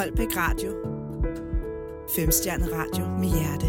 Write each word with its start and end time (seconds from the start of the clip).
Holbæk 0.00 0.36
Radio. 0.36 0.70
Femstjernet 2.16 2.68
radio 2.72 3.08
med 3.08 3.28
hjerte. 3.28 3.66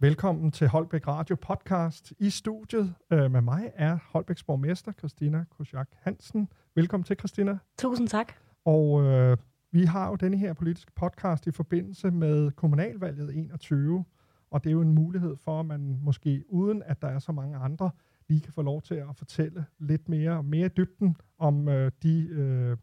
Velkommen 0.00 0.52
til 0.52 0.68
Holbæk 0.68 1.08
Radio 1.08 1.36
podcast. 1.36 2.12
I 2.18 2.30
studiet 2.30 2.94
øh, 3.10 3.30
med 3.30 3.40
mig 3.40 3.72
er 3.74 3.98
Holbæks 4.10 4.42
borgmester, 4.42 4.92
Christina 4.92 5.44
Kosjak 5.50 5.88
Hansen. 6.00 6.48
Velkommen 6.74 7.04
til, 7.04 7.16
Christina. 7.18 7.58
Tusind 7.78 8.08
tak. 8.08 8.32
Og 8.64 9.02
øh, 9.02 9.36
vi 9.72 9.84
har 9.84 10.08
jo 10.08 10.14
denne 10.14 10.36
her 10.36 10.52
politiske 10.52 10.92
podcast 10.92 11.46
i 11.46 11.50
forbindelse 11.50 12.10
med 12.10 12.50
kommunalvalget 12.50 13.36
21, 13.36 14.04
og 14.50 14.64
det 14.64 14.70
er 14.70 14.74
jo 14.74 14.80
en 14.80 14.94
mulighed 14.94 15.36
for, 15.36 15.60
at 15.60 15.66
man 15.66 15.98
måske 16.02 16.44
uden 16.48 16.82
at 16.86 17.02
der 17.02 17.08
er 17.08 17.18
så 17.18 17.32
mange 17.32 17.56
andre, 17.56 17.90
lige 18.28 18.40
kan 18.40 18.52
få 18.52 18.62
lov 18.62 18.82
til 18.82 18.94
at 18.94 19.16
fortælle 19.16 19.66
lidt 19.78 20.08
mere, 20.08 20.42
mere 20.42 20.68
dybden 20.68 21.16
om 21.38 21.68
øh, 21.68 21.90
de 22.02 22.28
øh, 22.28 22.76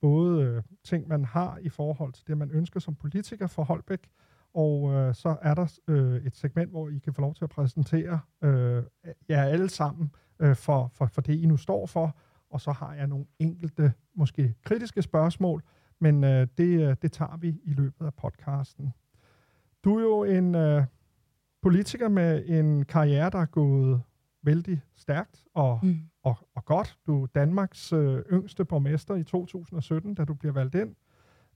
både 0.00 0.42
øh, 0.42 0.62
ting, 0.84 1.08
man 1.08 1.24
har 1.24 1.58
i 1.58 1.68
forhold 1.68 2.12
til 2.12 2.26
det, 2.26 2.38
man 2.38 2.50
ønsker 2.50 2.80
som 2.80 2.94
politiker 2.94 3.46
for 3.46 3.64
Holbæk, 3.64 4.10
og 4.54 4.92
øh, 4.92 5.14
så 5.14 5.36
er 5.42 5.54
der 5.54 5.78
øh, 5.88 6.26
et 6.26 6.36
segment, 6.36 6.70
hvor 6.70 6.88
I 6.88 6.98
kan 6.98 7.14
få 7.14 7.20
lov 7.20 7.34
til 7.34 7.44
at 7.44 7.50
præsentere 7.50 8.20
øh, 8.42 8.82
jer 9.28 9.42
alle 9.42 9.68
sammen 9.68 10.10
øh, 10.40 10.56
for, 10.56 10.90
for, 10.94 11.06
for 11.06 11.20
det, 11.20 11.34
I 11.34 11.46
nu 11.46 11.56
står 11.56 11.86
for, 11.86 12.16
og 12.50 12.60
så 12.60 12.72
har 12.72 12.94
jeg 12.94 13.06
nogle 13.06 13.26
enkelte, 13.38 13.92
måske 14.14 14.54
kritiske 14.64 15.02
spørgsmål, 15.02 15.62
men 16.00 16.24
øh, 16.24 16.46
det, 16.58 16.88
øh, 16.88 16.96
det 17.02 17.12
tager 17.12 17.36
vi 17.36 17.60
i 17.64 17.72
løbet 17.72 18.06
af 18.06 18.14
podcasten. 18.14 18.92
Du 19.84 19.96
er 19.98 20.02
jo 20.02 20.24
en 20.24 20.54
øh, 20.54 20.84
politiker 21.62 22.08
med 22.08 22.44
en 22.46 22.84
karriere, 22.84 23.30
der 23.30 23.38
er 23.38 23.46
gået 23.46 24.02
vældig 24.44 24.82
stærkt 24.96 25.44
og, 25.54 25.80
mm. 25.82 26.00
og, 26.22 26.36
og 26.54 26.64
godt. 26.64 26.98
Du 27.06 27.22
er 27.22 27.26
Danmarks 27.26 27.92
øh, 27.92 28.22
yngste 28.32 28.64
borgmester 28.64 29.14
i 29.14 29.24
2017, 29.24 30.14
da 30.14 30.24
du 30.24 30.34
bliver 30.34 30.52
valgt 30.52 30.74
ind, 30.74 30.94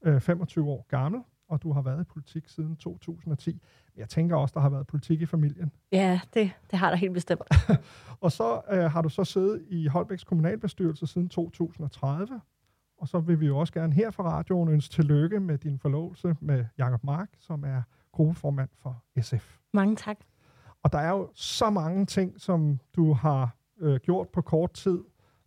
øh, 0.01 0.21
25 0.21 0.69
år 0.69 0.85
gammel, 0.89 1.21
og 1.47 1.63
du 1.63 1.71
har 1.71 1.81
været 1.81 2.01
i 2.01 2.03
politik 2.03 2.47
siden 2.47 2.75
2010. 2.75 3.61
Jeg 3.97 4.09
tænker 4.09 4.35
også, 4.35 4.53
der 4.53 4.59
har 4.59 4.69
været 4.69 4.87
politik 4.87 5.21
i 5.21 5.25
familien. 5.25 5.71
Ja, 5.91 6.19
det, 6.33 6.51
det 6.71 6.79
har 6.79 6.89
der 6.89 6.97
helt 6.97 7.13
bestemt. 7.13 7.41
og 8.21 8.31
så 8.31 8.61
øh, 8.71 8.83
har 8.83 9.01
du 9.01 9.09
så 9.09 9.23
siddet 9.23 9.65
i 9.69 9.87
Holbæks 9.87 10.23
kommunalbestyrelse 10.23 11.07
siden 11.07 11.29
2030, 11.29 12.41
og 12.97 13.07
så 13.07 13.19
vil 13.19 13.39
vi 13.39 13.45
jo 13.45 13.57
også 13.57 13.73
gerne 13.73 13.93
her 13.93 14.11
fra 14.11 14.23
radioen 14.23 14.69
ønske 14.69 14.93
tillykke 14.93 15.39
med 15.39 15.57
din 15.57 15.79
forlovelse 15.79 16.35
med 16.39 16.65
Jakob 16.77 17.03
Mark, 17.03 17.29
som 17.39 17.63
er 17.63 17.81
gruppeformand 18.11 18.69
for 18.81 19.03
SF. 19.21 19.57
Mange 19.73 19.95
tak. 19.95 20.17
Og 20.83 20.91
der 20.91 20.99
er 20.99 21.09
jo 21.09 21.29
så 21.35 21.69
mange 21.69 22.05
ting, 22.05 22.41
som 22.41 22.79
du 22.95 23.13
har 23.13 23.55
øh, 23.79 23.99
gjort 23.99 24.29
på 24.29 24.41
kort 24.41 24.71
tid, 24.73 24.99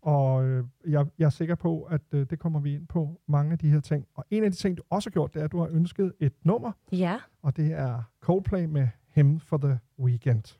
og 0.02 0.44
øh, 0.44 0.64
jeg, 0.86 1.06
jeg 1.18 1.26
er 1.26 1.30
sikker 1.30 1.54
på, 1.54 1.82
at 1.82 2.00
øh, 2.12 2.26
det 2.30 2.38
kommer 2.38 2.60
vi 2.60 2.74
ind 2.74 2.86
på, 2.86 3.20
mange 3.26 3.52
af 3.52 3.58
de 3.58 3.70
her 3.70 3.80
ting. 3.80 4.06
Og 4.14 4.24
en 4.30 4.44
af 4.44 4.50
de 4.50 4.56
ting, 4.56 4.76
du 4.78 4.82
også 4.90 5.10
har 5.10 5.12
gjort, 5.12 5.34
det 5.34 5.40
er, 5.40 5.44
at 5.44 5.52
du 5.52 5.58
har 5.58 5.68
ønsket 5.70 6.12
et 6.20 6.32
nummer. 6.42 6.72
Ja. 6.92 7.18
Og 7.42 7.56
det 7.56 7.72
er 7.72 8.02
Coldplay 8.20 8.64
med 8.64 8.88
Him 9.14 9.40
for 9.40 9.56
the 9.56 9.78
Weekend. 9.98 10.58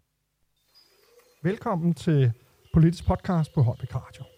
Velkommen 1.43 1.95
til 1.95 2.33
Politisk 2.75 3.07
Podcast 3.07 3.55
på 3.55 3.63
Holbæk 3.63 3.95
Radio. 3.95 4.32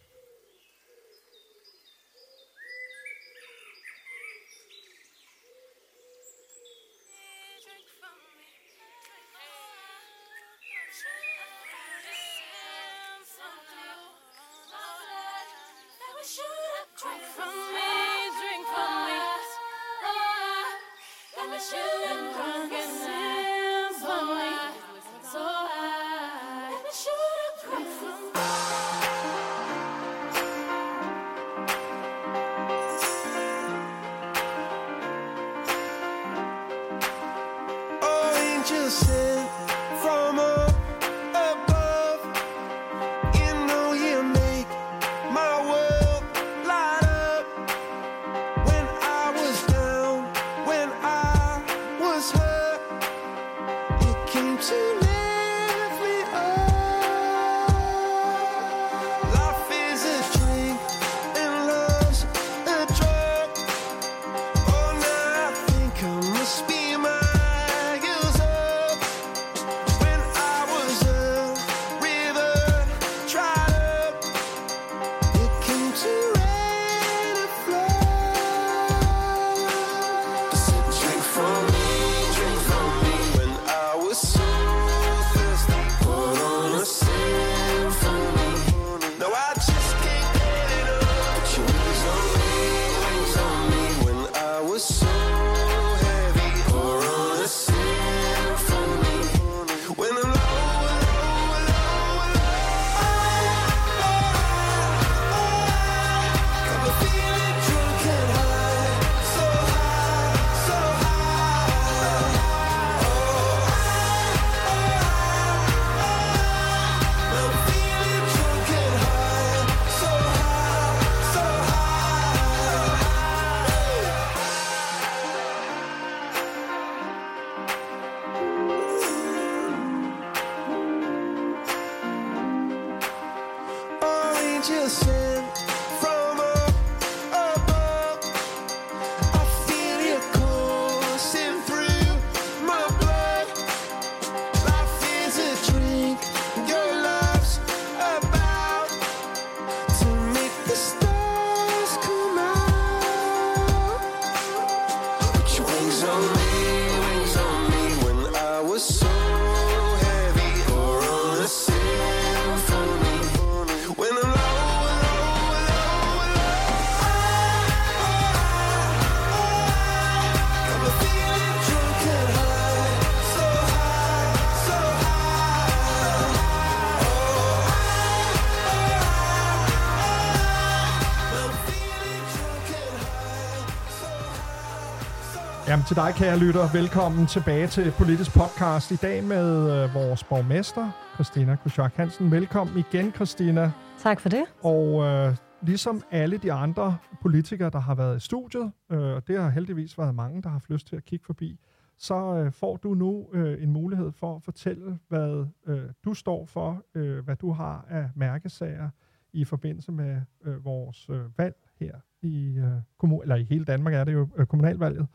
Jamen 185.75 185.87
til 185.87 185.97
dig, 185.97 186.13
kære 186.15 186.39
lytter. 186.39 186.73
Velkommen 186.73 187.27
tilbage 187.27 187.67
til 187.67 187.93
Politisk 187.99 188.31
Podcast. 188.35 188.91
I 188.91 188.97
dag 188.97 189.25
med 189.25 189.49
øh, 189.75 189.95
vores 189.95 190.25
borgmester, 190.25 190.91
Christina 191.15 191.57
Kuschak 191.57 191.95
Hansen. 191.95 192.31
Velkommen 192.31 192.79
igen, 192.79 193.13
Christina. 193.13 193.73
Tak 193.99 194.21
for 194.21 194.29
det. 194.29 194.45
Og 194.63 195.05
øh, 195.05 195.37
ligesom 195.63 196.03
alle 196.11 196.39
de 196.39 196.53
andre 196.53 196.97
politikere, 197.23 197.71
der 197.71 197.79
har 197.79 197.95
været 197.95 198.17
i 198.17 198.21
studiet, 198.21 198.73
øh, 198.93 198.99
og 198.99 199.29
det 199.29 199.41
har 199.41 199.51
heldigvis 199.51 199.99
været 199.99 200.15
mange, 200.15 200.43
der 200.43 200.49
har 200.49 200.53
haft 200.53 200.71
lyst 200.71 200.87
til 200.87 200.97
at 200.97 201.05
kigge 201.05 201.25
forbi, 201.25 201.61
så 201.99 202.15
øh, 202.15 202.53
får 202.53 202.77
du 202.77 202.95
nu 202.95 203.27
øh, 203.33 203.63
en 203.63 203.73
mulighed 203.73 204.13
for 204.13 204.37
at 204.37 204.43
fortælle, 204.43 204.99
hvad 205.09 205.47
øh, 205.67 205.83
du 206.05 206.15
står 206.15 206.47
for, 206.47 206.83
øh, 206.95 207.25
hvad 207.25 207.37
du 207.37 207.53
har 207.53 207.87
af 207.91 208.11
mærkesager 208.15 208.89
i 209.33 209.45
forbindelse 209.45 209.93
med 209.93 210.21
øh, 210.45 210.65
vores 210.65 211.11
øh, 211.11 211.39
valg 211.39 211.57
her 211.81 211.95
i, 212.23 212.57
øh, 212.59 212.73
kommun- 212.99 213.23
eller 213.23 213.37
i 213.37 213.45
hele 213.45 213.65
Danmark 213.65 213.95
er 213.95 214.05
det 214.05 214.13
jo 214.13 214.29
øh, 214.37 214.47
kommunalvalget. 214.47 215.07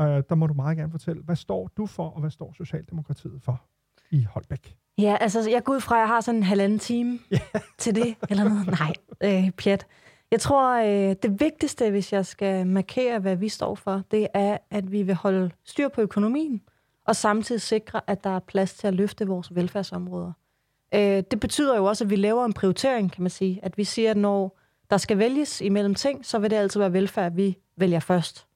Øh, 0.00 0.22
der 0.28 0.34
må 0.34 0.46
du 0.46 0.54
meget 0.54 0.76
gerne 0.76 0.90
fortælle, 0.90 1.22
hvad 1.22 1.36
står 1.36 1.70
du 1.76 1.86
for, 1.86 2.08
og 2.10 2.20
hvad 2.20 2.30
står 2.30 2.52
Socialdemokratiet 2.52 3.42
for 3.42 3.62
i 4.10 4.24
Holbæk? 4.24 4.76
Ja, 4.98 5.16
altså 5.20 5.50
jeg 5.50 5.64
går 5.64 5.72
ud 5.72 5.80
fra, 5.80 5.96
at 5.96 6.00
jeg 6.00 6.08
har 6.08 6.20
sådan 6.20 6.38
en 6.38 6.42
halvanden 6.42 6.78
time 6.78 7.18
yeah. 7.32 7.42
til 7.78 7.94
det, 7.94 8.16
eller 8.30 8.44
noget. 8.44 8.66
Nej, 8.80 8.92
øh, 9.20 9.50
pjat. 9.50 9.86
Jeg 10.30 10.40
tror, 10.40 10.76
øh, 10.80 11.16
det 11.22 11.40
vigtigste, 11.40 11.90
hvis 11.90 12.12
jeg 12.12 12.26
skal 12.26 12.66
markere, 12.66 13.18
hvad 13.18 13.36
vi 13.36 13.48
står 13.48 13.74
for, 13.74 14.02
det 14.10 14.28
er, 14.34 14.58
at 14.70 14.92
vi 14.92 15.02
vil 15.02 15.14
holde 15.14 15.50
styr 15.64 15.88
på 15.88 16.00
økonomien, 16.00 16.62
og 17.06 17.16
samtidig 17.16 17.60
sikre, 17.60 18.00
at 18.06 18.24
der 18.24 18.30
er 18.30 18.38
plads 18.38 18.74
til 18.74 18.86
at 18.86 18.94
løfte 18.94 19.26
vores 19.26 19.54
velfærdsområder. 19.54 20.32
Øh, 20.94 21.22
det 21.30 21.40
betyder 21.40 21.76
jo 21.76 21.84
også, 21.84 22.04
at 22.04 22.10
vi 22.10 22.16
laver 22.16 22.44
en 22.44 22.52
prioritering, 22.52 23.12
kan 23.12 23.22
man 23.22 23.30
sige. 23.30 23.60
At 23.62 23.78
vi 23.78 23.84
siger, 23.84 24.10
at 24.10 24.16
når 24.16 24.58
der 24.90 24.96
skal 24.96 25.18
vælges 25.18 25.60
imellem 25.60 25.94
ting, 25.94 26.26
så 26.26 26.38
vil 26.38 26.50
det 26.50 26.56
altid 26.56 26.80
være 26.80 26.92
velfærd, 26.92 27.32
vi 27.32 27.56
vælger 27.76 28.00
først. 28.00 28.46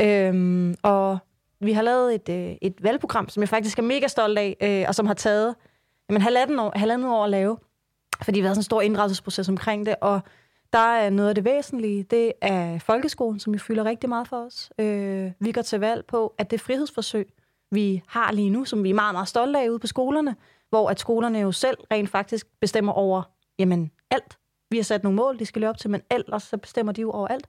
Øhm, 0.00 0.74
og 0.82 1.18
vi 1.60 1.72
har 1.72 1.82
lavet 1.82 2.14
et, 2.14 2.28
øh, 2.28 2.56
et 2.62 2.82
valgprogram, 2.82 3.28
som 3.28 3.40
jeg 3.40 3.48
faktisk 3.48 3.78
er 3.78 3.82
mega 3.82 4.06
stolt 4.06 4.38
af, 4.38 4.56
øh, 4.62 4.84
og 4.88 4.94
som 4.94 5.06
har 5.06 5.14
taget 5.14 5.54
jamen, 6.08 6.22
halvanden, 6.22 6.58
år, 6.58 6.72
halvandet 6.76 7.10
år 7.10 7.24
at 7.24 7.30
lave, 7.30 7.56
fordi 8.22 8.40
vi 8.40 8.46
har 8.46 8.54
sådan 8.54 8.58
en 8.58 8.64
stor 8.64 8.80
inddragelsesproces 8.80 9.48
omkring 9.48 9.86
det, 9.86 9.94
og 10.00 10.20
der 10.72 10.78
er 10.78 11.10
noget 11.10 11.28
af 11.28 11.34
det 11.34 11.44
væsentlige, 11.44 12.02
det 12.02 12.32
er 12.40 12.78
folkeskolen, 12.78 13.40
som 13.40 13.52
vi 13.52 13.58
fylder 13.58 13.84
rigtig 13.84 14.08
meget 14.08 14.28
for 14.28 14.46
os. 14.46 14.70
Øh, 14.78 15.32
vi 15.40 15.52
går 15.52 15.62
til 15.62 15.80
valg 15.80 16.04
på, 16.06 16.34
at 16.38 16.50
det 16.50 16.60
frihedsforsøg, 16.60 17.32
vi 17.70 18.02
har 18.06 18.32
lige 18.32 18.50
nu, 18.50 18.64
som 18.64 18.84
vi 18.84 18.90
er 18.90 18.94
meget, 18.94 19.14
meget 19.14 19.28
stolte 19.28 19.58
af 19.58 19.68
ude 19.68 19.78
på 19.78 19.86
skolerne, 19.86 20.36
hvor 20.68 20.90
at 20.90 21.00
skolerne 21.00 21.38
jo 21.38 21.52
selv 21.52 21.78
rent 21.90 22.10
faktisk 22.10 22.46
bestemmer 22.60 22.92
over, 22.92 23.22
jamen, 23.58 23.90
alt. 24.10 24.38
Vi 24.70 24.76
har 24.76 24.84
sat 24.84 25.02
nogle 25.02 25.16
mål, 25.16 25.38
de 25.38 25.46
skal 25.46 25.60
løbe 25.60 25.70
op 25.70 25.78
til, 25.78 25.90
men 25.90 26.02
ellers 26.10 26.42
så 26.42 26.56
bestemmer 26.56 26.92
de 26.92 27.00
jo 27.00 27.10
over 27.10 27.28
alt. 27.28 27.46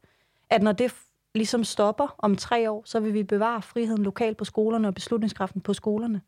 At 0.50 0.63
når 0.63 0.71
det 0.71 0.92
ligesom 1.36 1.63
stopper 1.63 2.16
om 2.18 2.36
tre 2.36 2.72
år, 2.72 2.83
så 2.86 3.00
vil 3.00 3.13
vi 3.13 3.24
bevare 3.24 3.62
friheden 3.62 4.04
lokalt 4.04 4.38
på 4.38 4.45
skolerne 4.45 4.88
og 4.88 4.94
beslutningskraften 4.94 5.62
på 5.62 5.74
skolerne. 5.74 6.22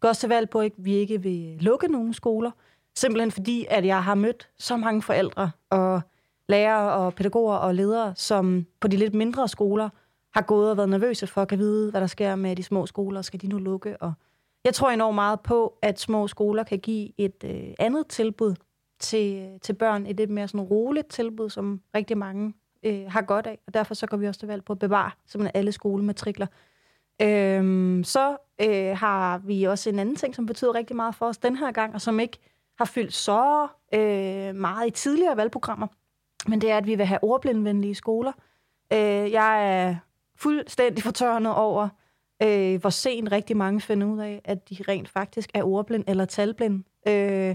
Gå 0.00 0.08
også 0.08 0.20
til 0.20 0.28
valg 0.28 0.50
på, 0.50 0.60
at 0.60 0.72
vi 0.76 0.94
ikke 0.94 1.22
vil 1.22 1.56
lukke 1.60 1.88
nogen 1.88 2.14
skoler, 2.14 2.50
simpelthen 2.94 3.30
fordi, 3.30 3.66
at 3.70 3.86
jeg 3.86 4.04
har 4.04 4.14
mødt 4.14 4.48
så 4.58 4.76
mange 4.76 5.02
forældre 5.02 5.50
og 5.70 6.00
lærere 6.48 6.92
og 6.92 7.14
pædagoger 7.14 7.56
og 7.56 7.74
ledere, 7.74 8.14
som 8.16 8.66
på 8.80 8.88
de 8.88 8.96
lidt 8.96 9.14
mindre 9.14 9.48
skoler 9.48 9.88
har 10.34 10.42
gået 10.42 10.70
og 10.70 10.76
været 10.76 10.88
nervøse 10.88 11.26
for 11.26 11.42
at 11.42 11.48
kan 11.48 11.58
vide, 11.58 11.90
hvad 11.90 12.00
der 12.00 12.06
sker 12.06 12.34
med 12.34 12.56
de 12.56 12.62
små 12.62 12.86
skoler. 12.86 13.22
Skal 13.22 13.42
de 13.42 13.46
nu 13.46 13.58
lukke? 13.58 13.96
Og 14.02 14.12
jeg 14.64 14.74
tror 14.74 14.90
enormt 14.90 15.14
meget 15.14 15.40
på, 15.40 15.78
at 15.82 16.00
små 16.00 16.28
skoler 16.28 16.62
kan 16.62 16.78
give 16.78 17.10
et 17.18 17.44
øh, 17.44 17.74
andet 17.78 18.06
tilbud 18.06 18.54
til, 18.98 19.58
til 19.62 19.72
børn. 19.72 20.06
Et 20.06 20.16
lidt 20.16 20.30
mere 20.30 20.48
sådan 20.48 20.60
roligt 20.60 21.08
tilbud, 21.08 21.50
som 21.50 21.80
rigtig 21.94 22.18
mange 22.18 22.54
øh, 22.82 23.06
har 23.08 23.22
godt 23.22 23.46
af. 23.46 23.58
Og 23.66 23.74
derfor 23.74 23.94
så 23.94 24.06
går 24.06 24.16
vi 24.16 24.26
også 24.26 24.40
til 24.40 24.48
valg 24.48 24.64
på 24.64 24.72
at 24.72 24.78
bevare 24.78 25.10
simpelthen 25.26 25.58
alle 25.58 25.72
skolematrikler. 25.72 26.46
Øhm, 27.22 28.04
så 28.04 28.36
øh, 28.60 28.96
har 28.96 29.38
vi 29.38 29.64
også 29.64 29.90
en 29.90 29.98
anden 29.98 30.16
ting, 30.16 30.34
som 30.34 30.46
betyder 30.46 30.74
rigtig 30.74 30.96
meget 30.96 31.14
for 31.14 31.26
os 31.26 31.38
den 31.38 31.56
her 31.56 31.72
gang, 31.72 31.94
og 31.94 32.00
som 32.00 32.20
ikke 32.20 32.38
har 32.78 32.84
fyldt 32.84 33.14
så 33.14 33.68
øh, 33.94 34.54
meget 34.54 34.86
i 34.86 34.90
tidligere 34.90 35.36
valgprogrammer. 35.36 35.86
Men 36.46 36.60
det 36.60 36.70
er, 36.70 36.76
at 36.76 36.86
vi 36.86 36.94
vil 36.94 37.06
have 37.06 37.24
ordblindvenlige 37.24 37.94
skoler. 37.94 38.32
Øh, 38.92 39.32
jeg 39.32 39.82
er 39.82 39.96
fuldstændig 40.36 41.04
fortørnet 41.04 41.54
over, 41.54 41.88
øh, 42.42 42.80
hvor 42.80 42.90
sent 42.90 43.32
rigtig 43.32 43.56
mange 43.56 43.80
finder 43.80 44.06
ud 44.06 44.18
af, 44.18 44.40
at 44.44 44.70
de 44.70 44.76
rent 44.88 45.08
faktisk 45.08 45.50
er 45.54 45.62
ordblind 45.62 46.04
eller 46.08 46.24
talblind. 46.24 46.84
Øh, 47.08 47.54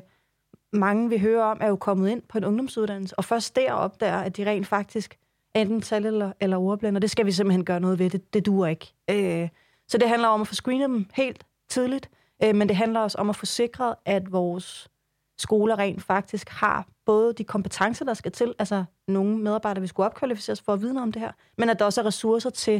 mange 0.75 1.09
vi 1.09 1.17
hører 1.17 1.43
om, 1.43 1.57
er 1.61 1.67
jo 1.67 1.75
kommet 1.75 2.09
ind 2.09 2.21
på 2.21 2.37
en 2.37 2.45
ungdomsuddannelse, 2.45 3.19
og 3.19 3.25
først 3.25 3.55
der 3.55 3.73
opdager, 3.73 4.17
at 4.17 4.37
de 4.37 4.49
rent 4.49 4.67
faktisk 4.67 5.17
enten 5.55 5.81
tal 5.81 6.05
eller, 6.05 6.31
eller 6.39 6.57
ordblind, 6.57 6.95
og 6.95 7.01
det 7.01 7.11
skal 7.11 7.25
vi 7.25 7.31
simpelthen 7.31 7.65
gøre 7.65 7.79
noget 7.79 7.99
ved. 7.99 8.09
Det, 8.09 8.33
det 8.33 8.45
duer 8.45 8.67
ikke. 8.67 8.93
Øh, 9.09 9.49
så 9.87 9.97
det 9.97 10.09
handler 10.09 10.27
om 10.27 10.41
at 10.41 10.47
få 10.47 10.55
screenet 10.55 10.89
dem 10.89 11.05
helt 11.13 11.45
tidligt, 11.69 12.09
øh, 12.43 12.55
men 12.55 12.67
det 12.69 12.75
handler 12.75 12.99
også 12.99 13.17
om 13.17 13.29
at 13.29 13.35
få 13.35 13.45
sikret, 13.45 13.95
at 14.05 14.31
vores 14.31 14.87
skoler 15.37 15.79
rent 15.79 16.03
faktisk 16.03 16.49
har 16.49 16.87
både 17.05 17.33
de 17.33 17.43
kompetencer, 17.43 18.05
der 18.05 18.13
skal 18.13 18.31
til, 18.31 18.53
altså 18.59 18.83
nogle 19.07 19.37
medarbejdere, 19.37 19.81
vi 19.81 19.87
skulle 19.87 20.05
opkvalificeres 20.05 20.61
for 20.61 20.73
at 20.73 20.81
vide 20.81 21.01
om 21.01 21.11
det 21.11 21.21
her, 21.21 21.31
men 21.57 21.69
at 21.69 21.79
der 21.79 21.85
også 21.85 22.01
er 22.01 22.05
ressourcer 22.05 22.49
til 22.49 22.75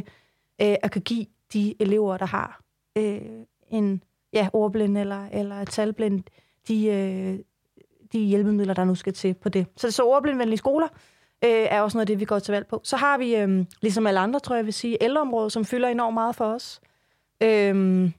øh, 0.62 0.76
at 0.82 0.90
kan 0.90 1.02
give 1.02 1.26
de 1.52 1.74
elever, 1.80 2.16
der 2.16 2.26
har 2.26 2.60
øh, 2.98 3.20
en 3.68 4.02
ja, 4.32 4.48
ordblind 4.52 4.98
eller, 4.98 5.28
eller 5.32 5.64
talblind, 5.64 6.24
de, 6.68 6.86
øh, 6.86 7.38
de 8.12 8.18
hjælpemidler, 8.18 8.74
der 8.74 8.84
nu 8.84 8.94
skal 8.94 9.12
til 9.12 9.34
på 9.34 9.48
det. 9.48 9.66
Så, 9.76 9.90
så 9.90 10.02
ordblindvenlige 10.02 10.58
skoler 10.58 10.86
øh, 11.44 11.50
er 11.50 11.80
også 11.80 11.98
noget 11.98 12.02
af 12.02 12.06
det, 12.06 12.20
vi 12.20 12.24
går 12.24 12.38
til 12.38 12.52
valg 12.52 12.66
på. 12.66 12.80
Så 12.84 12.96
har 12.96 13.18
vi, 13.18 13.36
øh, 13.36 13.64
ligesom 13.82 14.06
alle 14.06 14.20
andre, 14.20 14.40
tror 14.40 14.56
jeg 14.56 14.64
vil 14.64 14.72
sige, 14.72 14.98
ældreområdet, 15.00 15.52
som 15.52 15.64
fylder 15.64 15.88
enormt 15.88 16.14
meget 16.14 16.36
for 16.36 16.44
os. 16.44 16.80
Øh, 17.42 18.10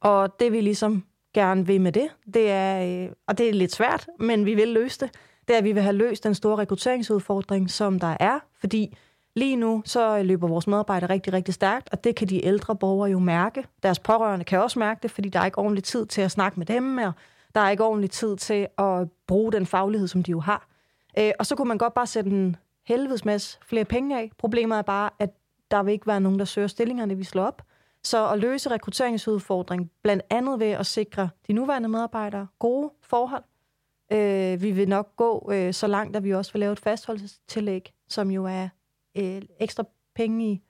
og 0.00 0.40
det 0.40 0.52
vi 0.52 0.60
ligesom 0.60 1.04
gerne 1.34 1.66
vil 1.66 1.80
med 1.80 1.92
det, 1.92 2.08
det 2.34 2.50
er, 2.50 3.04
øh, 3.04 3.12
og 3.26 3.38
det 3.38 3.48
er 3.48 3.52
lidt 3.52 3.72
svært, 3.72 4.06
men 4.18 4.46
vi 4.46 4.54
vil 4.54 4.68
løse 4.68 5.00
det, 5.00 5.10
det 5.48 5.54
er, 5.54 5.58
at 5.58 5.64
vi 5.64 5.72
vil 5.72 5.82
have 5.82 5.96
løst 5.96 6.24
den 6.24 6.34
store 6.34 6.56
rekrutteringsudfordring, 6.56 7.70
som 7.70 8.00
der 8.00 8.16
er, 8.20 8.38
fordi 8.60 8.96
lige 9.36 9.56
nu 9.56 9.82
så 9.84 10.22
løber 10.22 10.48
vores 10.48 10.66
medarbejdere 10.66 11.10
rigtig, 11.10 11.32
rigtig 11.32 11.54
stærkt, 11.54 11.88
og 11.92 12.04
det 12.04 12.16
kan 12.16 12.28
de 12.28 12.44
ældre 12.44 12.76
borgere 12.76 13.10
jo 13.10 13.18
mærke. 13.18 13.64
Deres 13.82 13.98
pårørende 13.98 14.44
kan 14.44 14.62
også 14.62 14.78
mærke 14.78 14.98
det, 15.02 15.10
fordi 15.10 15.28
der 15.28 15.40
er 15.40 15.44
ikke 15.44 15.58
ordentlig 15.58 15.84
tid 15.84 16.06
til 16.06 16.20
at 16.20 16.30
snakke 16.30 16.60
med 16.60 16.66
dem, 16.66 16.98
og 16.98 17.12
der 17.58 17.64
er 17.64 17.70
ikke 17.70 17.84
ordentlig 17.84 18.10
tid 18.10 18.36
til 18.36 18.68
at 18.78 19.08
bruge 19.26 19.52
den 19.52 19.66
faglighed, 19.66 20.08
som 20.08 20.22
de 20.22 20.30
jo 20.30 20.40
har. 20.40 20.68
Øh, 21.18 21.32
og 21.38 21.46
så 21.46 21.56
kunne 21.56 21.68
man 21.68 21.78
godt 21.78 21.94
bare 21.94 22.06
sætte 22.06 22.30
en 22.30 22.56
helvedes 22.86 23.24
masse 23.24 23.58
flere 23.62 23.84
penge 23.84 24.18
af. 24.18 24.30
Problemet 24.38 24.78
er 24.78 24.82
bare, 24.82 25.10
at 25.18 25.30
der 25.70 25.82
vil 25.82 25.92
ikke 25.92 26.06
være 26.06 26.20
nogen, 26.20 26.38
der 26.38 26.44
søger 26.44 26.68
stillingerne, 26.68 27.16
vi 27.16 27.24
slår 27.24 27.42
op. 27.44 27.62
Så 28.02 28.28
at 28.28 28.38
løse 28.38 28.70
rekrutteringsudfordring, 28.70 29.90
blandt 30.02 30.22
andet 30.30 30.60
ved 30.60 30.66
at 30.70 30.86
sikre 30.86 31.28
de 31.46 31.52
nuværende 31.52 31.88
medarbejdere 31.88 32.46
gode 32.58 32.90
forhold. 33.02 33.44
Øh, 34.12 34.62
vi 34.62 34.70
vil 34.70 34.88
nok 34.88 35.16
gå 35.16 35.50
øh, 35.52 35.74
så 35.74 35.86
langt, 35.86 36.16
at 36.16 36.24
vi 36.24 36.34
også 36.34 36.52
vil 36.52 36.60
lave 36.60 36.72
et 36.72 36.80
fastholdelsestillæg, 36.80 37.92
som 38.08 38.30
jo 38.30 38.44
er 38.44 38.68
øh, 39.16 39.42
ekstra 39.60 39.84
penge 40.14 40.50
i 40.50 40.62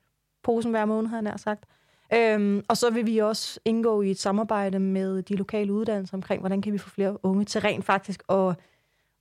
posen 0.43 0.71
hver 0.71 0.85
måned, 0.85 1.09
havde 1.09 1.29
jeg 1.29 1.39
sagt. 1.39 1.65
Øhm, 2.13 2.63
og 2.67 2.77
så 2.77 2.89
vil 2.89 3.05
vi 3.05 3.17
også 3.17 3.59
indgå 3.65 4.01
i 4.01 4.11
et 4.11 4.19
samarbejde 4.19 4.79
med 4.79 5.21
de 5.21 5.35
lokale 5.35 5.73
uddannelser 5.73 6.17
omkring, 6.17 6.39
hvordan 6.39 6.61
kan 6.61 6.73
vi 6.73 6.77
få 6.77 6.89
flere 6.89 7.25
unge 7.25 7.45
til 7.45 7.61
rent 7.61 7.85
faktisk 7.85 8.23
at, 8.29 8.55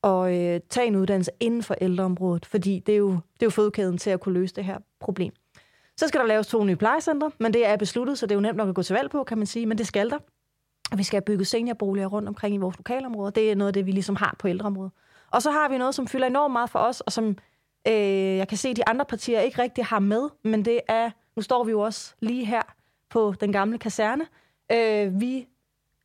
at 0.05 0.55
øh, 0.55 0.61
tage 0.71 0.87
en 0.87 0.97
uddannelse 0.97 1.31
inden 1.41 1.63
for 1.63 1.75
ældreområdet, 1.81 2.47
fordi 2.47 2.79
det 2.79 2.93
er, 2.93 2.99
jo, 2.99 3.11
det 3.11 3.43
er 3.43 3.47
jo 3.47 3.51
fødekæden 3.51 3.99
til 3.99 4.11
at 4.11 4.21
kunne 4.21 4.35
løse 4.35 4.55
det 4.55 4.65
her 4.65 4.79
problem. 5.01 5.33
Så 5.97 6.09
skal 6.09 6.21
der 6.21 6.27
laves 6.27 6.47
to 6.47 6.65
nye 6.65 6.77
plejecentre, 6.77 7.31
men 7.39 7.53
det 7.53 7.67
er 7.67 7.77
besluttet, 7.77 8.19
så 8.19 8.27
det 8.27 8.33
er 8.33 8.37
jo 8.37 8.41
nemt 8.41 8.57
nok 8.57 8.69
at 8.69 8.75
gå 8.75 8.83
til 8.83 8.97
valg 8.97 9.11
på, 9.11 9.25
kan 9.25 9.39
man 9.39 9.47
sige, 9.47 9.67
men 9.67 9.79
det 9.79 9.87
skal 9.87 10.11
der. 10.11 10.19
Vi 10.97 11.03
skal 11.03 11.17
have 11.17 11.25
bygget 11.25 11.47
seniorboliger 11.47 12.07
rundt 12.07 12.29
omkring 12.29 12.55
i 12.55 12.59
vores 12.59 12.79
lokalområder. 12.79 13.31
Det 13.31 13.51
er 13.51 13.55
noget 13.55 13.69
af 13.69 13.73
det, 13.73 13.87
vi 13.87 13.93
ligesom 13.93 14.17
har 14.17 14.37
på 14.39 14.49
ældreområdet. 14.49 14.93
Og 15.31 15.43
så 15.43 15.51
har 15.51 15.69
vi 15.69 15.79
noget, 15.79 15.95
som 15.95 16.07
fylder 16.07 16.27
enormt 16.27 16.53
meget 16.53 16.71
for 16.71 16.79
os, 16.79 17.01
og 17.01 17.13
som 17.13 17.37
øh, 17.89 18.37
jeg 18.37 18.49
kan 18.49 18.59
se, 18.59 18.75
de 18.75 18.89
andre 18.89 19.05
partier 19.05 19.41
ikke 19.41 19.63
rigtig 19.63 19.85
har 19.85 19.99
med, 19.99 20.29
men 20.45 20.65
det 20.65 20.81
er, 20.89 21.11
nu 21.37 21.43
står 21.43 21.65
vi 21.65 21.71
jo 21.71 21.81
også 21.81 22.15
lige 22.21 22.45
her 22.45 22.63
på 23.11 23.35
den 23.41 23.53
gamle 23.53 23.79
kaserne. 23.79 24.27
Øh, 24.73 25.21
vi 25.21 25.47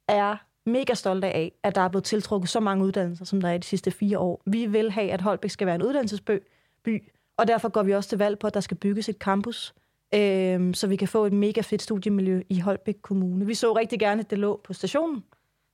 er 0.08 0.36
mega 0.66 0.94
stolte 0.94 1.28
af, 1.28 1.52
at 1.64 1.76
der 1.76 1.82
er 1.82 1.88
blevet 1.88 2.04
tiltrukket 2.04 2.50
så 2.50 2.60
mange 2.60 2.86
uddannelser, 2.86 3.26
som 3.26 3.42
der 3.42 3.50
er 3.50 3.58
de 3.58 3.66
sidste 3.66 3.92
fire 3.92 4.20
år. 4.20 4.42
Vi 4.46 4.66
vil 4.66 4.92
have, 4.92 5.12
at 5.12 5.22
Holbæk 5.22 5.50
skal 5.52 5.68
være 5.68 5.76
en 5.76 5.84
uddannelsesby, 5.84 6.40
by, 6.84 7.04
og 7.38 7.48
derfor 7.48 7.70
går 7.70 7.84
vi 7.84 7.94
også 7.94 8.10
til 8.10 8.18
valg 8.18 8.40
på, 8.40 8.48
at 8.48 8.54
der 8.54 8.60
skal 8.60 8.78
bygges 8.78 9.10
et 9.10 9.16
campus, 9.16 9.74
øh, 10.16 10.74
så 10.74 10.88
vi 10.88 10.96
kan 10.96 11.08
få 11.08 11.26
et 11.26 11.34
mega 11.34 11.62
fedt 11.62 11.82
studiemiljø 11.82 12.42
i 12.50 12.60
Holbæk 12.60 12.98
Kommune. 13.02 13.46
Vi 13.46 13.54
så 13.54 13.74
rigtig 13.74 14.00
gerne, 14.00 14.22
at 14.22 14.30
det 14.30 14.40
lå 14.40 14.62
på 14.64 14.74
stationen, 14.74 15.24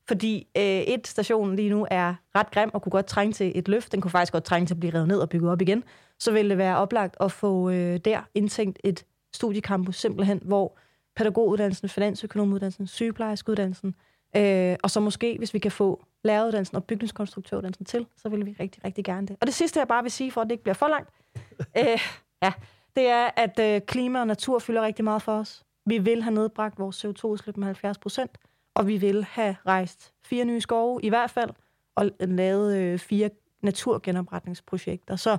fordi 0.07 0.48
øh, 0.57 0.63
et 0.63 1.07
station 1.07 1.55
lige 1.55 1.69
nu 1.69 1.88
er 1.91 2.15
ret 2.36 2.51
grim 2.51 2.69
og 2.74 2.81
kunne 2.81 2.91
godt 2.91 3.05
trænge 3.05 3.33
til 3.33 3.51
et 3.55 3.67
løft. 3.67 3.91
Den 3.91 4.01
kunne 4.01 4.12
faktisk 4.12 4.33
godt 4.33 4.43
trænge 4.43 4.67
til 4.67 4.74
at 4.74 4.79
blive 4.79 4.93
revet 4.93 5.07
ned 5.07 5.19
og 5.19 5.29
bygget 5.29 5.51
op 5.51 5.62
igen. 5.62 5.83
Så 6.19 6.31
ville 6.31 6.50
det 6.50 6.57
være 6.57 6.77
oplagt 6.77 7.15
at 7.19 7.31
få 7.31 7.69
øh, 7.69 7.98
der 7.98 8.21
indtænkt 8.36 8.79
et 8.83 9.05
studiecampus 9.33 9.95
simpelthen, 9.95 10.41
hvor 10.45 10.77
pædagoguddannelsen, 11.20 11.90
finansøkonomuddannelsen, 11.90 12.88
sygeplejerskeuddannelsen, 12.88 13.96
øh, 14.36 14.76
og 14.84 14.92
så 14.92 15.00
måske, 15.00 15.36
hvis 15.38 15.54
vi 15.54 15.60
kan 15.60 15.72
få 15.72 16.06
læreruddannelsen 16.24 16.76
og 16.78 16.84
bygningskonstruktøruddannelsen 16.84 17.86
til, 17.86 18.06
så 18.18 18.30
vil 18.30 18.46
vi 18.46 18.56
rigtig, 18.60 18.86
rigtig 18.86 19.06
gerne 19.06 19.28
det. 19.28 19.38
Og 19.42 19.48
det 19.48 19.56
sidste, 19.56 19.80
jeg 19.80 19.88
bare 19.88 20.04
vil 20.04 20.12
sige, 20.12 20.32
for 20.32 20.42
at 20.42 20.46
det 20.46 20.52
ikke 20.52 20.64
bliver 20.64 20.74
for 20.74 20.88
langt, 20.88 21.10
øh, 21.80 22.00
ja, 22.44 22.54
det 22.96 23.08
er, 23.08 23.30
at 23.36 23.60
øh, 23.60 23.82
klima 23.82 24.20
og 24.20 24.28
natur 24.28 24.60
fylder 24.60 24.82
rigtig 24.82 25.06
meget 25.06 25.22
for 25.22 25.40
os. 25.40 25.64
Vi 25.86 25.98
vil 25.98 26.24
have 26.24 26.34
nedbragt 26.34 26.80
vores 26.80 27.06
CO2-udslip 27.06 27.58
med 27.58 27.66
70 27.66 27.98
procent, 27.98 28.38
og 28.76 28.88
vi 28.88 28.98
vil 28.98 29.24
have 29.24 29.56
rejst 29.68 30.14
fire 30.24 30.46
nye 30.46 30.62
skove 30.62 31.00
i 31.04 31.10
hvert 31.10 31.32
fald, 31.32 31.50
og 31.96 32.12
lavet 32.20 32.78
øh, 32.78 33.00
fire 33.00 33.30
naturgenopretningsprojekter. 33.62 35.16
Så 35.16 35.38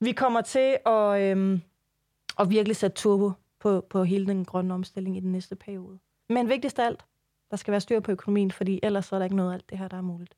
vi 0.00 0.12
kommer 0.12 0.40
til 0.40 0.76
at, 0.86 1.20
øh, 1.20 1.58
at 2.38 2.50
virkelig 2.50 2.76
sætte 2.76 2.94
turbo 2.94 3.32
på, 3.66 3.86
på 3.90 4.04
hele 4.04 4.26
den 4.26 4.44
grønne 4.44 4.74
omstilling 4.74 5.16
i 5.16 5.20
den 5.20 5.32
næste 5.32 5.56
periode. 5.56 5.98
Men 6.28 6.48
vigtigst 6.48 6.78
af 6.78 6.86
alt, 6.86 7.04
der 7.50 7.56
skal 7.56 7.72
være 7.72 7.80
styr 7.80 8.00
på 8.00 8.10
økonomien, 8.10 8.50
fordi 8.50 8.80
ellers 8.82 9.12
er 9.12 9.18
der 9.18 9.24
ikke 9.24 9.36
noget 9.36 9.50
af 9.50 9.54
alt 9.54 9.70
det 9.70 9.78
her, 9.78 9.88
der 9.88 9.96
er 9.96 10.00
muligt. 10.00 10.36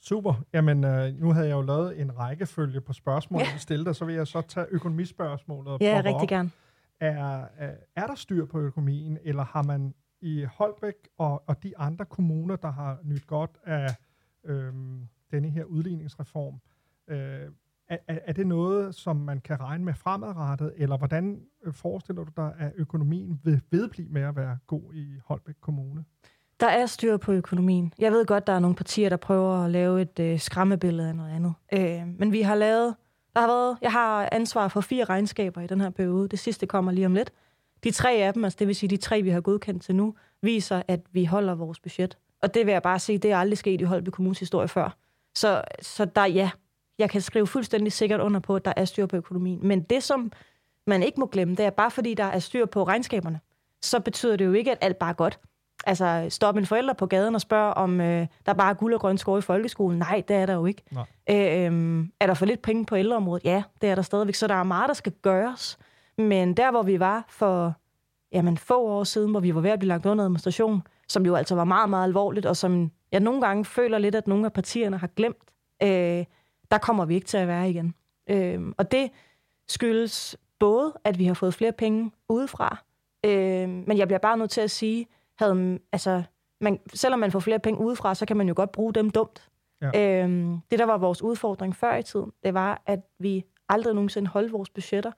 Super. 0.00 0.34
Jamen, 0.52 0.84
øh, 0.84 1.20
nu 1.20 1.32
havde 1.32 1.48
jeg 1.48 1.54
jo 1.54 1.62
lavet 1.62 2.00
en 2.00 2.18
rækkefølge 2.18 2.80
på 2.80 2.92
spørgsmål, 2.92 3.40
ja. 3.40 3.52
vi 3.52 3.58
stillede, 3.58 3.94
så 3.94 4.04
vil 4.04 4.14
jeg 4.14 4.26
så 4.26 4.40
tage 4.40 4.66
økonomispørgsmålet. 4.70 5.80
Ja, 5.80 6.02
rigtig 6.04 6.14
op. 6.14 6.28
gerne. 6.28 6.50
Er, 7.00 7.46
er, 7.56 7.76
er 7.96 8.06
der 8.06 8.14
styr 8.14 8.46
på 8.46 8.60
økonomien, 8.60 9.18
eller 9.22 9.44
har 9.44 9.62
man 9.62 9.94
i 10.20 10.44
Holbæk 10.44 11.08
og, 11.18 11.42
og 11.46 11.62
de 11.62 11.78
andre 11.78 12.04
kommuner, 12.04 12.56
der 12.56 12.70
har 12.70 12.98
nyt 13.04 13.26
godt 13.26 13.58
af 13.64 13.94
øhm, 14.44 15.08
denne 15.30 15.50
her 15.50 15.64
udligningsreform, 15.64 16.60
øh, 17.08 17.48
er, 17.90 18.18
er 18.26 18.32
det 18.32 18.46
noget, 18.46 18.94
som 18.94 19.16
man 19.16 19.40
kan 19.40 19.60
regne 19.60 19.84
med 19.84 19.94
fremadrettet, 19.94 20.72
eller 20.76 20.96
hvordan 20.96 21.40
øh, 21.64 21.72
forestiller 21.72 22.24
du 22.24 22.30
dig, 22.36 22.52
at 22.58 22.72
økonomien 22.76 23.40
vil 23.44 23.60
vedblive 23.70 24.08
med 24.08 24.22
at 24.22 24.36
være 24.36 24.58
god 24.66 24.94
i 24.94 25.06
Holbæk 25.24 25.54
Kommune? 25.60 26.04
Der 26.60 26.66
er 26.66 26.86
styr 26.86 27.16
på 27.16 27.32
økonomien. 27.32 27.92
Jeg 27.98 28.12
ved 28.12 28.26
godt, 28.26 28.46
der 28.46 28.52
er 28.52 28.58
nogle 28.58 28.76
partier, 28.76 29.08
der 29.08 29.16
prøver 29.16 29.64
at 29.64 29.70
lave 29.70 30.02
et 30.02 30.18
øh, 30.20 30.38
skræmmebillede 30.38 31.08
af 31.08 31.16
noget 31.16 31.30
andet. 31.30 31.54
Øh, 31.72 32.02
men 32.18 32.32
vi 32.32 32.42
har 32.42 32.54
lavet... 32.54 32.94
Der 33.34 33.40
har 33.40 33.48
været, 33.48 33.78
jeg 33.82 33.92
har 33.92 34.28
ansvar 34.32 34.68
for 34.68 34.80
fire 34.80 35.04
regnskaber 35.04 35.60
i 35.60 35.66
den 35.66 35.80
her 35.80 35.90
periode. 35.90 36.28
Det 36.28 36.38
sidste 36.38 36.66
kommer 36.66 36.92
lige 36.92 37.06
om 37.06 37.14
lidt. 37.14 37.32
De 37.84 37.90
tre 37.90 38.12
af 38.12 38.34
dem, 38.34 38.44
altså 38.44 38.56
det 38.58 38.66
vil 38.66 38.76
sige 38.76 38.90
de 38.90 38.96
tre, 38.96 39.22
vi 39.22 39.30
har 39.30 39.40
godkendt 39.40 39.82
til 39.82 39.96
nu, 39.96 40.14
viser, 40.42 40.82
at 40.88 41.00
vi 41.12 41.24
holder 41.24 41.54
vores 41.54 41.80
budget. 41.80 42.18
Og 42.42 42.54
det 42.54 42.66
vil 42.66 42.72
jeg 42.72 42.82
bare 42.82 42.98
sige, 42.98 43.18
det 43.18 43.32
er 43.32 43.36
aldrig 43.36 43.58
sket 43.58 43.80
i 43.80 43.84
Holbæk 43.84 44.12
Kommunes 44.12 44.38
historie 44.38 44.68
før. 44.68 44.96
Så, 45.34 45.62
så 45.82 46.04
der, 46.04 46.24
ja, 46.26 46.50
jeg 47.00 47.10
kan 47.10 47.20
skrive 47.20 47.46
fuldstændig 47.46 47.92
sikkert 47.92 48.20
under 48.20 48.40
på, 48.40 48.56
at 48.56 48.64
der 48.64 48.72
er 48.76 48.84
styr 48.84 49.06
på 49.06 49.16
økonomien. 49.16 49.60
Men 49.62 49.82
det, 49.82 50.02
som 50.02 50.32
man 50.86 51.02
ikke 51.02 51.20
må 51.20 51.26
glemme, 51.26 51.54
det 51.54 51.64
er 51.64 51.70
bare 51.70 51.90
fordi, 51.90 52.14
der 52.14 52.24
er 52.24 52.38
styr 52.38 52.66
på 52.66 52.84
regnskaberne, 52.84 53.40
så 53.82 54.00
betyder 54.00 54.36
det 54.36 54.44
jo 54.44 54.52
ikke, 54.52 54.70
at 54.72 54.78
alt 54.80 54.98
bare 54.98 55.10
er 55.10 55.14
godt. 55.14 55.40
Altså, 55.86 56.26
stop 56.28 56.56
en 56.56 56.66
forælder 56.66 56.92
på 56.92 57.06
gaden 57.06 57.34
og 57.34 57.40
spørg, 57.40 57.74
om 57.74 58.00
øh, 58.00 58.26
der 58.46 58.52
er 58.52 58.56
bare 58.56 58.74
guld 58.74 58.94
og 58.94 59.00
grøn 59.00 59.18
skov 59.18 59.38
i 59.38 59.40
folkeskolen. 59.40 59.98
Nej, 59.98 60.22
det 60.28 60.36
er 60.36 60.46
der 60.46 60.54
jo 60.54 60.66
ikke. 60.66 60.82
Øh, 61.30 61.36
øh, 61.36 62.04
er 62.20 62.26
der 62.26 62.34
for 62.34 62.46
lidt 62.46 62.62
penge 62.62 62.86
på 62.86 62.96
ældreområdet? 62.96 63.44
Ja, 63.44 63.62
det 63.80 63.88
er 63.88 63.94
der 63.94 64.02
stadigvæk. 64.02 64.34
Så 64.34 64.46
der 64.46 64.54
er 64.54 64.62
meget, 64.62 64.88
der 64.88 64.94
skal 64.94 65.12
gøres. 65.22 65.78
Men 66.18 66.54
der, 66.54 66.70
hvor 66.70 66.82
vi 66.82 67.00
var 67.00 67.24
for 67.28 67.74
jamen, 68.32 68.58
få 68.58 68.86
år 68.86 69.04
siden, 69.04 69.30
hvor 69.30 69.40
vi 69.40 69.54
var 69.54 69.60
ved 69.60 69.70
at 69.70 69.78
blive 69.78 69.88
lagt 69.88 70.06
under 70.06 70.24
administration, 70.24 70.82
som 71.08 71.26
jo 71.26 71.34
altså 71.34 71.54
var 71.54 71.64
meget, 71.64 71.90
meget 71.90 72.04
alvorligt, 72.04 72.46
og 72.46 72.56
som 72.56 72.90
jeg 73.12 73.20
nogle 73.20 73.40
gange 73.40 73.64
føler 73.64 73.98
lidt, 73.98 74.14
at 74.14 74.26
nogle 74.26 74.46
af 74.46 74.52
partierne 74.52 74.96
har 74.96 75.06
glemt, 75.06 75.50
øh, 75.82 76.24
der 76.70 76.78
kommer 76.78 77.04
vi 77.04 77.14
ikke 77.14 77.26
til 77.26 77.36
at 77.36 77.48
være 77.48 77.70
igen. 77.70 77.94
Øh, 78.30 78.72
og 78.78 78.90
det 78.90 79.10
skyldes 79.68 80.36
både, 80.58 80.92
at 81.04 81.18
vi 81.18 81.24
har 81.24 81.34
fået 81.34 81.54
flere 81.54 81.72
penge 81.72 82.12
udefra, 82.28 82.84
øh, 83.26 83.68
men 83.68 83.98
jeg 83.98 84.08
bliver 84.08 84.18
bare 84.18 84.36
nødt 84.36 84.50
til 84.50 84.60
at 84.60 84.70
sige, 84.70 85.06
havde, 85.38 85.78
altså, 85.92 86.22
man, 86.60 86.78
selvom 86.94 87.20
man 87.20 87.32
får 87.32 87.40
flere 87.40 87.58
penge 87.58 87.80
udefra, 87.80 88.14
så 88.14 88.26
kan 88.26 88.36
man 88.36 88.48
jo 88.48 88.54
godt 88.56 88.72
bruge 88.72 88.92
dem 88.92 89.10
dumt. 89.10 89.48
Ja. 89.82 90.24
Øh, 90.24 90.58
det, 90.70 90.78
der 90.78 90.84
var 90.84 90.98
vores 90.98 91.22
udfordring 91.22 91.76
før 91.76 91.96
i 91.96 92.02
tiden, 92.02 92.32
det 92.44 92.54
var, 92.54 92.82
at 92.86 93.00
vi 93.18 93.44
aldrig 93.68 93.94
nogensinde 93.94 94.28
holdt 94.28 94.52
vores 94.52 94.70
budgetter, 94.70 95.12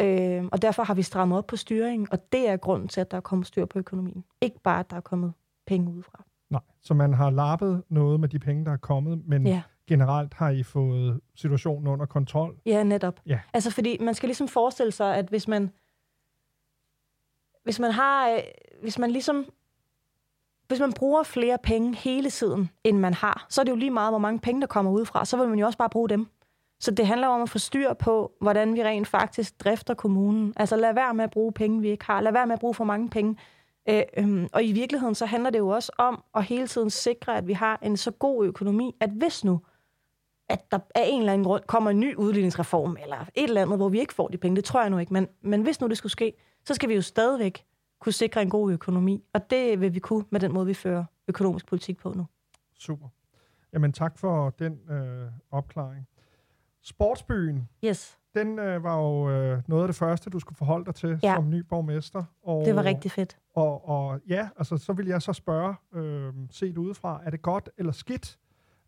øh, 0.00 0.44
og 0.52 0.62
derfor 0.62 0.82
har 0.82 0.94
vi 0.94 1.02
strammet 1.02 1.38
op 1.38 1.46
på 1.46 1.56
styringen, 1.56 2.08
og 2.10 2.32
det 2.32 2.48
er 2.48 2.56
grunden 2.56 2.88
til, 2.88 3.00
at 3.00 3.10
der 3.10 3.16
er 3.16 3.20
kommet 3.20 3.46
styr 3.46 3.64
på 3.64 3.78
økonomien. 3.78 4.24
Ikke 4.40 4.60
bare, 4.60 4.80
at 4.80 4.90
der 4.90 4.96
er 4.96 5.00
kommet 5.00 5.32
penge 5.66 5.90
udefra. 5.90 6.24
Nej, 6.50 6.60
så 6.82 6.94
man 6.94 7.14
har 7.14 7.30
lappet 7.30 7.82
noget 7.88 8.20
med 8.20 8.28
de 8.28 8.38
penge, 8.38 8.64
der 8.64 8.72
er 8.72 8.76
kommet, 8.76 9.26
men 9.26 9.46
ja 9.46 9.62
generelt 9.90 10.34
har 10.34 10.50
I 10.50 10.62
fået 10.62 11.20
situationen 11.34 11.86
under 11.86 12.06
kontrol? 12.06 12.56
Ja, 12.66 12.82
netop. 12.82 13.20
Ja. 13.26 13.40
Altså, 13.52 13.70
fordi 13.70 13.98
man 14.00 14.14
skal 14.14 14.26
ligesom 14.26 14.48
forestille 14.48 14.92
sig, 14.92 15.16
at 15.16 15.26
hvis 15.28 15.48
man 15.48 15.70
hvis 17.64 17.80
man 17.80 17.90
har, 17.90 18.30
øh, 18.30 18.38
hvis 18.82 18.98
man 18.98 19.10
ligesom, 19.10 19.46
hvis 20.68 20.80
man 20.80 20.92
bruger 20.92 21.22
flere 21.22 21.58
penge 21.62 21.96
hele 21.96 22.30
tiden, 22.30 22.70
end 22.84 22.98
man 22.98 23.14
har, 23.14 23.46
så 23.48 23.60
er 23.60 23.64
det 23.64 23.72
jo 23.72 23.76
lige 23.76 23.90
meget, 23.90 24.12
hvor 24.12 24.18
mange 24.18 24.38
penge, 24.40 24.60
der 24.60 24.66
kommer 24.66 24.92
udefra. 24.92 25.24
Så 25.24 25.36
vil 25.36 25.48
man 25.48 25.58
jo 25.58 25.66
også 25.66 25.78
bare 25.78 25.90
bruge 25.90 26.08
dem. 26.08 26.26
Så 26.80 26.90
det 26.90 27.06
handler 27.06 27.28
om 27.28 27.42
at 27.42 27.50
få 27.50 27.58
styr 27.58 27.92
på, 27.92 28.32
hvordan 28.40 28.74
vi 28.74 28.84
rent 28.84 29.08
faktisk 29.08 29.64
drifter 29.64 29.94
kommunen. 29.94 30.52
Altså 30.56 30.76
lad 30.76 30.94
være 30.94 31.14
med 31.14 31.24
at 31.24 31.30
bruge 31.30 31.52
penge, 31.52 31.80
vi 31.80 31.88
ikke 31.88 32.04
har. 32.04 32.20
Lad 32.20 32.32
være 32.32 32.46
med 32.46 32.54
at 32.54 32.60
bruge 32.60 32.74
for 32.74 32.84
mange 32.84 33.10
penge. 33.10 33.36
Øh, 33.88 34.02
øhm, 34.16 34.48
og 34.52 34.64
i 34.64 34.72
virkeligheden, 34.72 35.14
så 35.14 35.26
handler 35.26 35.50
det 35.50 35.58
jo 35.58 35.68
også 35.68 35.92
om 35.98 36.22
at 36.34 36.44
hele 36.44 36.66
tiden 36.66 36.90
sikre, 36.90 37.36
at 37.36 37.46
vi 37.46 37.52
har 37.52 37.78
en 37.82 37.96
så 37.96 38.10
god 38.10 38.46
økonomi, 38.46 38.96
at 39.00 39.10
hvis 39.10 39.44
nu 39.44 39.60
at 40.50 40.70
der 40.70 40.78
af 40.94 41.04
en 41.06 41.20
eller 41.20 41.32
anden 41.32 41.44
grund 41.44 41.62
kommer 41.66 41.90
en 41.90 42.00
ny 42.00 42.14
udligningsreform, 42.14 42.96
eller 43.02 43.16
et 43.34 43.44
eller 43.44 43.62
andet, 43.62 43.78
hvor 43.78 43.88
vi 43.88 44.00
ikke 44.00 44.14
får 44.14 44.28
de 44.28 44.38
penge. 44.38 44.56
Det 44.56 44.64
tror 44.64 44.80
jeg 44.80 44.90
nu 44.90 44.98
ikke. 44.98 45.12
Men, 45.12 45.28
men 45.42 45.62
hvis 45.62 45.80
nu 45.80 45.86
det 45.86 45.98
skulle 45.98 46.12
ske, 46.12 46.32
så 46.64 46.74
skal 46.74 46.88
vi 46.88 46.94
jo 46.94 47.02
stadigvæk 47.02 47.64
kunne 48.00 48.12
sikre 48.12 48.42
en 48.42 48.50
god 48.50 48.72
økonomi. 48.72 49.24
Og 49.32 49.50
det 49.50 49.80
vil 49.80 49.94
vi 49.94 49.98
kunne 49.98 50.24
med 50.30 50.40
den 50.40 50.52
måde, 50.52 50.66
vi 50.66 50.74
fører 50.74 51.04
økonomisk 51.28 51.66
politik 51.66 51.98
på 51.98 52.12
nu. 52.12 52.26
Super. 52.78 53.08
Jamen 53.72 53.92
tak 53.92 54.18
for 54.18 54.50
den 54.50 54.78
øh, 54.90 55.26
opklaring. 55.50 56.06
Sportsbyen. 56.82 57.68
Yes. 57.84 58.18
Den 58.34 58.58
øh, 58.58 58.84
var 58.84 58.96
jo 58.96 59.30
øh, 59.30 59.62
noget 59.66 59.82
af 59.82 59.88
det 59.88 59.96
første, 59.96 60.30
du 60.30 60.38
skulle 60.38 60.56
forholde 60.56 60.84
dig 60.84 60.94
til 60.94 61.18
ja. 61.22 61.34
som 61.34 61.50
ny 61.50 61.58
borgmester. 61.60 62.24
Og, 62.42 62.64
det 62.64 62.76
var 62.76 62.84
rigtig 62.84 63.10
fedt. 63.10 63.38
Og, 63.54 63.88
og 63.88 64.20
ja, 64.28 64.48
altså 64.56 64.76
så 64.76 64.92
vil 64.92 65.06
jeg 65.06 65.22
så 65.22 65.32
spørge, 65.32 65.74
øh, 65.94 66.32
set 66.50 66.78
udefra, 66.78 67.20
er 67.24 67.30
det 67.30 67.42
godt 67.42 67.68
eller 67.78 67.92
skidt, 67.92 68.38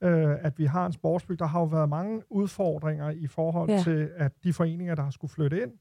øh, 0.03 0.37
at 0.41 0.59
vi 0.59 0.65
har 0.65 0.87
en 0.87 0.93
sportsby. 0.93 1.33
Der 1.33 1.47
har 1.47 1.61
jo 1.61 1.67
været 1.67 1.89
mange 1.89 2.23
udfordringer 2.31 3.11
i 3.11 3.27
forhold 3.27 3.71
ja. 3.71 3.83
til, 3.83 4.11
at 4.17 4.33
de 4.45 4.53
foreninger, 4.53 4.95
der 4.95 5.03
har 5.03 5.11
skulle 5.11 5.31
flytte 5.31 5.63
ind, 5.63 5.73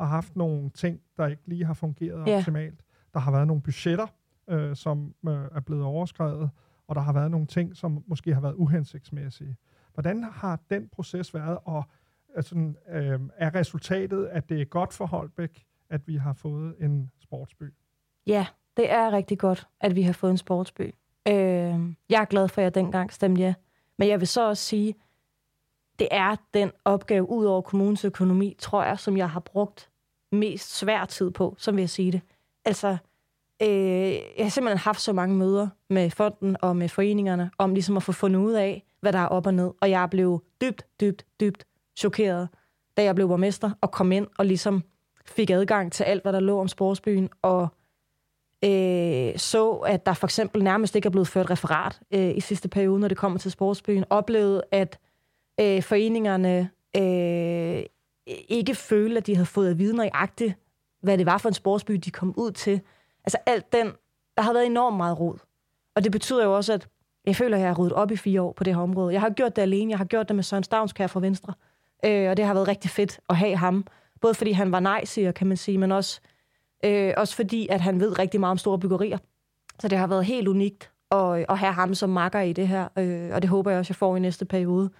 har 0.00 0.04
haft 0.04 0.36
nogle 0.36 0.70
ting, 0.70 1.00
der 1.16 1.26
ikke 1.26 1.42
lige 1.46 1.64
har 1.64 1.74
fungeret 1.74 2.26
ja. 2.26 2.36
optimalt. 2.36 2.84
Der 3.14 3.20
har 3.20 3.32
været 3.32 3.46
nogle 3.46 3.62
budgetter, 3.62 4.06
øh, 4.48 4.76
som 4.76 5.14
øh, 5.28 5.32
er 5.32 5.60
blevet 5.60 5.84
overskrevet, 5.84 6.50
og 6.88 6.94
der 6.94 7.00
har 7.00 7.12
været 7.12 7.30
nogle 7.30 7.46
ting, 7.46 7.76
som 7.76 8.04
måske 8.06 8.34
har 8.34 8.40
været 8.40 8.54
uhensigtsmæssige. 8.54 9.56
Hvordan 9.94 10.22
har 10.22 10.60
den 10.70 10.88
proces 10.88 11.34
været, 11.34 11.58
og 11.64 11.84
altså, 12.36 12.72
øh, 12.88 13.20
er 13.36 13.54
resultatet, 13.54 14.26
at 14.26 14.48
det 14.48 14.60
er 14.60 14.64
godt 14.64 14.92
for 14.92 15.06
Holbæk, 15.06 15.66
at 15.90 16.08
vi 16.08 16.16
har 16.16 16.32
fået 16.32 16.74
en 16.80 17.10
sportsby? 17.18 17.74
Ja, 18.26 18.46
det 18.76 18.92
er 18.92 19.12
rigtig 19.12 19.38
godt, 19.38 19.68
at 19.80 19.94
vi 19.94 20.02
har 20.02 20.12
fået 20.12 20.30
en 20.30 20.36
sportsby. 20.36 20.94
Øh, 21.28 21.34
jeg 22.08 22.20
er 22.20 22.24
glad 22.24 22.48
for, 22.48 22.60
at 22.60 22.64
jeg 22.64 22.74
dengang 22.74 23.12
stemte 23.12 23.42
ja. 23.42 23.54
Men 23.98 24.08
jeg 24.08 24.20
vil 24.20 24.28
så 24.28 24.48
også 24.48 24.62
sige, 24.62 24.94
det 25.98 26.08
er 26.10 26.36
den 26.54 26.70
opgave 26.84 27.30
ud 27.30 27.44
over 27.44 27.60
kommunens 27.60 28.04
økonomi, 28.04 28.56
tror 28.58 28.84
jeg, 28.84 28.98
som 28.98 29.16
jeg 29.16 29.30
har 29.30 29.40
brugt 29.40 29.90
mest 30.32 30.76
svær 30.76 31.04
tid 31.04 31.30
på, 31.30 31.54
som 31.58 31.76
vil 31.76 31.82
jeg 31.82 31.90
sige 31.90 32.12
det. 32.12 32.20
Altså, 32.64 32.96
øh, 33.62 34.12
jeg 34.12 34.44
har 34.44 34.48
simpelthen 34.48 34.78
haft 34.78 35.00
så 35.00 35.12
mange 35.12 35.36
møder 35.36 35.68
med 35.90 36.10
fonden 36.10 36.56
og 36.62 36.76
med 36.76 36.88
foreningerne, 36.88 37.50
om 37.58 37.74
ligesom 37.74 37.96
at 37.96 38.02
få 38.02 38.12
fundet 38.12 38.40
ud 38.40 38.52
af, 38.52 38.84
hvad 39.00 39.12
der 39.12 39.18
er 39.18 39.26
op 39.26 39.46
og 39.46 39.54
ned. 39.54 39.70
Og 39.80 39.90
jeg 39.90 40.10
blev 40.10 40.44
dybt, 40.60 40.86
dybt, 41.00 41.26
dybt 41.40 41.66
chokeret, 41.96 42.48
da 42.96 43.02
jeg 43.02 43.14
blev 43.14 43.28
borgmester 43.28 43.70
og 43.80 43.90
kom 43.90 44.12
ind 44.12 44.26
og 44.38 44.46
ligesom 44.46 44.82
fik 45.24 45.50
adgang 45.50 45.92
til 45.92 46.04
alt, 46.04 46.22
hvad 46.22 46.32
der 46.32 46.40
lå 46.40 46.60
om 46.60 46.68
sportsbyen, 46.68 47.28
og 47.42 47.68
øh, 48.64 49.38
så, 49.38 49.70
at 49.70 50.06
der 50.06 50.14
for 50.14 50.26
eksempel 50.26 50.64
nærmest 50.64 50.96
ikke 50.96 51.06
er 51.06 51.10
blevet 51.10 51.28
ført 51.28 51.50
referat 51.50 52.00
øh, 52.10 52.36
i 52.36 52.40
sidste 52.40 52.68
periode, 52.68 53.00
når 53.00 53.08
det 53.08 53.16
kommer 53.16 53.38
til 53.38 53.50
sportsbyen, 53.50 54.04
oplevede, 54.10 54.62
at 54.70 54.98
øh, 55.60 55.82
foreningerne 55.82 56.70
øh, 56.96 57.82
ikke 58.26 58.74
følte, 58.74 59.16
at 59.16 59.26
de 59.26 59.34
havde 59.34 59.46
fået 59.46 59.70
at 59.70 59.78
vide 59.78 59.96
nøjagtigt, 59.96 60.54
hvad 61.02 61.18
det 61.18 61.26
var 61.26 61.38
for 61.38 61.48
en 61.48 61.54
sportsby, 61.54 61.92
de 61.92 62.10
kom 62.10 62.34
ud 62.36 62.50
til. 62.50 62.80
Altså 63.24 63.38
alt 63.46 63.72
den, 63.72 63.86
der 64.36 64.42
har 64.42 64.52
været 64.52 64.66
enormt 64.66 64.96
meget 64.96 65.20
rod. 65.20 65.38
Og 65.96 66.04
det 66.04 66.12
betyder 66.12 66.44
jo 66.44 66.56
også, 66.56 66.72
at 66.72 66.88
jeg 67.26 67.36
føler, 67.36 67.56
at 67.56 67.60
jeg 67.60 67.68
har 67.68 67.74
ryddet 67.74 67.92
op 67.92 68.10
i 68.10 68.16
fire 68.16 68.42
år 68.42 68.52
på 68.52 68.64
det 68.64 68.74
her 68.74 68.82
område. 68.82 69.12
Jeg 69.12 69.20
har 69.20 69.30
gjort 69.30 69.56
det 69.56 69.62
alene. 69.62 69.90
Jeg 69.90 69.98
har 69.98 70.04
gjort 70.04 70.28
det 70.28 70.36
med 70.36 70.44
Søren 70.44 70.64
Stavnskær 70.64 71.06
fra 71.06 71.20
Venstre. 71.20 71.54
Øh, 72.04 72.30
og 72.30 72.36
det 72.36 72.44
har 72.44 72.54
været 72.54 72.68
rigtig 72.68 72.90
fedt 72.90 73.20
at 73.28 73.36
have 73.36 73.56
ham. 73.56 73.86
Både 74.20 74.34
fordi 74.34 74.52
han 74.52 74.72
var 74.72 74.80
nej 74.80 75.04
kan 75.36 75.46
man 75.46 75.56
sige, 75.56 75.78
men 75.78 75.92
også 75.92 76.20
Øh, 76.84 77.14
også 77.16 77.36
fordi, 77.36 77.68
at 77.70 77.80
han 77.80 78.00
ved 78.00 78.18
rigtig 78.18 78.40
meget 78.40 78.50
om 78.50 78.58
store 78.58 78.78
byggerier. 78.78 79.18
Så 79.80 79.88
det 79.88 79.98
har 79.98 80.06
været 80.06 80.24
helt 80.24 80.48
unikt 80.48 80.90
at, 81.10 81.46
at 81.48 81.58
have 81.58 81.72
ham 81.72 81.94
som 81.94 82.10
makker 82.10 82.40
i 82.40 82.52
det 82.52 82.68
her, 82.68 82.88
øh, 82.98 83.30
og 83.34 83.42
det 83.42 83.50
håber 83.50 83.70
jeg 83.70 83.78
også, 83.78 83.90
jeg 83.90 83.96
får 83.96 84.16
i 84.16 84.20
næste 84.20 84.44
periode. 84.44 84.90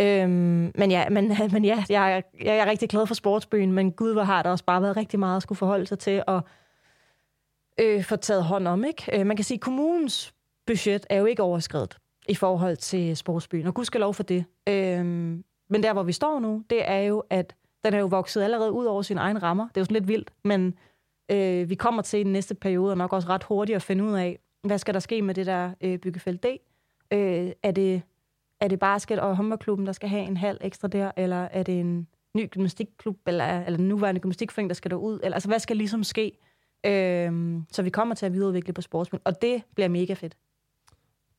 Øhm, 0.00 0.72
men 0.74 0.90
ja, 0.90 1.08
men, 1.08 1.36
men 1.52 1.64
ja 1.64 1.84
jeg, 1.88 2.22
jeg 2.44 2.56
er 2.56 2.66
rigtig 2.66 2.88
glad 2.88 3.06
for 3.06 3.14
sportsbyen, 3.14 3.72
men 3.72 3.92
gud, 3.92 4.12
hvor 4.12 4.22
har 4.22 4.42
der 4.42 4.50
også 4.50 4.64
bare 4.64 4.82
været 4.82 4.96
rigtig 4.96 5.18
meget 5.18 5.36
at 5.36 5.42
skulle 5.42 5.58
forholde 5.58 5.86
sig 5.86 5.98
til 5.98 6.22
og 6.26 6.40
øh, 7.80 8.04
få 8.04 8.16
taget 8.16 8.44
hånd 8.44 8.68
om. 8.68 8.84
Ikke? 8.84 9.20
Øh, 9.20 9.26
man 9.26 9.36
kan 9.36 9.44
sige, 9.44 9.56
at 9.56 9.60
kommunens 9.60 10.34
budget 10.66 11.06
er 11.10 11.18
jo 11.18 11.24
ikke 11.24 11.42
overskrevet 11.42 11.98
i 12.28 12.34
forhold 12.34 12.76
til 12.76 13.16
sportsbyen, 13.16 13.66
og 13.66 13.74
gud 13.74 13.84
skal 13.84 14.00
lov 14.00 14.14
for 14.14 14.22
det. 14.22 14.44
Øhm, 14.68 15.44
men 15.70 15.82
der, 15.82 15.92
hvor 15.92 16.02
vi 16.02 16.12
står 16.12 16.40
nu, 16.40 16.62
det 16.70 16.90
er 16.90 16.98
jo, 16.98 17.22
at 17.30 17.54
den 17.84 17.94
er 17.94 17.98
jo 17.98 18.06
vokset 18.06 18.42
allerede 18.42 18.72
ud 18.72 18.84
over 18.84 19.02
sine 19.02 19.20
egne 19.20 19.38
rammer. 19.38 19.68
Det 19.68 19.76
er 19.76 19.80
jo 19.80 19.84
sådan 19.84 19.94
lidt 19.94 20.08
vildt, 20.08 20.32
men 20.44 20.74
Øh, 21.30 21.70
vi 21.70 21.74
kommer 21.74 22.02
til 22.02 22.20
i 22.20 22.22
den 22.22 22.32
næste 22.32 22.54
periode, 22.54 22.92
og 22.92 22.98
nok 22.98 23.12
også 23.12 23.28
ret 23.28 23.44
hurtigt 23.44 23.76
at 23.76 23.82
finde 23.82 24.04
ud 24.04 24.12
af, 24.12 24.38
hvad 24.62 24.78
skal 24.78 24.94
der 24.94 25.00
ske 25.00 25.22
med 25.22 25.34
det 25.34 25.46
der 25.46 25.74
øh, 25.80 25.98
byggefelt 25.98 26.42
D? 26.42 26.46
Øh, 27.12 27.52
er, 27.62 27.70
det, 27.70 28.02
er 28.60 28.68
det 28.68 28.78
basket- 28.78 29.20
og 29.20 29.36
håndboldklubben, 29.36 29.86
der 29.86 29.92
skal 29.92 30.08
have 30.08 30.22
en 30.22 30.36
halv 30.36 30.58
ekstra 30.60 30.88
der, 30.88 31.10
eller 31.16 31.36
er 31.36 31.62
det 31.62 31.80
en 31.80 32.08
ny 32.34 32.50
gymnastikklub, 32.50 33.18
eller, 33.26 33.60
eller 33.64 33.76
den 33.76 33.88
nuværende 33.88 34.20
gymnastikforening, 34.20 34.70
der 34.70 34.74
skal 34.74 34.90
derud? 34.90 35.20
Eller, 35.22 35.34
altså, 35.34 35.48
hvad 35.48 35.58
skal 35.58 35.76
ligesom 35.76 36.04
ske? 36.04 36.38
Øh, 36.86 37.60
så 37.72 37.82
vi 37.82 37.90
kommer 37.90 38.14
til 38.14 38.26
at 38.26 38.32
videreudvikle 38.32 38.72
på 38.72 38.80
sportsspil, 38.80 39.20
og 39.24 39.42
det 39.42 39.62
bliver 39.74 39.88
mega 39.88 40.14
fedt. 40.14 40.36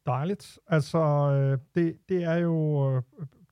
Dejligt. 0.05 0.59
Altså, 0.67 0.99
øh, 0.99 1.57
det, 1.75 1.97
det 2.09 2.23
er 2.23 2.35
jo... 2.35 2.87
Øh, 2.95 3.01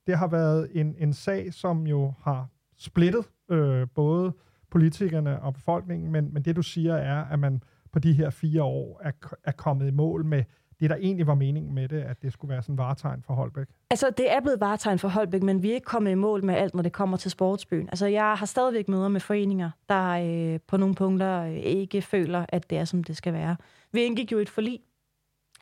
det 0.06 0.18
har 0.18 0.26
været 0.28 0.70
en, 0.74 0.96
en 0.98 1.12
sag, 1.12 1.54
som 1.54 1.86
jo 1.86 2.12
har 2.22 2.46
splittet 2.76 3.24
øh, 3.50 3.86
både 3.94 4.32
politikerne 4.72 5.42
og 5.42 5.54
befolkningen, 5.54 6.12
men, 6.12 6.34
men 6.34 6.42
det 6.42 6.56
du 6.56 6.62
siger 6.62 6.94
er, 6.94 7.24
at 7.24 7.38
man 7.38 7.62
på 7.92 7.98
de 7.98 8.12
her 8.12 8.30
fire 8.30 8.62
år 8.62 9.00
er, 9.04 9.12
er 9.44 9.52
kommet 9.52 9.88
i 9.88 9.90
mål 9.90 10.24
med 10.24 10.44
det, 10.80 10.90
der 10.90 10.96
egentlig 10.96 11.26
var 11.26 11.34
meningen 11.34 11.74
med 11.74 11.88
det, 11.88 12.00
at 12.00 12.22
det 12.22 12.32
skulle 12.32 12.52
være 12.52 12.62
sådan 12.62 12.78
varetegn 12.78 13.22
for 13.22 13.34
Holbæk? 13.34 13.66
Altså, 13.90 14.10
det 14.16 14.32
er 14.32 14.40
blevet 14.40 14.60
varetegn 14.60 14.98
for 14.98 15.08
Holbæk, 15.08 15.42
men 15.42 15.62
vi 15.62 15.70
er 15.70 15.74
ikke 15.74 15.84
kommet 15.84 16.10
i 16.10 16.14
mål 16.14 16.44
med 16.44 16.54
alt, 16.54 16.74
når 16.74 16.82
det 16.82 16.92
kommer 16.92 17.16
til 17.16 17.30
sportsbyen. 17.30 17.88
Altså, 17.88 18.06
jeg 18.06 18.34
har 18.34 18.46
stadigvæk 18.46 18.88
møder 18.88 19.08
med 19.08 19.20
foreninger, 19.20 19.70
der 19.88 20.08
øh, 20.08 20.60
på 20.66 20.76
nogle 20.76 20.94
punkter 20.94 21.42
øh, 21.42 21.56
ikke 21.56 22.02
føler, 22.02 22.46
at 22.48 22.70
det 22.70 22.78
er, 22.78 22.84
som 22.84 23.04
det 23.04 23.16
skal 23.16 23.32
være. 23.32 23.56
Vi 23.92 24.02
indgik 24.02 24.32
jo 24.32 24.38
et 24.38 24.48
forlig 24.48 24.80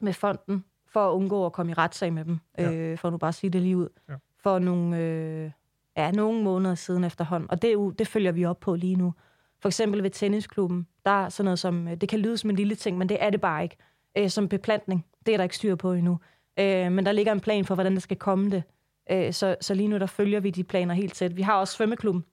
med 0.00 0.12
fonden, 0.12 0.64
for 0.88 1.08
at 1.08 1.12
undgå 1.12 1.46
at 1.46 1.52
komme 1.52 1.72
i 1.72 1.74
retssag 1.74 2.12
med 2.12 2.24
dem, 2.24 2.38
ja. 2.58 2.72
øh, 2.72 2.98
for 2.98 3.10
nu 3.10 3.16
bare 3.16 3.28
at 3.28 3.34
sige 3.34 3.50
det 3.50 3.62
lige 3.62 3.76
ud, 3.76 3.88
ja. 4.08 4.14
for 4.42 4.58
nogle, 4.58 4.98
øh, 4.98 5.50
ja, 5.96 6.10
nogle 6.10 6.42
måneder 6.42 6.74
siden 6.74 7.04
efterhånden. 7.04 7.50
Og 7.50 7.62
det, 7.62 7.98
det 7.98 8.08
følger 8.08 8.32
vi 8.32 8.44
op 8.44 8.60
på 8.60 8.74
lige 8.74 8.96
nu. 8.96 9.14
For 9.60 9.68
eksempel 9.68 10.02
ved 10.02 10.10
tennisklubben, 10.10 10.86
der 11.04 11.24
er 11.24 11.28
sådan 11.28 11.44
noget 11.44 11.58
som, 11.58 11.88
øh, 11.88 11.96
det 11.96 12.08
kan 12.08 12.18
lyde 12.18 12.36
som 12.36 12.50
en 12.50 12.56
lille 12.56 12.74
ting, 12.74 12.98
men 12.98 13.08
det 13.08 13.16
er 13.20 13.30
det 13.30 13.40
bare 13.40 13.62
ikke, 13.62 13.76
øh, 14.18 14.30
som 14.30 14.48
beplantning. 14.48 15.06
Det 15.26 15.32
er 15.32 15.36
der 15.36 15.44
ikke 15.44 15.56
styr 15.56 15.74
på 15.74 15.92
endnu. 15.92 16.18
Øh, 16.58 16.92
men 16.92 17.06
der 17.06 17.12
ligger 17.12 17.32
en 17.32 17.40
plan 17.40 17.64
for, 17.64 17.74
hvordan 17.74 17.94
det 17.94 18.02
skal 18.02 18.16
komme 18.16 18.50
det. 18.50 18.62
Øh, 19.10 19.32
så, 19.32 19.56
så 19.60 19.74
lige 19.74 19.88
nu, 19.88 19.98
der 19.98 20.06
følger 20.06 20.40
vi 20.40 20.50
de 20.50 20.64
planer 20.64 20.94
helt 20.94 21.14
tæt. 21.14 21.36
Vi 21.36 21.42
har 21.42 21.54
også 21.54 21.74
svømmeklubben, 21.74 22.24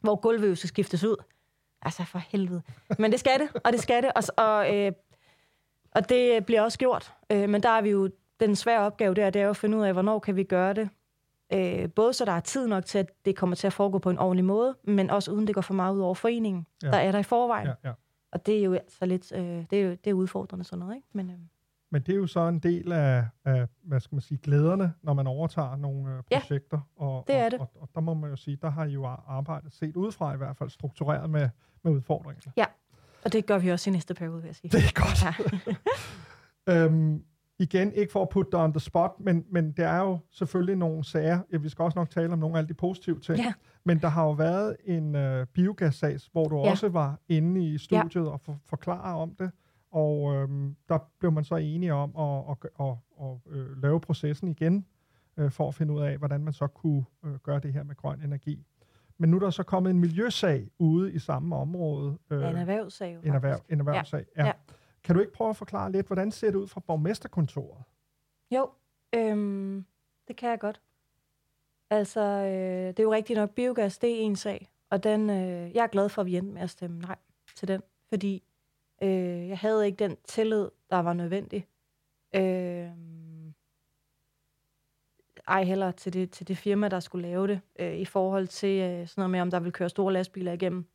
hvor 0.00 0.16
gulvet 0.16 0.58
skal 0.58 0.68
skiftes 0.68 1.04
ud. 1.04 1.16
Altså 1.82 2.04
for 2.04 2.18
helvede. 2.18 2.62
Men 2.98 3.12
det 3.12 3.20
skal 3.20 3.40
det, 3.40 3.62
og 3.64 3.72
det 3.72 3.80
skal 3.80 4.02
det. 4.02 4.12
Og, 4.14 4.44
og, 4.46 4.76
øh, 4.76 4.92
og 5.90 6.08
det 6.08 6.46
bliver 6.46 6.62
også 6.62 6.78
gjort. 6.78 7.12
Øh, 7.32 7.48
men 7.48 7.62
der 7.62 7.68
er 7.68 7.82
vi 7.82 7.90
jo, 7.90 8.10
den 8.40 8.56
svære 8.56 8.80
opgave 8.80 9.14
der, 9.14 9.30
det 9.30 9.40
er 9.40 9.44
jo 9.44 9.50
at 9.50 9.56
finde 9.56 9.78
ud 9.78 9.82
af, 9.82 9.92
hvornår 9.92 10.18
kan 10.18 10.36
vi 10.36 10.44
gøre 10.44 10.74
det. 10.74 10.88
Øh, 11.52 11.90
både 11.90 12.12
så 12.12 12.24
der 12.24 12.32
er 12.32 12.40
tid 12.40 12.68
nok 12.68 12.84
til, 12.84 12.98
at 12.98 13.24
det 13.24 13.36
kommer 13.36 13.56
til 13.56 13.66
at 13.66 13.72
foregå 13.72 13.98
på 13.98 14.10
en 14.10 14.18
ordentlig 14.18 14.44
måde, 14.44 14.76
men 14.84 15.10
også 15.10 15.30
uden 15.30 15.46
det 15.46 15.54
går 15.54 15.60
for 15.60 15.74
meget 15.74 15.94
ud 15.94 16.00
over 16.00 16.14
foreningen. 16.14 16.66
Ja. 16.82 16.86
Der 16.86 16.96
er 16.96 17.12
der 17.12 17.18
i 17.18 17.22
forvejen. 17.22 17.66
Ja, 17.66 17.74
ja. 17.84 17.92
Og 18.32 18.46
det 18.46 18.58
er 18.58 18.62
jo 18.62 18.72
altså 18.72 19.06
lidt, 19.06 19.32
øh, 19.32 19.40
det 19.40 19.72
er 19.72 19.82
jo 19.82 19.90
det 19.90 20.06
er 20.06 20.14
udfordrende 20.14 20.64
sådan 20.64 20.78
noget, 20.78 20.96
ikke? 20.96 21.08
Men, 21.12 21.30
øh, 21.30 21.36
men 21.90 22.02
det 22.02 22.12
er 22.12 22.16
jo 22.16 22.26
så 22.26 22.40
en 22.40 22.58
del 22.58 22.92
af, 22.92 23.26
af 23.44 23.66
hvad 23.82 24.00
skal 24.00 24.14
man 24.14 24.22
sige, 24.22 24.38
glæderne, 24.38 24.92
når 25.02 25.14
man 25.14 25.26
overtager 25.26 25.76
nogle 25.76 26.16
øh, 26.16 26.22
projekter. 26.32 26.80
Ja, 27.00 27.04
og, 27.04 27.24
det 27.26 27.36
er 27.36 27.48
det. 27.48 27.58
Og, 27.60 27.70
og, 27.74 27.82
og 27.82 27.88
der 27.94 28.00
må 28.00 28.14
man 28.14 28.30
jo 28.30 28.36
sige, 28.36 28.58
der 28.62 28.70
har 28.70 28.84
I 28.84 28.92
jo 28.92 29.06
arbejdet 29.26 29.72
set 29.72 29.96
udefra 29.96 30.34
i 30.34 30.36
hvert 30.36 30.56
fald 30.56 30.70
struktureret 30.70 31.30
med, 31.30 31.48
med 31.82 31.92
udfordringerne. 31.92 32.52
Ja, 32.56 32.64
og 33.24 33.32
det 33.32 33.46
gør 33.46 33.58
vi 33.58 33.70
også 33.70 33.90
i 33.90 33.92
næste 33.92 34.14
periode, 34.14 34.42
vil 34.42 34.46
jeg 34.48 34.56
sige. 34.56 34.70
Det 34.70 34.78
er 34.78 34.92
godt. 34.94 35.24
Ja. 36.66 36.74
øhm, 36.84 37.24
igen, 37.62 37.92
ikke 37.92 38.12
for 38.12 38.22
at 38.22 38.28
putte 38.28 38.52
dig 38.52 38.60
on 38.60 38.72
the 38.72 38.80
spot, 38.80 39.10
men, 39.18 39.44
men 39.50 39.72
det 39.72 39.84
er 39.84 39.98
jo 39.98 40.18
selvfølgelig 40.30 40.76
nogle 40.76 41.04
sager. 41.04 41.40
Ja, 41.52 41.56
vi 41.56 41.68
skal 41.68 41.82
også 41.82 41.98
nok 41.98 42.10
tale 42.10 42.32
om 42.32 42.38
nogle 42.38 42.58
af 42.58 42.66
de 42.66 42.74
positive 42.74 43.20
ting. 43.20 43.38
Ja. 43.38 43.52
Men 43.84 43.98
der 43.98 44.08
har 44.08 44.24
jo 44.24 44.30
været 44.30 44.76
en 44.84 45.14
øh, 45.14 45.46
biogassag, 45.46 46.18
hvor 46.32 46.44
du 46.44 46.56
ja. 46.56 46.70
også 46.70 46.88
var 46.88 47.18
inde 47.28 47.66
i 47.66 47.78
studiet 47.78 48.24
ja. 48.24 48.30
og 48.30 48.40
for, 48.40 48.58
forklare 48.66 49.16
om 49.16 49.34
det. 49.38 49.50
Og 49.90 50.34
øhm, 50.34 50.76
der 50.88 50.98
blev 51.18 51.32
man 51.32 51.44
så 51.44 51.56
enige 51.56 51.94
om 51.94 52.16
at, 52.18 52.44
at, 52.50 52.70
at, 52.80 52.86
at, 53.20 53.26
at 53.26 53.58
øh, 53.58 53.82
lave 53.82 54.00
processen 54.00 54.48
igen, 54.48 54.86
øh, 55.36 55.50
for 55.50 55.68
at 55.68 55.74
finde 55.74 55.94
ud 55.94 56.00
af, 56.00 56.18
hvordan 56.18 56.44
man 56.44 56.52
så 56.52 56.66
kunne 56.66 57.04
øh, 57.24 57.34
gøre 57.42 57.60
det 57.60 57.72
her 57.72 57.82
med 57.82 57.96
grøn 57.96 58.20
energi. 58.20 58.66
Men 59.18 59.30
nu 59.30 59.36
er 59.36 59.40
der 59.40 59.50
så 59.50 59.62
kommet 59.62 59.90
en 59.90 60.00
miljøsag 60.00 60.68
ude 60.78 61.12
i 61.12 61.18
samme 61.18 61.56
område. 61.56 62.18
Øh, 62.30 62.38
en 62.50 62.56
erhvervssag. 62.56 63.18
En, 63.24 63.34
erhverv, 63.34 63.60
en 63.68 63.80
erhvervssag, 63.80 64.24
ja. 64.36 64.46
ja. 64.46 64.52
Kan 65.04 65.14
du 65.14 65.20
ikke 65.20 65.32
prøve 65.32 65.50
at 65.50 65.56
forklare 65.56 65.92
lidt, 65.92 66.06
hvordan 66.06 66.30
ser 66.30 66.50
det 66.50 66.58
ud 66.58 66.68
fra 66.68 66.80
borgmesterkontoret? 66.80 67.84
Jo, 68.50 68.70
øhm, 69.14 69.84
det 70.28 70.36
kan 70.36 70.50
jeg 70.50 70.60
godt. 70.60 70.80
Altså, 71.90 72.20
øh, 72.20 72.86
det 72.88 72.98
er 72.98 73.02
jo 73.02 73.12
rigtigt 73.12 73.38
nok, 73.38 73.50
biogas, 73.50 73.98
det 73.98 74.10
er 74.10 74.20
en 74.20 74.36
sag. 74.36 74.72
Og 74.90 75.04
den, 75.04 75.30
øh, 75.30 75.74
jeg 75.74 75.82
er 75.82 75.86
glad 75.86 76.08
for, 76.08 76.22
at 76.22 76.26
vi 76.26 76.36
endte 76.36 76.52
med 76.52 76.62
at 76.62 76.70
stemme 76.70 77.00
nej 77.00 77.16
til 77.56 77.68
den, 77.68 77.82
fordi 78.08 78.44
Øh, 79.02 79.48
jeg 79.48 79.58
havde 79.58 79.86
ikke 79.86 79.96
den 79.96 80.16
tillid, 80.24 80.68
der 80.90 80.98
var 80.98 81.12
nødvendig. 81.12 81.66
Øh, 82.34 82.90
ej 85.48 85.64
heller 85.64 85.90
til 85.90 86.12
det, 86.12 86.30
til 86.30 86.48
det 86.48 86.58
firma, 86.58 86.88
der 86.88 87.00
skulle 87.00 87.28
lave 87.28 87.48
det, 87.48 87.60
øh, 87.78 87.96
i 87.96 88.04
forhold 88.04 88.46
til 88.46 88.80
øh, 88.80 89.08
sådan 89.08 89.20
noget 89.20 89.30
med, 89.30 89.40
om 89.40 89.50
der 89.50 89.60
vil 89.60 89.72
køre 89.72 89.88
store 89.88 90.12
lastbiler 90.12 90.52
igennem 90.52 90.86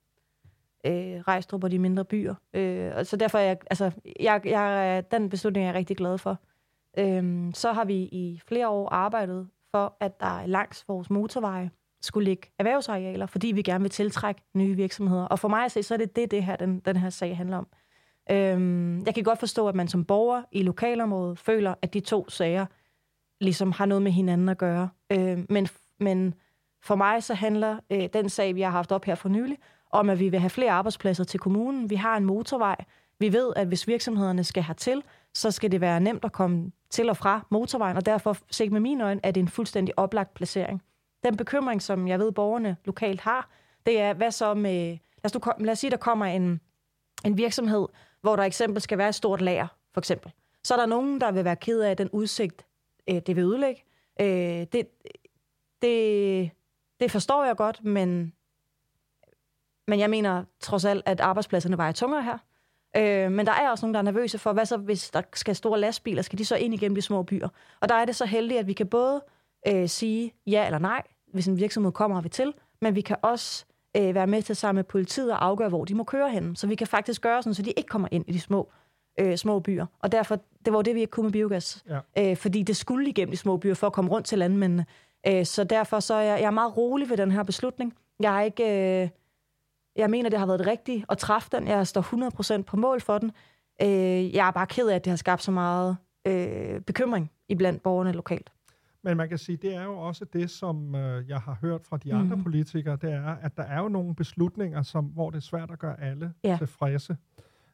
øh, 0.86 1.20
Rejstrup 1.28 1.64
og 1.64 1.72
de 1.72 1.80
mindre 1.80 2.06
byer. 2.06 2.36
Øh, 2.54 2.92
og 2.96 3.06
så 3.06 3.18
derfor 3.18 3.38
er 3.38 3.44
jeg, 3.44 3.58
altså, 3.70 3.92
jeg, 4.20 4.42
jeg, 4.46 5.04
den 5.12 5.30
beslutning 5.30 5.64
er 5.64 5.68
jeg 5.68 5.76
rigtig 5.76 5.98
glad 5.98 6.18
for. 6.18 6.40
Øh, 6.98 7.54
så 7.54 7.72
har 7.72 7.86
vi 7.86 7.96
i 7.96 8.42
flere 8.48 8.70
år 8.70 8.90
arbejdet 8.90 9.48
for, 9.72 9.98
at 10.00 10.20
der 10.20 10.46
langs 10.46 10.88
vores 10.88 11.10
motorveje 11.10 11.72
skulle 12.02 12.26
ligge 12.26 12.48
erhvervsarealer, 12.60 13.26
fordi 13.26 13.48
vi 13.48 13.62
gerne 13.62 13.82
vil 13.82 13.92
tiltrække 13.92 14.42
nye 14.54 14.76
virksomheder. 14.76 15.24
Og 15.24 15.40
for 15.40 15.48
mig 15.48 15.66
at 15.66 15.72
se, 15.72 15.84
så 15.84 15.94
er 15.94 15.98
det 15.98 16.16
det, 16.16 16.32
det 16.32 16.44
her, 16.44 16.56
den, 16.56 16.80
den 16.80 16.98
her 16.98 17.10
sag 17.10 17.38
handler 17.38 17.58
om. 17.58 17.68
Øhm, 18.32 19.06
jeg 19.06 19.16
kan 19.16 19.24
godt 19.24 19.40
forstå, 19.40 19.68
at 19.68 19.76
man 19.76 19.88
som 19.88 20.06
borger 20.06 20.44
i 20.52 20.62
lokalområdet 20.62 21.40
føler, 21.40 21.74
at 21.82 21.94
de 21.94 22.00
to 22.00 22.30
sager 22.30 22.66
ligesom 23.42 23.72
har 23.72 23.86
noget 23.86 24.02
med 24.02 24.12
hinanden 24.12 24.50
at 24.50 24.58
gøre. 24.58 24.90
Øhm, 25.12 25.46
men, 25.50 25.68
men 26.00 26.34
for 26.84 26.96
mig 26.96 27.24
så 27.24 27.34
handler 27.34 27.80
øh, 27.90 28.10
den 28.14 28.30
sag, 28.30 28.56
vi 28.56 28.62
har 28.62 28.70
haft 28.70 28.92
op 28.92 29.06
her 29.06 29.16
for 29.16 29.30
nylig, 29.30 29.58
om 29.92 30.10
at 30.10 30.20
vi 30.20 30.30
vil 30.30 30.40
have 30.40 30.50
flere 30.50 30.72
arbejdspladser 30.72 31.24
til 31.24 31.40
kommunen. 31.40 31.90
Vi 31.90 31.96
har 31.96 32.18
en 32.18 32.26
motorvej. 32.26 32.76
Vi 33.20 33.34
ved, 33.34 33.54
at 33.56 33.68
hvis 33.68 33.88
virksomhederne 33.88 34.44
skal 34.44 34.64
hertil, 34.64 35.04
så 35.34 35.52
skal 35.52 35.72
det 35.72 35.82
være 35.82 36.00
nemt 36.00 36.26
at 36.26 36.32
komme 36.32 36.72
til 36.90 37.10
og 37.10 37.18
fra 37.18 37.46
motorvejen, 37.50 37.98
og 37.98 38.06
derfor, 38.06 38.38
set 38.52 38.72
med 38.72 38.80
mine 38.80 39.04
øjne, 39.04 39.22
er 39.24 39.32
det 39.32 39.42
en 39.42 39.48
fuldstændig 39.48 40.00
oplagt 40.00 40.34
placering. 40.34 40.82
Den 41.24 41.38
bekymring, 41.38 41.82
som 41.82 42.08
jeg 42.08 42.20
ved, 42.20 42.32
borgerne 42.32 42.78
lokalt 42.86 43.22
har, 43.22 43.50
det 43.86 44.02
er, 44.02 44.14
hvad 44.14 44.32
så 44.32 44.54
med... 44.54 44.98
Lad 45.24 45.26
os, 45.26 45.34
nu, 45.34 45.66
lad 45.66 45.72
os 45.72 45.80
sige, 45.80 45.92
der 45.92 45.98
kommer 45.98 46.26
en, 46.26 46.62
en 47.26 47.38
virksomhed, 47.38 47.88
hvor 48.22 48.36
der 48.36 48.44
eksempel 48.44 48.82
skal 48.82 48.98
være 48.98 49.10
et 49.10 49.16
stort 49.16 49.42
lager, 49.42 49.68
for 49.94 50.02
eksempel. 50.02 50.32
Så 50.64 50.74
er 50.74 50.78
der 50.78 50.86
nogen, 50.86 51.22
der 51.22 51.32
vil 51.32 51.46
være 51.46 51.56
ked 51.56 51.82
af 51.82 51.98
den 51.98 52.10
udsigt, 52.10 52.66
øh, 53.10 53.22
det 53.28 53.36
vil 53.36 53.44
ødelægge. 53.44 53.84
Øh, 54.22 54.28
det, 54.72 54.88
det, 55.82 56.52
det 57.00 57.12
forstår 57.12 57.46
jeg 57.46 57.56
godt, 57.56 57.84
men, 57.84 58.34
men 59.88 60.00
jeg 60.00 60.10
mener 60.10 60.44
trods 60.60 60.86
alt, 60.86 61.04
at 61.06 61.20
arbejdspladserne 61.20 61.78
vejer 61.78 61.92
tungere 61.92 62.24
her. 62.24 62.38
Øh, 62.98 63.32
men 63.32 63.46
der 63.46 63.52
er 63.52 63.70
også 63.70 63.86
nogen, 63.86 63.94
der 63.94 64.00
er 64.00 64.04
nervøse 64.04 64.38
for, 64.38 64.54
hvad 64.54 64.66
så 64.66 64.78
hvis 64.78 65.10
der 65.10 65.22
skal 65.34 65.56
store 65.56 65.80
lastbiler, 65.80 66.22
skal 66.22 66.40
de 66.40 66.46
så 66.46 66.56
ind 66.56 66.74
igennem 66.74 66.96
de 66.96 67.02
små 67.02 67.24
byer? 67.24 67.50
Og 67.82 67.90
der 67.90 67.96
er 67.96 68.06
det 68.06 68.16
så 68.16 68.26
heldigt, 68.26 68.60
at 68.60 68.68
vi 68.68 68.74
kan 68.74 68.88
både 68.88 69.22
øh, 69.68 69.90
sige 69.90 70.34
ja 70.48 70.66
eller 70.66 70.80
nej, 70.80 71.02
hvis 71.34 71.48
en 71.48 71.58
virksomhed 71.58 71.92
kommer 71.92 72.22
vi 72.22 72.30
til, 72.30 72.54
men 72.82 72.96
vi 72.96 73.02
kan 73.02 73.16
også 73.22 73.66
øh, 73.98 74.16
være 74.16 74.28
med 74.28 74.42
til 74.42 74.56
sammen 74.56 74.78
med 74.78 74.84
politiet 74.84 75.32
og 75.32 75.46
afgøre, 75.46 75.70
hvor 75.70 75.86
de 75.86 75.96
må 75.96 76.04
køre 76.04 76.30
hen. 76.30 76.56
Så 76.56 76.68
vi 76.68 76.76
kan 76.76 76.88
faktisk 76.88 77.22
gøre 77.22 77.44
sådan, 77.44 77.54
så 77.54 77.62
de 77.62 77.72
ikke 77.72 77.88
kommer 77.88 78.08
ind 78.12 78.26
i 78.28 78.32
de 78.32 78.40
små 78.40 78.70
øh, 79.20 79.38
små 79.38 79.60
byer. 79.60 79.86
Og 80.00 80.12
derfor, 80.12 80.40
det 80.66 80.74
var 80.74 80.82
det, 80.82 80.96
vi 80.96 81.00
ikke 81.00 81.12
kunne 81.12 81.24
med 81.24 81.32
biogas. 81.32 81.86
Ja. 81.90 82.32
Øh, 82.32 82.38
fordi 82.38 82.64
det 82.64 82.76
skulle 82.76 83.10
igennem 83.10 83.32
de 83.32 83.38
små 83.38 83.58
byer 83.58 83.74
for 83.74 83.88
at 83.88 83.94
komme 83.94 84.12
rundt 84.12 84.28
til 84.28 84.38
landmændene. 84.38 84.86
Øh, 85.28 85.46
så 85.46 85.64
derfor 85.64 86.00
så 86.00 86.14
er 86.14 86.22
jeg, 86.22 86.40
jeg 86.40 86.48
er 86.48 86.52
meget 86.52 86.78
rolig 86.78 87.10
ved 87.10 87.18
den 87.18 87.32
her 87.32 87.44
beslutning. 87.44 87.94
Jeg 88.20 88.38
er 88.38 88.42
ikke... 88.42 89.02
Øh, 89.04 89.10
jeg 89.98 90.10
mener, 90.10 90.30
det 90.30 90.40
har 90.40 90.46
været 90.46 90.60
det 90.60 90.68
rigtige 90.68 91.06
at 91.10 91.18
træffe 91.18 91.50
den. 91.52 91.68
Jeg 91.68 91.88
står 91.88 92.60
100% 92.60 92.62
på 92.62 92.78
mål 92.78 93.02
for 93.02 93.18
den. 93.18 93.32
Øh, 93.82 94.36
jeg 94.36 94.48
er 94.48 94.52
bare 94.52 94.68
ked 94.68 94.88
af, 94.88 94.96
at 94.96 95.06
det 95.06 95.12
har 95.12 95.18
skabt 95.18 95.44
så 95.44 95.52
meget 95.52 95.98
øh, 96.28 96.82
bekymring 96.82 97.32
iblandt 97.50 97.84
borgerne 97.84 98.12
lokalt. 98.12 98.52
Men 99.04 99.18
man 99.18 99.30
kan 99.30 99.38
sige, 99.38 99.58
det 99.58 99.76
er 99.76 99.84
jo 99.84 99.98
også 99.98 100.26
det, 100.26 100.50
som 100.50 100.96
øh, 100.96 101.30
jeg 101.30 101.40
har 101.40 101.58
hørt 101.62 101.82
fra 101.84 101.98
de 101.98 102.14
andre 102.14 102.36
mm. 102.36 102.44
politikere, 102.44 102.98
det 103.02 103.14
er, 103.14 103.36
at 103.36 103.58
der 103.58 103.64
er 103.64 103.82
jo 103.82 103.88
nogle 103.88 104.16
beslutninger, 104.16 104.82
som, 104.82 105.06
hvor 105.06 105.30
det 105.30 105.38
er 105.38 105.42
svært 105.42 105.72
at 105.72 105.80
gøre 105.80 106.02
alle 106.02 106.34
ja. 106.44 106.58
tilfredse, 106.58 107.18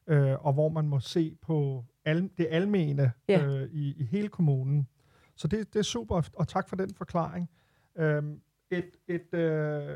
øh, 0.08 0.46
og 0.46 0.54
hvor 0.54 0.70
man 0.70 0.88
må 0.88 1.00
se 1.00 1.36
på 1.42 1.86
al, 2.06 2.30
det 2.38 2.48
almene 2.50 3.12
ja. 3.28 3.46
øh, 3.46 3.70
i, 3.72 3.94
i 3.98 4.04
hele 4.06 4.28
kommunen. 4.28 4.88
Så 5.36 5.48
det, 5.48 5.74
det 5.74 5.80
er 5.80 5.84
super, 5.84 6.22
og 6.34 6.48
tak 6.48 6.70
for 6.70 6.76
den 6.76 6.94
forklaring. 6.94 7.50
Øh, 7.98 8.24
et, 8.72 8.90
et, 9.08 9.34
øh, 9.34 9.90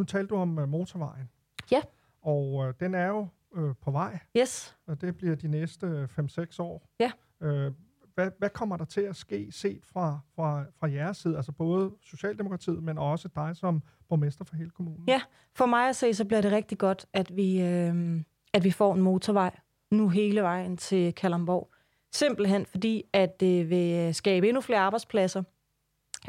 nu 0.00 0.04
talte 0.04 0.34
du 0.34 0.36
om 0.36 0.58
uh, 0.58 0.68
motorvejen. 0.68 1.30
Ja. 1.70 1.82
Og 2.22 2.66
øh, 2.66 2.74
den 2.80 2.94
er 2.94 3.06
jo 3.06 3.28
øh, 3.56 3.74
på 3.82 3.90
vej. 3.90 4.18
Yes. 4.36 4.76
Og 4.86 5.00
det 5.00 5.16
bliver 5.16 5.36
de 5.36 5.48
næste 5.48 6.08
5-6 6.18 6.56
år. 6.58 6.88
Ja. 7.00 7.10
Øh, 7.42 7.72
hvad, 8.14 8.30
hvad 8.38 8.50
kommer 8.50 8.76
der 8.76 8.84
til 8.84 9.00
at 9.00 9.16
ske 9.16 9.52
set 9.52 9.86
fra, 9.86 10.20
fra, 10.34 10.64
fra 10.80 10.90
jeres 10.90 11.16
side, 11.16 11.36
altså 11.36 11.52
både 11.52 11.90
Socialdemokratiet, 12.02 12.82
men 12.82 12.98
også 12.98 13.28
dig 13.34 13.56
som 13.56 13.82
borgmester 14.08 14.44
for 14.44 14.56
hele 14.56 14.70
kommunen? 14.70 15.04
Ja, 15.08 15.22
for 15.54 15.66
mig 15.66 15.88
at 15.88 15.96
se, 15.96 16.14
så 16.14 16.24
bliver 16.24 16.40
det 16.40 16.52
rigtig 16.52 16.78
godt, 16.78 17.06
at 17.12 17.36
vi, 17.36 17.62
øh, 17.62 18.22
at 18.52 18.64
vi 18.64 18.70
får 18.70 18.94
en 18.94 19.02
motorvej 19.02 19.58
nu 19.90 20.08
hele 20.08 20.42
vejen 20.42 20.76
til 20.76 21.14
Kalamborg. 21.14 21.72
Simpelthen 22.12 22.66
fordi, 22.66 23.04
at 23.12 23.40
det 23.40 23.70
vil 23.70 24.14
skabe 24.14 24.48
endnu 24.48 24.60
flere 24.60 24.80
arbejdspladser 24.80 25.42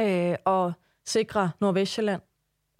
øh, 0.01 0.36
og 0.45 0.73
sikre 1.05 1.51
Nordvestjylland 1.62 2.21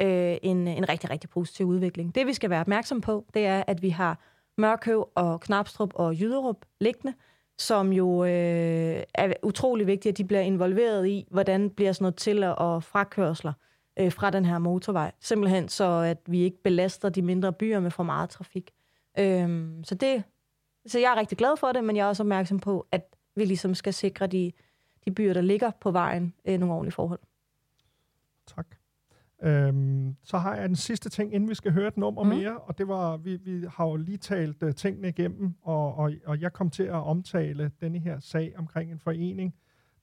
øh, 0.02 0.38
en, 0.42 0.68
en 0.68 0.90
rigtig, 0.90 1.10
rigtig 1.10 1.30
positiv 1.30 1.66
udvikling. 1.66 2.16
Det, 2.16 2.28
vi 2.28 2.34
skal 2.34 2.50
være 2.50 2.62
opmærksom 2.62 3.02
på, 3.02 3.26
det 3.34 3.46
er, 3.46 3.64
at 3.68 3.82
vi 3.82 3.90
har 3.90 4.20
Mørkøv 4.58 5.10
og 5.16 5.42
Knapstrup 5.42 5.92
og 5.96 6.20
Jyderup 6.20 6.66
liggende, 6.80 7.14
som 7.58 7.94
jo 7.94 8.24
øh, 8.24 9.04
er 9.14 9.34
utrolig 9.44 9.88
vigtigt, 9.88 10.14
at 10.14 10.18
de 10.18 10.24
bliver 10.24 10.42
involveret 10.42 11.08
i, 11.08 11.28
hvordan 11.32 11.70
bliver 11.70 11.92
sådan 11.92 12.04
noget 12.04 12.16
til- 12.16 12.44
og 12.44 12.84
frakørsler 12.84 13.54
øh, 14.00 14.12
fra 14.12 14.30
den 14.30 14.46
her 14.46 14.60
motorvej. 14.60 15.12
Simpelthen 15.20 15.70
så, 15.70 15.90
at 15.92 16.18
vi 16.26 16.42
ikke 16.42 16.64
belaster 16.64 17.10
de 17.10 17.22
mindre 17.22 17.54
byer 17.54 17.80
med 17.80 17.92
for 17.92 18.04
meget 18.04 18.30
trafik. 18.30 18.72
Øh, 19.20 19.70
så 19.84 19.96
det, 19.96 20.24
så 20.86 21.00
jeg 21.00 21.12
er 21.12 21.20
rigtig 21.20 21.38
glad 21.38 21.58
for 21.58 21.72
det, 21.72 21.84
men 21.84 21.96
jeg 21.96 22.04
er 22.04 22.08
også 22.08 22.24
opmærksom 22.24 22.60
på, 22.60 22.88
at 22.92 23.16
vi 23.36 23.46
ligesom 23.46 23.76
skal 23.76 23.94
sikre 23.94 24.28
de, 24.28 24.52
de 25.06 25.12
byer, 25.12 25.34
der 25.34 25.42
ligger 25.42 25.72
på 25.82 25.92
vejen, 25.92 26.34
øh, 26.46 26.60
nogle 26.60 26.76
ordentlige 26.76 26.94
forhold. 26.94 27.20
Tak. 28.56 28.81
Øhm, 29.44 30.16
så 30.24 30.38
har 30.38 30.56
jeg 30.56 30.70
den 30.70 30.76
sidste 30.76 31.10
ting, 31.10 31.34
inden 31.34 31.50
vi 31.50 31.56
skal 31.56 31.72
høre 31.72 31.88
et 31.88 31.98
nummer 31.98 32.24
mm. 32.24 32.30
mere, 32.30 32.58
og 32.58 32.78
det 32.78 32.88
var, 32.88 33.18
vi, 33.18 33.36
vi 33.36 33.66
har 33.70 33.86
jo 33.86 33.96
lige 33.96 34.18
talt 34.18 34.64
uh, 34.64 34.72
tingene 34.72 35.08
igennem, 35.08 35.54
og, 35.62 35.96
og, 35.96 36.12
og 36.26 36.42
jeg 36.42 36.54
kom 36.54 36.70
til 36.70 36.84
at 36.84 36.92
omtale 36.92 37.72
denne 37.82 38.00
her 38.00 38.20
sag 38.20 38.54
omkring 38.58 38.92
en 38.92 39.00
forening, 39.00 39.56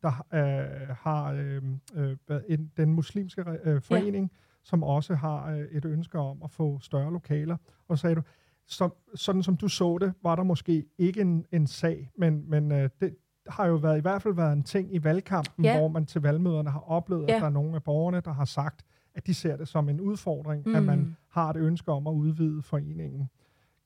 der 0.02 0.26
uh, 0.32 0.96
har 0.96 1.32
uh, 1.32 2.04
uh, 2.30 2.40
en, 2.48 2.70
den 2.76 2.92
muslimske 2.92 3.44
uh, 3.66 3.82
forening, 3.82 4.30
ja. 4.32 4.38
som 4.64 4.82
også 4.82 5.14
har 5.14 5.52
uh, 5.52 5.58
et 5.58 5.84
ønske 5.84 6.18
om 6.18 6.42
at 6.44 6.50
få 6.50 6.78
større 6.80 7.12
lokaler. 7.12 7.56
Og 7.88 7.98
så 7.98 8.02
sagde 8.02 8.16
du, 8.16 8.22
så, 8.66 8.90
sådan 9.14 9.42
som 9.42 9.56
du 9.56 9.68
så 9.68 9.98
det, 10.00 10.14
var 10.22 10.36
der 10.36 10.42
måske 10.42 10.84
ikke 10.98 11.20
en, 11.20 11.44
en 11.52 11.66
sag, 11.66 12.10
men, 12.16 12.50
men 12.50 12.72
uh, 12.72 12.78
det 13.00 13.16
har 13.48 13.66
jo 13.66 13.74
været, 13.74 13.98
i 13.98 14.00
hvert 14.00 14.22
fald 14.22 14.34
været 14.34 14.52
en 14.52 14.62
ting 14.62 14.94
i 14.94 15.04
valgkampen, 15.04 15.64
ja. 15.64 15.78
hvor 15.78 15.88
man 15.88 16.06
til 16.06 16.22
valgmøderne 16.22 16.70
har 16.70 16.90
oplevet, 16.90 17.28
ja. 17.28 17.34
at 17.34 17.40
der 17.40 17.46
er 17.46 17.50
nogle 17.50 17.74
af 17.74 17.82
borgerne, 17.82 18.20
der 18.20 18.32
har 18.32 18.44
sagt, 18.44 18.84
at 19.18 19.26
de 19.26 19.34
ser 19.34 19.56
det 19.56 19.68
som 19.68 19.88
en 19.88 20.00
udfordring, 20.00 20.62
mm. 20.66 20.74
at 20.74 20.82
man 20.82 20.98
mm. 20.98 21.14
har 21.28 21.50
et 21.50 21.56
ønske 21.56 21.92
om 21.92 22.06
at 22.06 22.12
udvide 22.12 22.62
foreningen. 22.62 23.28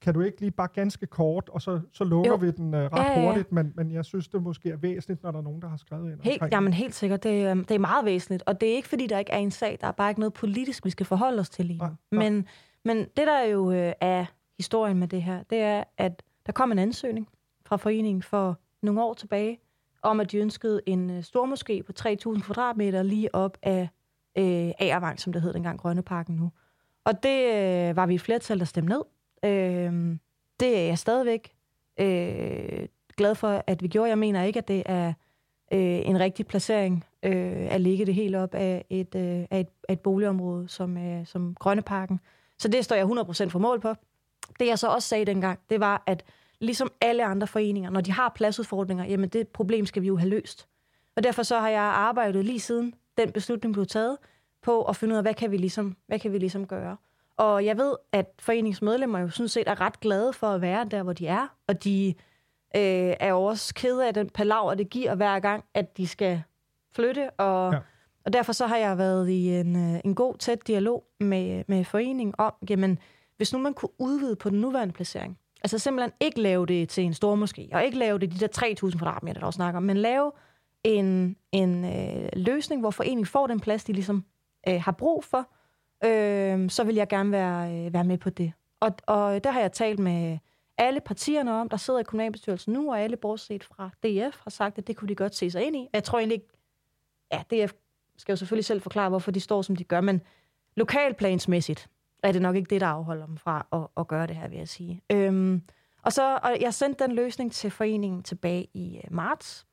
Kan 0.00 0.14
du 0.14 0.20
ikke 0.20 0.40
lige 0.40 0.50
bare 0.50 0.68
ganske 0.74 1.06
kort, 1.06 1.48
og 1.48 1.62
så, 1.62 1.80
så 1.92 2.04
lukker 2.04 2.30
jo. 2.30 2.36
vi 2.36 2.50
den 2.50 2.74
uh, 2.74 2.80
ret 2.80 2.90
ja, 2.96 3.20
ja. 3.20 3.26
hurtigt, 3.26 3.52
men, 3.52 3.72
men 3.76 3.92
jeg 3.92 4.04
synes, 4.04 4.28
det 4.28 4.42
måske 4.42 4.70
er 4.70 4.76
væsentligt, 4.76 5.22
når 5.22 5.30
der 5.30 5.38
er 5.38 5.42
nogen, 5.42 5.62
der 5.62 5.68
har 5.68 5.76
skrevet 5.76 6.12
ind. 6.12 6.20
Helt, 6.20 6.42
jamen 6.52 6.72
helt 6.72 6.94
sikkert, 6.94 7.22
det, 7.22 7.52
um, 7.52 7.64
det 7.64 7.74
er 7.74 7.78
meget 7.78 8.04
væsentligt, 8.04 8.42
og 8.46 8.60
det 8.60 8.70
er 8.70 8.74
ikke 8.74 8.88
fordi, 8.88 9.06
der 9.06 9.18
ikke 9.18 9.32
er 9.32 9.38
en 9.38 9.50
sag, 9.50 9.78
der 9.80 9.86
er 9.86 9.92
bare 9.92 10.10
ikke 10.10 10.20
noget 10.20 10.32
politisk, 10.32 10.84
vi 10.84 10.90
skal 10.90 11.06
forholde 11.06 11.40
os 11.40 11.50
til 11.50 11.64
lige 11.64 11.78
nu. 11.78 12.18
Men, 12.18 12.46
men 12.84 12.98
det, 12.98 13.26
der 13.26 13.42
jo 13.42 13.60
uh, 13.68 13.92
er 14.00 14.24
historien 14.56 14.98
med 14.98 15.08
det 15.08 15.22
her, 15.22 15.42
det 15.42 15.58
er, 15.58 15.84
at 15.98 16.22
der 16.46 16.52
kom 16.52 16.72
en 16.72 16.78
ansøgning 16.78 17.28
fra 17.66 17.76
foreningen 17.76 18.22
for 18.22 18.58
nogle 18.82 19.02
år 19.02 19.14
tilbage, 19.14 19.58
om 20.02 20.20
at 20.20 20.32
de 20.32 20.38
ønskede 20.38 20.80
en 20.86 21.10
uh, 21.10 21.22
stor 21.22 21.46
moské 21.46 21.82
på 21.82 21.92
3.000 22.36 22.42
kvadratmeter 22.42 23.02
lige 23.02 23.34
op 23.34 23.58
af 23.62 23.88
øh, 24.38 24.70
Agervang, 24.78 25.20
som 25.20 25.32
det 25.32 25.42
hed 25.42 25.52
dengang, 25.52 25.78
Grønneparken 25.78 26.36
nu. 26.36 26.52
Og 27.04 27.22
det 27.22 27.54
øh, 27.54 27.96
var 27.96 28.06
vi 28.06 28.14
et 28.14 28.20
flertal, 28.20 28.58
der 28.58 28.64
stemte 28.64 28.92
ned. 28.92 29.02
Øh, 29.44 30.16
det 30.60 30.78
er 30.78 30.86
jeg 30.86 30.98
stadigvæk 30.98 31.52
øh, 32.00 32.88
glad 33.16 33.34
for, 33.34 33.64
at 33.66 33.82
vi 33.82 33.88
gjorde. 33.88 34.08
Jeg 34.08 34.18
mener 34.18 34.42
ikke, 34.42 34.58
at 34.58 34.68
det 34.68 34.82
er 34.86 35.08
øh, 35.72 36.08
en 36.08 36.20
rigtig 36.20 36.46
placering 36.46 37.04
øh, 37.22 37.74
at 37.74 37.80
ligge 37.80 38.06
det 38.06 38.14
helt 38.14 38.36
op 38.36 38.54
af 38.54 38.84
et, 38.90 39.14
øh, 39.14 39.46
af 39.50 39.60
et, 39.60 39.68
af 39.88 39.92
et 39.92 40.00
boligområde 40.00 40.68
som, 40.68 40.96
øh, 40.96 41.26
som 41.26 41.54
Grønneparken. 41.54 42.20
Så 42.58 42.68
det 42.68 42.84
står 42.84 42.96
jeg 42.96 43.06
100% 43.46 43.48
for 43.48 43.58
mål 43.58 43.80
på. 43.80 43.94
Det 44.58 44.66
jeg 44.66 44.78
så 44.78 44.88
også 44.88 45.08
sagde 45.08 45.24
dengang, 45.24 45.60
det 45.70 45.80
var, 45.80 46.02
at 46.06 46.24
ligesom 46.60 46.92
alle 47.00 47.24
andre 47.24 47.46
foreninger, 47.46 47.90
når 47.90 48.00
de 48.00 48.12
har 48.12 48.32
pladsudfordringer, 48.34 49.04
jamen 49.04 49.28
det 49.28 49.48
problem 49.48 49.86
skal 49.86 50.02
vi 50.02 50.06
jo 50.06 50.16
have 50.16 50.28
løst. 50.28 50.68
Og 51.16 51.22
derfor 51.22 51.42
så 51.42 51.58
har 51.58 51.68
jeg 51.68 51.80
arbejdet 51.82 52.44
lige 52.44 52.60
siden 52.60 52.94
den 53.18 53.32
beslutning 53.32 53.74
blev 53.74 53.86
taget, 53.86 54.18
på 54.62 54.82
at 54.82 54.96
finde 54.96 55.12
ud 55.12 55.16
af, 55.16 55.24
hvad 55.24 55.34
kan 55.34 55.50
vi 55.50 55.56
ligesom, 55.56 55.96
hvad 56.06 56.18
kan 56.18 56.32
vi 56.32 56.38
ligesom 56.38 56.66
gøre. 56.66 56.96
Og 57.36 57.64
jeg 57.64 57.78
ved, 57.78 57.96
at 58.12 58.26
foreningsmedlemmer 58.38 59.18
jo 59.18 59.28
sådan 59.28 59.48
set 59.48 59.68
er 59.68 59.80
ret 59.80 60.00
glade 60.00 60.32
for 60.32 60.46
at 60.46 60.60
være 60.60 60.84
der, 60.90 61.02
hvor 61.02 61.12
de 61.12 61.26
er, 61.26 61.46
og 61.68 61.84
de 61.84 62.14
øh, 62.76 63.14
er 63.20 63.28
jo 63.28 63.42
også 63.42 63.74
kede 63.74 64.06
af 64.06 64.14
den 64.14 64.30
palaver, 64.30 64.74
det 64.74 64.90
giver 64.90 65.14
hver 65.14 65.40
gang, 65.40 65.64
at 65.74 65.96
de 65.96 66.06
skal 66.06 66.42
flytte, 66.94 67.30
og, 67.30 67.72
ja. 67.72 67.78
og 68.24 68.32
derfor 68.32 68.52
så 68.52 68.66
har 68.66 68.76
jeg 68.76 68.98
været 68.98 69.28
i 69.28 69.48
en, 69.48 69.94
øh, 69.94 70.00
en 70.04 70.14
god, 70.14 70.34
tæt 70.38 70.66
dialog 70.66 71.04
med, 71.20 71.64
med 71.68 71.84
foreningen 71.84 72.34
om, 72.38 72.52
jamen, 72.70 72.98
hvis 73.36 73.52
nu 73.52 73.58
man 73.58 73.74
kunne 73.74 74.00
udvide 74.00 74.36
på 74.36 74.50
den 74.50 74.60
nuværende 74.60 74.94
placering, 74.94 75.38
altså 75.64 75.78
simpelthen 75.78 76.12
ikke 76.20 76.40
lave 76.40 76.66
det 76.66 76.88
til 76.88 77.04
en 77.04 77.14
stor 77.14 77.36
moské, 77.36 77.74
og 77.74 77.84
ikke 77.84 77.98
lave 77.98 78.18
det 78.18 78.32
de 78.32 78.38
der 78.38 78.84
3.000 78.84 78.98
kvadratmeter, 78.98 79.40
der 79.40 79.46
også 79.46 79.56
snakker 79.56 79.76
om, 79.76 79.82
men 79.82 79.96
lave 79.96 80.32
en, 80.84 81.36
en 81.52 81.84
øh, 81.84 82.28
løsning, 82.32 82.80
hvor 82.80 82.90
foreningen 82.90 83.26
får 83.26 83.46
den 83.46 83.60
plads, 83.60 83.84
de 83.84 83.92
ligesom 83.92 84.24
øh, 84.68 84.82
har 84.82 84.92
brug 84.92 85.24
for, 85.24 85.48
øh, 86.04 86.70
så 86.70 86.84
vil 86.84 86.94
jeg 86.94 87.08
gerne 87.08 87.32
være, 87.32 87.86
øh, 87.86 87.92
være 87.92 88.04
med 88.04 88.18
på 88.18 88.30
det. 88.30 88.52
Og, 88.80 88.94
og 89.06 89.44
der 89.44 89.50
har 89.50 89.60
jeg 89.60 89.72
talt 89.72 89.98
med 89.98 90.38
alle 90.78 91.00
partierne 91.00 91.52
om, 91.52 91.68
der 91.68 91.76
sidder 91.76 92.00
i 92.00 92.02
kommunalbestyrelsen 92.02 92.72
nu, 92.72 92.90
og 92.90 93.00
alle 93.00 93.16
bortset 93.16 93.64
fra 93.64 93.90
DF 94.02 94.40
har 94.42 94.50
sagt, 94.50 94.78
at 94.78 94.86
det 94.86 94.96
kunne 94.96 95.08
de 95.08 95.14
godt 95.14 95.34
se 95.34 95.50
sig 95.50 95.62
ind 95.64 95.76
i. 95.76 95.88
Jeg 95.92 96.04
tror 96.04 96.18
egentlig 96.18 96.34
ikke, 96.34 96.48
ja, 97.32 97.42
DF 97.50 97.72
skal 98.16 98.32
jo 98.32 98.36
selvfølgelig 98.36 98.64
selv 98.64 98.80
forklare, 98.80 99.08
hvorfor 99.08 99.30
de 99.30 99.40
står, 99.40 99.62
som 99.62 99.76
de 99.76 99.84
gør, 99.84 100.00
men 100.00 100.20
lokalplansmæssigt 100.76 101.88
er 102.22 102.32
det 102.32 102.42
nok 102.42 102.56
ikke 102.56 102.70
det, 102.70 102.80
der 102.80 102.86
afholder 102.86 103.26
dem 103.26 103.36
fra 103.36 103.66
at, 103.72 103.86
at 103.96 104.08
gøre 104.08 104.26
det 104.26 104.36
her, 104.36 104.48
vil 104.48 104.58
jeg 104.58 104.68
sige. 104.68 105.02
Øhm, 105.12 105.62
og 106.02 106.12
så 106.12 106.38
og 106.42 106.56
jeg 106.60 106.74
sendte 106.74 107.04
den 107.04 107.12
løsning 107.12 107.52
til 107.52 107.70
foreningen 107.70 108.22
tilbage 108.22 108.68
i 108.74 108.96
øh, 108.96 109.12
marts, 109.14 109.66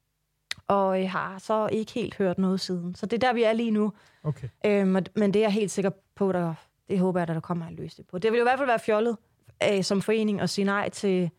og 0.69 1.01
jeg 1.01 1.11
har 1.11 1.37
så 1.37 1.69
ikke 1.71 1.91
helt 1.91 2.15
hørt 2.15 2.37
noget 2.37 2.59
siden. 2.59 2.95
Så 2.95 3.05
det 3.05 3.23
er 3.23 3.27
der, 3.27 3.33
vi 3.33 3.43
er 3.43 3.53
lige 3.53 3.71
nu. 3.71 3.93
Okay. 4.23 4.47
Øhm, 4.65 4.87
men 5.15 5.33
det 5.33 5.35
er 5.35 5.39
jeg 5.39 5.51
helt 5.51 5.71
sikker 5.71 5.91
på, 6.15 6.31
der, 6.31 6.53
det 6.89 6.99
håber 6.99 7.19
jeg, 7.19 7.27
der 7.27 7.39
kommer 7.39 7.65
en 7.65 7.75
løsning 7.75 8.07
på. 8.07 8.17
Det 8.17 8.31
vil 8.31 8.37
jo 8.37 8.43
i 8.43 8.47
hvert 8.47 8.59
fald 8.59 8.67
være 8.67 8.79
fjollet 8.79 9.17
øh, 9.71 9.83
som 9.83 10.01
forening 10.01 10.41
at 10.41 10.49
sige 10.49 10.65
nej 10.65 10.89
til, 10.89 11.29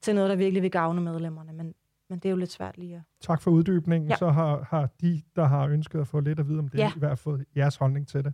til 0.00 0.14
noget, 0.14 0.30
der 0.30 0.36
virkelig 0.36 0.62
vil 0.62 0.70
gavne 0.70 1.00
medlemmerne, 1.00 1.52
men, 1.52 1.74
men 2.10 2.18
det 2.18 2.24
er 2.24 2.30
jo 2.30 2.36
lidt 2.36 2.52
svært 2.52 2.78
lige 2.78 2.94
at... 2.94 3.02
Tak 3.20 3.42
for 3.42 3.50
uddybningen. 3.50 4.10
Ja. 4.10 4.16
Så 4.16 4.30
har, 4.30 4.66
har 4.70 4.88
de, 5.00 5.22
der 5.36 5.44
har 5.44 5.66
ønsket 5.66 6.00
at 6.00 6.08
få 6.08 6.20
lidt 6.20 6.40
at 6.40 6.48
vide 6.48 6.58
om 6.58 6.68
det, 6.68 6.78
ja. 6.78 6.92
i 6.96 6.98
hvert 6.98 7.18
fald 7.18 7.46
jeres 7.56 7.76
holdning 7.76 8.08
til 8.08 8.24
det, 8.24 8.32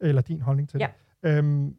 eller 0.00 0.22
din 0.22 0.40
holdning 0.40 0.68
til 0.68 0.80
ja. 0.80 0.88
det. 1.22 1.38
Øhm, 1.38 1.76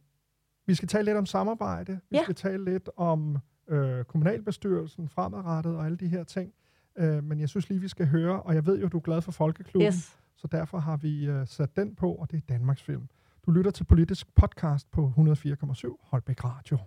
vi 0.66 0.74
skal 0.74 0.88
tale 0.88 1.04
lidt 1.04 1.16
om 1.16 1.26
samarbejde. 1.26 2.00
Vi 2.10 2.16
ja. 2.16 2.22
skal 2.22 2.34
tale 2.34 2.64
lidt 2.64 2.88
om 2.96 3.38
øh, 3.68 4.04
kommunalbestyrelsen 4.04 5.08
fremadrettet 5.08 5.76
og 5.76 5.84
alle 5.84 5.96
de 5.96 6.08
her 6.08 6.24
ting. 6.24 6.52
Øh, 6.98 7.24
men 7.24 7.40
jeg 7.40 7.48
synes 7.48 7.68
lige, 7.68 7.80
vi 7.80 7.88
skal 7.88 8.06
høre, 8.06 8.42
og 8.42 8.54
jeg 8.54 8.66
ved 8.66 8.80
jo, 8.80 8.88
du 8.88 8.96
er 8.96 9.00
glad 9.02 9.20
for 9.20 9.32
Folkeklubben, 9.32 9.86
yes. 9.86 10.18
så 10.36 10.48
derfor 10.52 10.78
har 10.78 10.96
vi 10.96 11.26
øh, 11.26 11.46
sat 11.46 11.76
den 11.76 11.94
på, 11.94 12.14
og 12.14 12.30
det 12.30 12.36
er 12.36 12.40
Danmarks 12.48 12.82
Film. 12.82 13.08
Du 13.46 13.50
lytter 13.50 13.70
til 13.70 13.84
Politisk 13.84 14.34
Podcast 14.34 14.90
på 14.90 15.12
104,7 15.18 15.96
Holbæk 16.02 16.44
Radio. 16.44 16.78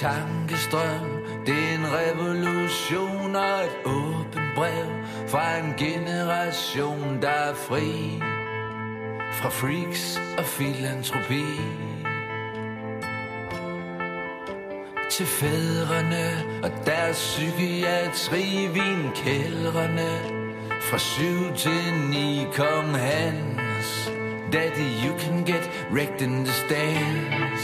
Tankestrøm. 0.00 1.06
Det 1.46 1.54
er 1.54 1.74
en 1.74 1.86
revolution 2.00 3.36
og 3.36 3.64
et 3.64 3.76
åbent 3.84 4.54
brev 4.56 4.86
Fra 5.28 5.58
en 5.58 5.74
generation, 5.78 7.22
der 7.22 7.28
er 7.28 7.54
fri 7.54 8.22
Fra 9.32 9.48
freaks 9.48 10.20
og 10.38 10.44
filantropi. 10.44 11.44
Til 15.10 15.26
fædrene 15.26 16.44
og 16.62 16.70
deres 16.86 17.16
psykiatri 17.16 18.68
Vinkældrene. 18.72 20.20
Fra 20.80 20.98
syv 20.98 21.54
til 21.56 21.94
ni 22.10 22.46
kom 22.54 22.94
Hans. 22.94 24.10
Daddy, 24.52 24.88
you 25.04 25.18
can 25.18 25.44
get 25.44 25.70
wrecked 25.92 26.22
in 26.22 26.44
the 26.44 26.52
stands. 26.52 27.62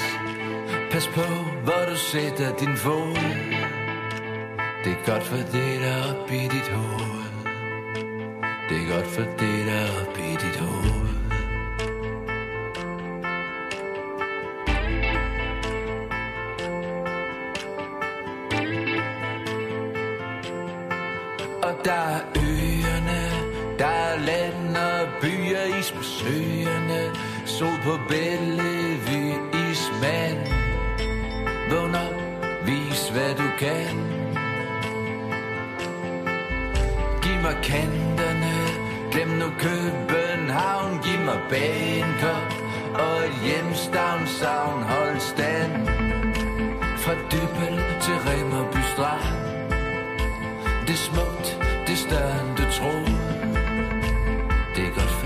Pas 0.90 1.06
på, 1.06 1.51
hvor 1.64 1.84
du 1.88 1.96
sætter 1.96 2.56
din 2.56 2.76
fod. 2.76 3.14
Det 4.84 4.92
er 4.92 5.06
godt 5.06 5.22
for 5.22 5.36
det, 5.36 5.80
der 5.80 5.86
er 5.86 6.20
oppe 6.20 6.34
i 6.36 6.48
dit 6.48 6.68
hoved. 6.68 7.22
Det 8.68 8.76
er 8.82 8.94
godt 8.94 9.06
for 9.06 9.22
det, 9.22 9.66
der 9.66 9.72
er 9.72 10.06
oppe 10.06 10.20
i 10.20 10.36
dit 10.44 10.56
hoved. 10.60 11.08
Og 21.62 21.84
der 21.84 21.92
er 21.92 22.20
øerne, 22.36 23.20
der 23.78 23.86
er 23.86 24.18
land 24.18 24.76
og 24.76 25.08
byer, 25.20 25.78
is 25.78 25.92
på 25.92 26.02
søerne, 26.02 27.10
sol 27.46 27.78
på 27.84 27.98
bælge 28.08 28.71
hvad 33.12 33.34
du 33.34 33.48
kan. 33.58 33.94
Giv 37.22 37.36
mig 37.42 37.56
kanterne, 37.62 38.54
glem 39.12 39.28
nu 39.28 39.48
København, 39.58 41.00
giv 41.04 41.20
mig 41.24 41.40
Bangkok 41.50 42.48
og 42.94 43.16
et 43.26 43.36
hjemstavnsavn, 43.44 44.82
hold 44.82 45.20
stand. 45.20 45.72
Fra 47.04 47.14
Dybbel 47.14 47.76
til 48.00 48.14
Remerby 48.26 48.82
Strand 48.92 49.62
Det 50.86 50.90
er 50.90 51.04
smukt, 51.10 51.58
det 51.86 51.92
er 51.92 51.96
større 51.96 52.40
end 52.40 52.56
du 52.56 52.62
tror 52.62 53.02
Det 54.74 54.84
er 54.88 54.94
godt 54.94 55.21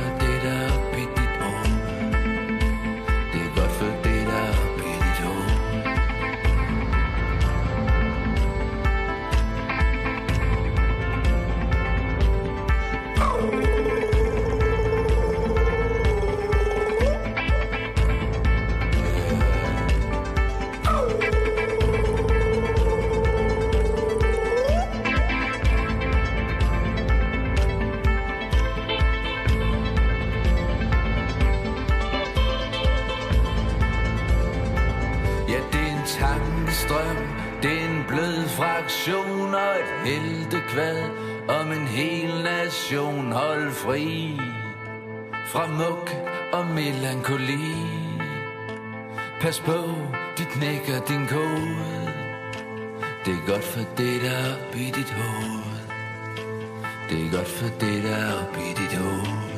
fri 43.87 44.41
fra 45.47 45.67
muk 45.67 46.11
og 46.53 46.67
melankoli. 46.67 47.77
Pas 49.41 49.61
på, 49.61 49.79
dit 50.39 50.49
knækker 50.49 51.01
din 51.09 51.27
kode. 51.27 51.77
Det 53.25 53.35
er 53.35 53.47
godt 53.47 53.65
for 53.65 53.81
det, 53.99 54.23
der 54.23 54.31
er 54.31 54.55
oppe 54.55 54.79
i 54.79 54.91
dit 54.91 55.11
hoved. 55.11 55.63
Det 57.09 57.27
er 57.27 57.31
godt 57.37 57.49
for 57.49 57.67
det, 57.81 58.03
der 58.03 58.17
er 58.17 58.43
oppe 58.43 58.61
i 58.61 58.73
dit 58.81 58.99
hoved. 58.99 59.56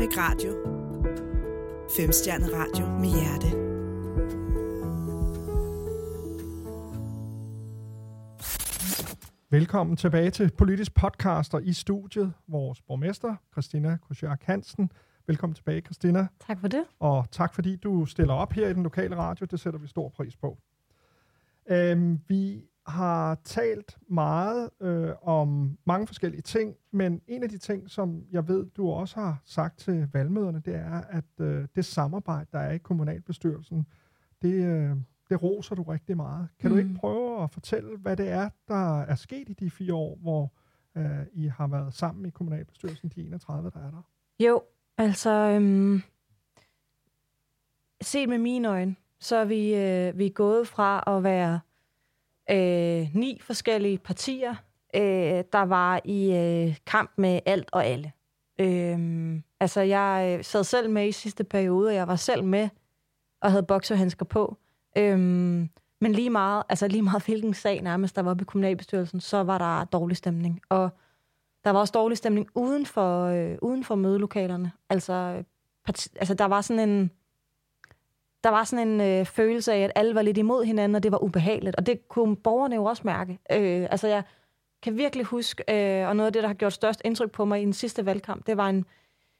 Holbæk 0.00 0.18
Radio. 0.18 0.52
Femstjernet 1.96 2.50
radio 2.52 2.86
med 2.86 3.08
hjerte. 3.08 3.48
Velkommen 9.50 9.96
tilbage 9.96 10.30
til 10.30 10.50
Politisk 10.58 10.94
Podcaster 10.94 11.58
i 11.58 11.72
studiet. 11.72 12.32
Vores 12.48 12.82
borgmester, 12.82 13.36
Christina 13.52 13.96
Kosjak 13.96 14.42
Hansen. 14.44 14.90
Velkommen 15.26 15.54
tilbage, 15.54 15.80
Christina. 15.80 16.26
Tak 16.46 16.60
for 16.60 16.68
det. 16.68 16.84
Og 16.98 17.30
tak 17.30 17.54
fordi 17.54 17.76
du 17.76 18.06
stiller 18.06 18.34
op 18.34 18.52
her 18.52 18.68
i 18.68 18.72
den 18.72 18.82
lokale 18.82 19.16
radio. 19.16 19.46
Det 19.50 19.60
sætter 19.60 19.80
vi 19.80 19.86
stor 19.86 20.08
pris 20.08 20.36
på. 20.36 20.58
Øhm, 21.70 22.20
vi 22.28 22.69
har 22.90 23.34
talt 23.44 23.98
meget 24.08 24.70
øh, 24.80 25.10
om 25.22 25.78
mange 25.84 26.06
forskellige 26.06 26.42
ting, 26.42 26.74
men 26.90 27.20
en 27.28 27.42
af 27.42 27.48
de 27.48 27.58
ting, 27.58 27.90
som 27.90 28.24
jeg 28.30 28.48
ved, 28.48 28.66
du 28.76 28.90
også 28.90 29.20
har 29.20 29.42
sagt 29.44 29.78
til 29.78 30.08
valgmøderne, 30.12 30.62
det 30.64 30.74
er, 30.74 31.00
at 31.08 31.40
øh, 31.40 31.66
det 31.76 31.84
samarbejde, 31.84 32.46
der 32.52 32.58
er 32.58 32.72
i 32.72 32.78
kommunalbestyrelsen, 32.78 33.86
det, 34.42 34.64
øh, 34.64 34.96
det 35.28 35.42
roser 35.42 35.74
du 35.74 35.82
rigtig 35.82 36.16
meget. 36.16 36.48
Kan 36.58 36.70
mm. 36.70 36.76
du 36.76 36.82
ikke 36.82 36.94
prøve 36.94 37.42
at 37.42 37.50
fortælle, 37.50 37.98
hvad 37.98 38.16
det 38.16 38.28
er, 38.28 38.48
der 38.68 39.00
er 39.00 39.14
sket 39.14 39.48
i 39.48 39.52
de 39.52 39.70
fire 39.70 39.94
år, 39.94 40.18
hvor 40.22 40.52
øh, 40.96 41.26
I 41.32 41.46
har 41.46 41.66
været 41.66 41.94
sammen 41.94 42.26
i 42.26 42.30
kommunalbestyrelsen, 42.30 43.08
de 43.08 43.20
31, 43.20 43.70
der 43.70 43.80
er 43.80 43.90
der? 43.90 44.02
Jo, 44.40 44.62
altså... 44.98 45.30
Øhm, 45.30 46.02
set 48.02 48.28
med 48.28 48.38
mine 48.38 48.68
øjne, 48.68 48.96
så 49.18 49.36
er 49.36 49.44
vi, 49.44 49.74
øh, 49.74 50.18
vi 50.18 50.26
er 50.26 50.30
gået 50.30 50.68
fra 50.68 51.16
at 51.16 51.24
være 51.24 51.60
øh, 52.50 53.08
ni 53.14 53.40
forskellige 53.42 53.98
partier, 53.98 54.54
øh, 54.94 55.44
der 55.52 55.62
var 55.62 56.00
i 56.04 56.32
øh, 56.32 56.76
kamp 56.86 57.10
med 57.16 57.40
alt 57.46 57.68
og 57.72 57.86
alle. 57.86 58.12
Øh, 58.60 58.98
altså, 59.60 59.80
jeg 59.80 60.36
øh, 60.38 60.44
sad 60.44 60.64
selv 60.64 60.90
med 60.90 61.08
i 61.08 61.12
sidste 61.12 61.44
periode, 61.44 61.88
og 61.88 61.94
jeg 61.94 62.08
var 62.08 62.16
selv 62.16 62.44
med 62.44 62.68
og 63.40 63.50
havde 63.50 63.62
bokserhandsker 63.62 64.24
på. 64.24 64.56
Øh, 64.98 65.18
men 66.00 66.12
lige 66.12 66.30
meget, 66.30 66.62
altså 66.68 66.88
lige 66.88 67.02
meget 67.02 67.24
hvilken 67.24 67.54
sag 67.54 67.82
nærmest, 67.82 68.16
der 68.16 68.22
var 68.22 68.30
oppe 68.30 68.42
i 68.42 68.44
kommunalbestyrelsen, 68.44 69.20
så 69.20 69.42
var 69.42 69.58
der 69.58 69.84
dårlig 69.84 70.16
stemning. 70.16 70.60
Og 70.68 70.90
der 71.64 71.70
var 71.70 71.80
også 71.80 71.92
dårlig 71.92 72.18
stemning 72.18 72.48
uden 72.54 72.86
for, 72.86 73.24
øh, 73.24 73.58
uden 73.62 73.84
for 73.84 73.94
mødelokalerne. 73.94 74.72
Altså, 74.88 75.12
øh, 75.12 75.44
parti, 75.84 76.08
altså, 76.16 76.34
der 76.34 76.44
var 76.44 76.60
sådan 76.60 76.88
en 76.88 77.10
der 78.44 78.50
var 78.50 78.64
sådan 78.64 78.88
en 78.88 79.00
øh, 79.00 79.26
følelse 79.26 79.72
af, 79.72 79.78
at 79.78 79.92
alle 79.94 80.14
var 80.14 80.22
lidt 80.22 80.38
imod 80.38 80.64
hinanden, 80.64 80.96
og 80.96 81.02
det 81.02 81.12
var 81.12 81.22
ubehageligt. 81.22 81.76
Og 81.76 81.86
det 81.86 82.08
kunne 82.08 82.36
borgerne 82.36 82.74
jo 82.74 82.84
også 82.84 83.02
mærke. 83.04 83.38
Øh, 83.52 83.86
altså, 83.90 84.08
jeg 84.08 84.22
kan 84.82 84.96
virkelig 84.96 85.26
huske, 85.26 85.64
øh, 85.68 86.08
og 86.08 86.16
noget 86.16 86.26
af 86.26 86.32
det, 86.32 86.42
der 86.42 86.48
har 86.48 86.54
gjort 86.54 86.72
størst 86.72 87.02
indtryk 87.04 87.30
på 87.30 87.44
mig 87.44 87.62
i 87.62 87.64
den 87.64 87.72
sidste 87.72 88.06
valgkamp, 88.06 88.46
det 88.46 88.56
var 88.56 88.68
en, 88.68 88.84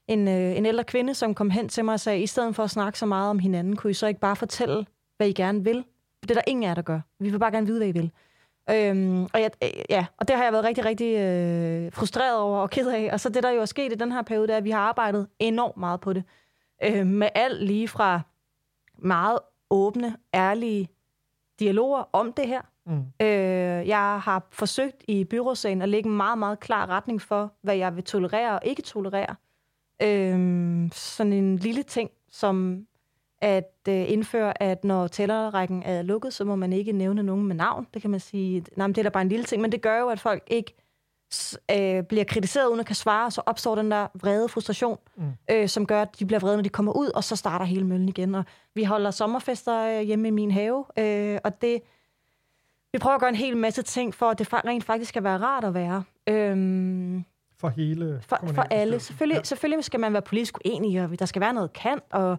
en, 0.09 0.29
øh, 0.29 0.57
en 0.57 0.67
ældre 0.67 0.85
kvinde, 0.85 1.15
som 1.15 1.35
kom 1.35 1.51
hen 1.51 1.69
til 1.69 1.85
mig 1.85 1.95
og 1.95 2.01
sagde, 2.01 2.23
i 2.23 2.27
stedet 2.27 2.57
for 2.57 2.65
at 2.65 2.71
snakke 2.71 2.99
så 2.99 3.07
meget 3.07 3.31
om 3.31 3.39
hinanden, 3.39 3.77
kunne 3.77 3.91
I 3.91 3.95
så 3.95 4.07
ikke 4.07 4.21
bare 4.21 4.37
fortælle, 4.37 4.87
hvad 5.17 5.29
I 5.29 5.33
gerne 5.33 5.65
vil? 5.65 5.85
Det 6.23 6.31
er 6.31 6.35
der 6.35 6.43
ingen 6.47 6.63
af 6.65 6.69
jer, 6.69 6.75
der 6.75 6.83
gør. 6.83 7.01
Vi 7.19 7.31
vil 7.31 7.39
bare 7.39 7.51
gerne 7.51 7.67
vide, 7.67 7.79
hvad 7.79 7.89
I 7.89 7.93
vil. 7.93 8.11
Øhm, 8.71 9.23
og, 9.23 9.41
jeg, 9.41 9.51
øh, 9.65 9.71
ja, 9.91 10.07
og 10.19 10.29
det 10.29 10.37
har 10.37 10.45
jeg 10.45 10.53
været 10.53 10.65
rigtig, 10.65 10.85
rigtig 10.85 11.17
øh, 11.17 11.93
frustreret 11.93 12.39
over 12.39 12.59
og 12.59 12.71
ked 12.71 12.89
af. 12.89 13.11
Og 13.13 13.21
så 13.21 13.29
det, 13.29 13.43
der 13.43 13.51
jo 13.51 13.61
er 13.61 13.65
sket 13.65 13.93
i 13.93 13.95
den 13.95 14.13
her 14.13 14.23
periode, 14.23 14.47
det 14.47 14.53
er, 14.53 14.57
at 14.57 14.65
vi 14.65 14.71
har 14.71 14.81
arbejdet 14.81 15.27
enormt 15.39 15.77
meget 15.77 16.01
på 16.01 16.13
det. 16.13 16.25
Øh, 16.85 17.07
med 17.07 17.29
alt 17.35 17.65
lige 17.65 17.89
fra 17.89 18.21
meget 19.03 19.39
åbne, 19.71 20.17
ærlige 20.35 20.89
dialoger 21.61 22.05
om 22.13 22.33
det 22.33 22.49
her. 22.49 22.63
Mm. 22.87 23.03
Øh, 23.23 23.89
jeg 23.89 24.21
har 24.21 24.47
forsøgt 24.51 25.05
i 25.09 25.25
byrådssagen 25.25 25.83
at 25.83 25.89
lægge 25.89 26.09
en 26.09 26.17
meget, 26.17 26.39
meget 26.39 26.61
klar 26.61 26.87
retning 26.87 27.23
for, 27.23 27.53
hvad 27.63 27.77
jeg 27.77 27.97
vil 27.97 28.05
tolerere 28.05 28.53
og 28.55 28.61
ikke 28.65 28.83
tolerere. 28.83 29.35
Øh, 30.03 30.91
sådan 30.93 31.33
en 31.33 31.57
lille 31.57 31.83
ting, 31.83 32.11
som 32.31 32.87
at 33.41 33.73
øh, 33.89 34.11
indføre, 34.11 34.63
at 34.63 34.85
når 34.85 35.07
tællerrækken 35.07 35.83
er 35.83 36.03
lukket, 36.03 36.35
så 36.35 36.45
må 36.45 36.57
man 36.57 36.73
ikke 36.73 36.93
nævne 36.93 37.23
nogen 37.23 37.47
med 37.47 37.57
navn. 37.57 37.87
Det 37.95 38.03
kan 38.03 38.11
man 38.11 38.21
sige, 38.21 38.65
nej, 38.77 38.87
men 38.87 38.95
det 38.95 38.99
er 38.99 39.03
da 39.03 39.09
bare 39.09 39.23
en 39.23 39.29
lille 39.29 39.45
ting, 39.45 39.63
men 39.63 39.73
det 39.73 39.83
gør 39.83 39.99
jo, 39.99 40.09
at 40.09 40.21
folk 40.21 40.43
ikke 40.47 40.75
øh, 41.71 42.03
bliver 42.03 42.25
kritiseret 42.25 42.69
uden 42.69 42.81
at 42.81 42.87
kan 42.87 42.97
svare, 42.97 43.27
og 43.27 43.33
så 43.33 43.43
opstår 43.47 43.75
den 43.75 43.90
der 43.90 44.07
vrede 44.14 44.49
frustration, 44.49 44.99
mm. 45.16 45.25
øh, 45.51 45.69
som 45.69 45.87
gør, 45.87 46.03
at 46.03 46.19
de 46.19 46.27
bliver 46.27 46.40
vrede, 46.40 46.57
når 46.57 46.62
de 46.62 46.69
kommer 46.69 46.93
ud, 46.93 47.09
og 47.09 47.25
så 47.25 47.37
starter 47.37 47.64
hele 47.64 47.87
møllen 47.87 48.09
igen. 48.09 48.35
Og 48.35 48.45
vi 48.75 48.85
holder 48.85 49.11
sommerfester 49.11 49.99
øh, 49.99 50.01
hjemme 50.03 50.29
i 50.29 50.31
min 50.31 50.51
have, 50.51 50.85
øh, 50.99 51.38
og 51.45 51.62
det, 51.62 51.81
vi 52.93 52.99
prøver 52.99 53.14
at 53.14 53.21
gøre 53.21 53.31
en 53.31 53.37
hel 53.37 53.57
masse 53.57 53.83
ting, 53.83 54.14
for 54.14 54.31
at 54.31 54.38
det 54.38 54.53
rent 54.53 54.85
faktisk 54.85 55.09
skal 55.09 55.25
være 55.25 55.38
rart 55.38 55.64
at 55.64 55.75
være. 55.75 56.03
Øh, 56.27 57.23
For 57.59 57.69
hele 57.69 58.21
for, 58.29 58.38
for 58.55 58.62
alle. 58.62 59.01
Selvfølgelig, 59.01 59.37
ja. 59.37 59.43
selvfølgelig 59.43 59.85
skal 59.85 60.01
man 60.01 60.12
være 60.12 60.23
politisk 60.23 60.59
uenig, 60.64 61.03
og 61.05 61.19
der 61.19 61.27
skal 61.27 61.40
være 61.40 61.53
noget 61.53 61.73
kant, 61.73 62.05
og, 62.11 62.38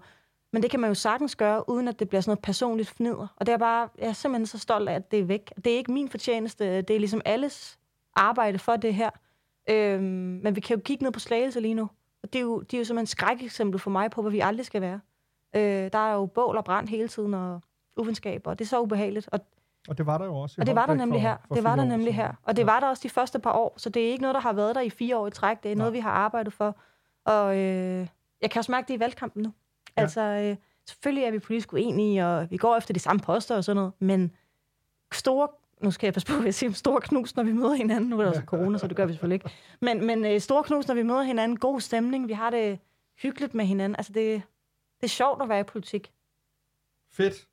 men 0.53 0.63
det 0.63 0.71
kan 0.71 0.79
man 0.79 0.89
jo 0.89 0.93
sagtens 0.93 1.35
gøre, 1.35 1.69
uden 1.69 1.87
at 1.87 1.99
det 1.99 2.09
bliver 2.09 2.21
sådan 2.21 2.29
noget 2.29 2.41
personligt 2.41 2.89
fnider. 2.89 3.27
Og 3.35 3.45
det 3.45 3.53
er 3.53 3.57
bare, 3.57 3.89
jeg 3.99 4.07
er 4.07 4.13
simpelthen 4.13 4.45
så 4.45 4.57
stolt 4.57 4.89
af, 4.89 4.93
at 4.93 5.11
det 5.11 5.19
er 5.19 5.23
væk. 5.23 5.53
Det 5.65 5.73
er 5.73 5.77
ikke 5.77 5.91
min 5.91 6.09
fortjeneste, 6.09 6.81
det 6.81 6.95
er 6.95 6.99
ligesom 6.99 7.21
alles 7.25 7.77
arbejde 8.15 8.59
for 8.59 8.75
det 8.75 8.93
her. 8.95 9.09
Øhm, 9.69 10.03
men 10.43 10.55
vi 10.55 10.61
kan 10.61 10.75
jo 10.77 10.81
kigge 10.85 11.03
ned 11.03 11.11
på 11.11 11.19
Slagelse 11.19 11.59
lige 11.59 11.73
nu. 11.73 11.89
Og 12.23 12.33
det 12.33 12.39
er 12.39 12.43
jo, 12.43 12.59
de 12.61 12.75
er 12.75 12.79
jo 12.79 12.85
simpelthen 12.85 13.07
skrækeksempel 13.07 13.79
for 13.79 13.89
mig 13.89 14.11
på, 14.11 14.21
hvad 14.21 14.31
vi 14.31 14.39
aldrig 14.39 14.65
skal 14.65 14.81
være. 14.81 14.99
Øh, 15.55 15.91
der 15.93 15.97
er 16.09 16.13
jo 16.13 16.25
bål 16.25 16.57
og 16.57 16.65
brand 16.65 16.87
hele 16.87 17.07
tiden, 17.07 17.33
og 17.33 17.61
uvenskab, 17.97 18.47
og 18.47 18.59
det 18.59 18.65
er 18.65 18.69
så 18.69 18.81
ubehageligt. 18.81 19.29
Og, 19.31 19.39
og 19.87 19.97
det 19.97 20.05
var 20.05 20.17
der 20.17 20.25
jo 20.25 20.35
også 20.35 20.55
Og 20.61 20.67
det 20.67 20.75
var 20.75 20.85
der 20.85 20.93
nemlig 20.93 21.21
for, 21.21 21.27
her. 21.27 21.37
For 21.47 21.55
Det 21.55 21.63
var 21.63 21.75
der 21.75 21.85
nemlig 21.85 22.15
her. 22.15 22.33
Og 22.43 22.55
det 22.55 22.65
var 22.65 22.79
der 22.79 22.87
også 22.87 23.03
de 23.03 23.09
første 23.09 23.39
par 23.39 23.51
år, 23.53 23.73
så 23.77 23.89
det 23.89 24.05
er 24.05 24.11
ikke 24.11 24.21
noget, 24.21 24.35
der 24.35 24.41
har 24.41 24.53
været 24.53 24.75
der 24.75 24.81
i 24.81 24.89
fire 24.89 25.17
år 25.17 25.27
i 25.27 25.31
træk. 25.31 25.63
Det 25.63 25.71
er 25.71 25.75
noget, 25.75 25.93
Nej. 25.93 25.97
vi 25.97 26.01
har 26.01 26.11
arbejdet 26.11 26.53
for. 26.53 26.75
Og 27.25 27.57
øh, 27.57 28.07
jeg 28.41 28.51
kan 28.51 28.59
også 28.59 28.71
mærke 28.71 28.87
det 28.87 28.93
i 28.93 28.99
valgkampen 28.99 29.43
nu. 29.43 29.53
Ja. 29.97 30.01
Altså, 30.01 30.21
øh, 30.21 30.55
selvfølgelig 30.87 31.23
er 31.23 31.31
vi 31.31 31.39
politisk 31.39 31.73
uenige, 31.73 32.25
og 32.27 32.51
vi 32.51 32.57
går 32.57 32.77
efter 32.77 32.93
de 32.93 32.99
samme 32.99 33.19
poster 33.19 33.55
og 33.55 33.63
sådan 33.63 33.75
noget, 33.75 33.91
men 33.99 34.31
store, 35.13 35.47
nu 35.83 35.91
skal 35.91 36.07
jeg 36.07 36.13
passe 36.13 36.27
på, 36.27 36.33
hvad 36.33 36.45
jeg 36.45 36.53
siger, 36.53 36.71
store 36.71 37.01
knus, 37.01 37.35
når 37.35 37.43
vi 37.43 37.51
møder 37.51 37.73
hinanden. 37.73 38.09
Nu 38.09 38.19
er 38.19 38.23
der 38.23 38.29
også 38.29 38.41
corona, 38.45 38.77
så 38.77 38.87
det 38.87 38.97
gør 38.97 39.05
vi 39.05 39.13
selvfølgelig 39.13 39.35
ikke. 39.35 39.49
Men, 39.81 40.05
men 40.05 40.25
øh, 40.25 40.39
store 40.39 40.63
knus, 40.63 40.87
når 40.87 40.95
vi 40.95 41.03
møder 41.03 41.21
hinanden. 41.21 41.57
God 41.57 41.79
stemning. 41.79 42.27
Vi 42.27 42.33
har 42.33 42.49
det 42.49 42.79
hyggeligt 43.21 43.53
med 43.53 43.65
hinanden. 43.65 43.95
Altså, 43.95 44.13
det, 44.13 44.41
det 44.97 45.03
er 45.03 45.07
sjovt 45.07 45.41
at 45.41 45.49
være 45.49 45.59
i 45.59 45.63
politik. 45.63 46.11
Fedt. 47.09 47.47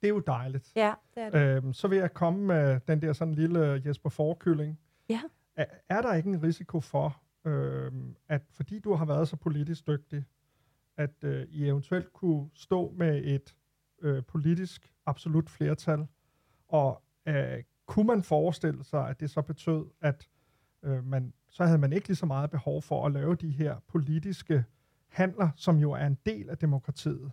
Det 0.00 0.06
er 0.06 0.14
jo 0.14 0.18
dejligt. 0.18 0.72
Ja, 0.76 0.92
det 1.14 1.22
er 1.22 1.30
det. 1.30 1.56
Øhm, 1.56 1.72
så 1.72 1.88
vil 1.88 1.98
jeg 1.98 2.14
komme 2.14 2.44
med 2.44 2.80
den 2.88 3.02
der 3.02 3.12
sådan 3.12 3.34
lille 3.34 3.82
Jesper 3.86 4.08
Forkylling. 4.10 4.78
Ja. 5.08 5.20
Er, 5.56 5.64
er 5.88 6.02
der 6.02 6.14
ikke 6.14 6.28
en 6.28 6.42
risiko 6.42 6.80
for, 6.80 7.20
øhm, 7.44 8.16
at 8.28 8.42
fordi 8.50 8.78
du 8.78 8.94
har 8.94 9.04
været 9.04 9.28
så 9.28 9.36
politisk 9.36 9.86
dygtig, 9.86 10.24
at 10.96 11.24
øh, 11.24 11.46
I 11.50 11.68
eventuelt 11.68 12.12
kunne 12.12 12.50
stå 12.54 12.92
med 12.96 13.24
et 13.24 13.54
øh, 14.02 14.22
politisk 14.24 14.92
absolut 15.06 15.50
flertal, 15.50 16.06
og 16.68 17.02
øh, 17.26 17.62
kunne 17.86 18.06
man 18.06 18.22
forestille 18.22 18.84
sig, 18.84 19.08
at 19.08 19.20
det 19.20 19.30
så 19.30 19.42
betød, 19.42 19.86
at 20.00 20.28
øh, 20.82 21.04
man, 21.04 21.32
så 21.50 21.64
havde 21.64 21.78
man 21.78 21.92
ikke 21.92 22.08
lige 22.08 22.16
så 22.16 22.26
meget 22.26 22.50
behov 22.50 22.82
for 22.82 23.06
at 23.06 23.12
lave 23.12 23.34
de 23.34 23.50
her 23.50 23.76
politiske 23.88 24.64
handler, 25.08 25.48
som 25.56 25.76
jo 25.76 25.92
er 25.92 26.06
en 26.06 26.18
del 26.26 26.50
af 26.50 26.58
demokratiet. 26.58 27.32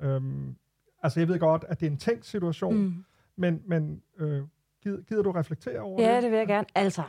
Øhm, 0.00 0.56
altså 1.02 1.20
jeg 1.20 1.28
ved 1.28 1.38
godt, 1.38 1.64
at 1.68 1.80
det 1.80 1.86
er 1.86 1.90
en 1.90 1.96
tænkt 1.96 2.26
situation, 2.26 2.74
mm. 2.74 3.04
Men, 3.36 3.62
men 3.66 4.02
øh, 4.18 4.42
gider, 4.82 5.02
gider 5.02 5.22
du 5.22 5.30
reflektere 5.30 5.80
over 5.80 5.98
det? 5.98 6.04
Ja, 6.04 6.20
det 6.20 6.30
vil 6.30 6.38
jeg 6.38 6.46
gerne. 6.46 6.66
Altså, 6.74 7.02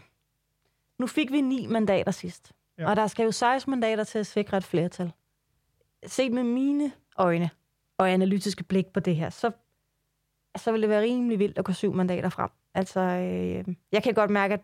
nu 0.99 1.07
fik 1.07 1.31
vi 1.31 1.41
ni 1.41 1.67
mandater 1.67 2.11
sidst. 2.11 2.51
Ja. 2.77 2.83
Ja. 2.83 2.89
Og 2.89 2.95
der 2.95 3.07
skal 3.07 3.23
jo 3.23 3.31
16 3.31 3.69
mandater 3.69 4.03
til 4.03 4.19
at 4.19 4.27
sikre 4.27 4.57
et 4.57 4.63
flertal. 4.63 5.11
Set 6.05 6.31
med 6.31 6.43
mine 6.43 6.91
øjne 7.17 7.49
og 7.97 8.11
analytiske 8.11 8.63
blik 8.63 8.87
på 8.93 8.99
det 8.99 9.15
her, 9.15 9.29
så, 9.29 9.51
så 10.57 10.71
vil 10.71 10.81
det 10.81 10.89
være 10.89 11.01
rimelig 11.01 11.39
vildt 11.39 11.57
at 11.57 11.65
gå 11.65 11.73
syv 11.73 11.93
mandater 11.93 12.29
frem. 12.29 12.49
Altså, 12.75 12.99
øh, 12.99 13.75
jeg 13.91 14.03
kan 14.03 14.13
godt 14.13 14.29
mærke, 14.29 14.53
at, 14.53 14.61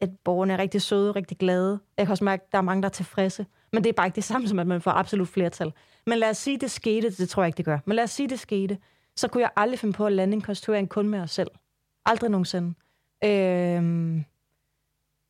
at 0.00 0.10
borgerne 0.24 0.52
er 0.52 0.58
rigtig 0.58 0.82
søde, 0.82 1.12
rigtig 1.12 1.38
glade. 1.38 1.80
Jeg 1.98 2.06
kan 2.06 2.10
også 2.10 2.24
mærke, 2.24 2.42
at 2.42 2.52
der 2.52 2.58
er 2.58 2.62
mange, 2.62 2.82
der 2.82 2.88
er 2.88 2.92
tilfredse. 2.92 3.46
Men 3.72 3.84
det 3.84 3.88
er 3.88 3.92
bare 3.92 4.06
ikke 4.06 4.16
det 4.16 4.24
samme 4.24 4.48
som, 4.48 4.58
at 4.58 4.66
man 4.66 4.80
får 4.80 4.90
absolut 4.90 5.28
flertal. 5.28 5.72
Men 6.06 6.18
lad 6.18 6.30
os 6.30 6.36
sige, 6.36 6.58
det 6.58 6.70
skete. 6.70 7.10
Det 7.10 7.28
tror 7.28 7.42
jeg 7.42 7.48
ikke, 7.48 7.56
det 7.56 7.64
gør. 7.64 7.78
Men 7.84 7.96
lad 7.96 8.04
os 8.04 8.10
sige, 8.10 8.28
det 8.28 8.38
skete. 8.38 8.78
Så 9.16 9.28
kunne 9.28 9.42
jeg 9.42 9.50
aldrig 9.56 9.78
finde 9.78 9.94
på 9.94 10.06
at 10.06 10.12
lande 10.12 10.34
en 10.34 10.40
konstituering 10.40 10.88
kun 10.88 11.08
med 11.08 11.20
os 11.20 11.30
selv. 11.30 11.50
Aldrig 12.06 12.30
nogensinde. 12.30 12.74
Øh, 13.24 14.20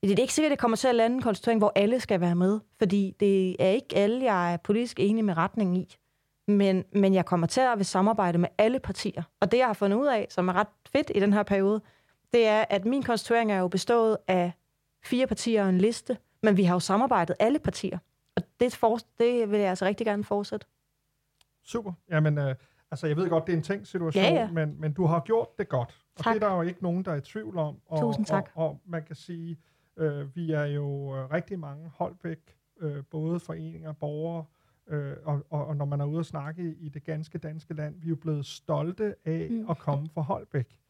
det 0.02 0.18
er 0.18 0.22
ikke 0.22 0.34
sikkert, 0.34 0.52
at 0.52 0.56
det 0.56 0.60
kommer 0.60 0.76
til 0.76 0.88
at 0.88 0.94
lande 0.94 1.16
en 1.16 1.22
konstituering, 1.22 1.60
hvor 1.60 1.72
alle 1.74 2.00
skal 2.00 2.20
være 2.20 2.34
med, 2.34 2.60
fordi 2.78 3.14
det 3.20 3.56
er 3.58 3.68
ikke 3.68 3.96
alle, 3.96 4.24
jeg 4.24 4.52
er 4.52 4.56
politisk 4.56 5.00
enig 5.00 5.24
med 5.24 5.36
retningen 5.36 5.76
i. 5.76 5.96
Men, 6.46 6.84
men 6.92 7.14
jeg 7.14 7.24
kommer 7.24 7.46
til 7.46 7.60
at 7.60 7.78
vil 7.78 7.86
samarbejde 7.86 8.38
med 8.38 8.48
alle 8.58 8.78
partier. 8.80 9.22
Og 9.40 9.52
det, 9.52 9.58
jeg 9.58 9.66
har 9.66 9.72
fundet 9.72 9.96
ud 9.96 10.06
af, 10.06 10.26
som 10.30 10.48
er 10.48 10.52
ret 10.52 10.68
fedt 10.92 11.12
i 11.14 11.20
den 11.20 11.32
her 11.32 11.42
periode, 11.42 11.80
det 12.32 12.46
er, 12.46 12.64
at 12.70 12.84
min 12.84 13.02
konstituering 13.02 13.52
er 13.52 13.58
jo 13.58 13.68
bestået 13.68 14.16
af 14.26 14.52
fire 15.04 15.26
partier 15.26 15.62
og 15.62 15.68
en 15.68 15.78
liste, 15.78 16.18
men 16.42 16.56
vi 16.56 16.64
har 16.64 16.74
jo 16.74 16.80
samarbejdet 16.80 17.36
alle 17.38 17.58
partier. 17.58 17.98
Og 18.36 18.42
det, 18.60 18.76
for, 18.76 18.98
det 19.18 19.50
vil 19.50 19.60
jeg 19.60 19.68
altså 19.68 19.84
rigtig 19.84 20.06
gerne 20.06 20.24
fortsætte. 20.24 20.66
Super. 21.62 21.92
Jamen, 22.10 22.38
øh, 22.38 22.54
altså 22.90 23.06
jeg 23.06 23.16
ved 23.16 23.28
godt, 23.28 23.46
det 23.46 23.52
er 23.52 23.56
en 23.56 23.62
tænkt 23.62 23.88
situation, 23.88 24.24
Ja, 24.24 24.34
ja. 24.34 24.50
Men, 24.50 24.80
men 24.80 24.92
du 24.92 25.06
har 25.06 25.20
gjort 25.20 25.58
det 25.58 25.68
godt. 25.68 26.00
Og 26.18 26.24
Tak. 26.24 26.34
det 26.34 26.42
er 26.42 26.48
der 26.48 26.56
jo 26.56 26.62
ikke 26.62 26.82
nogen, 26.82 27.04
der 27.04 27.12
er 27.12 27.16
i 27.16 27.20
tvivl 27.20 27.58
om. 27.58 27.76
Og, 27.86 28.00
Tusind 28.00 28.26
tak. 28.26 28.50
Og, 28.54 28.68
og 28.68 28.80
man 28.86 29.02
kan 29.02 29.16
sige, 29.16 29.58
øh, 29.96 30.36
vi 30.36 30.52
er 30.52 30.64
jo 30.64 31.16
øh, 31.16 31.30
rigtig 31.30 31.58
mange 31.58 31.90
Holbæk, 31.94 32.56
øh, 32.80 33.04
både 33.10 33.40
foreninger, 33.40 33.92
borgere, 33.92 34.44
øh, 34.88 35.16
og, 35.24 35.46
og, 35.50 35.66
og 35.66 35.76
når 35.76 35.84
man 35.84 36.00
er 36.00 36.04
ude 36.04 36.18
og 36.18 36.26
snakke 36.26 36.74
i, 36.80 36.88
det 36.88 37.04
ganske 37.04 37.38
danske 37.38 37.74
land, 37.74 38.00
vi 38.00 38.06
er 38.06 38.08
jo 38.10 38.16
blevet 38.16 38.46
stolte 38.46 39.14
af. 39.24 39.48
Mm. 39.50 39.70
at 39.70 39.78
komme 39.78 40.08
fra 40.14 40.20
Holbæk. 40.22 40.80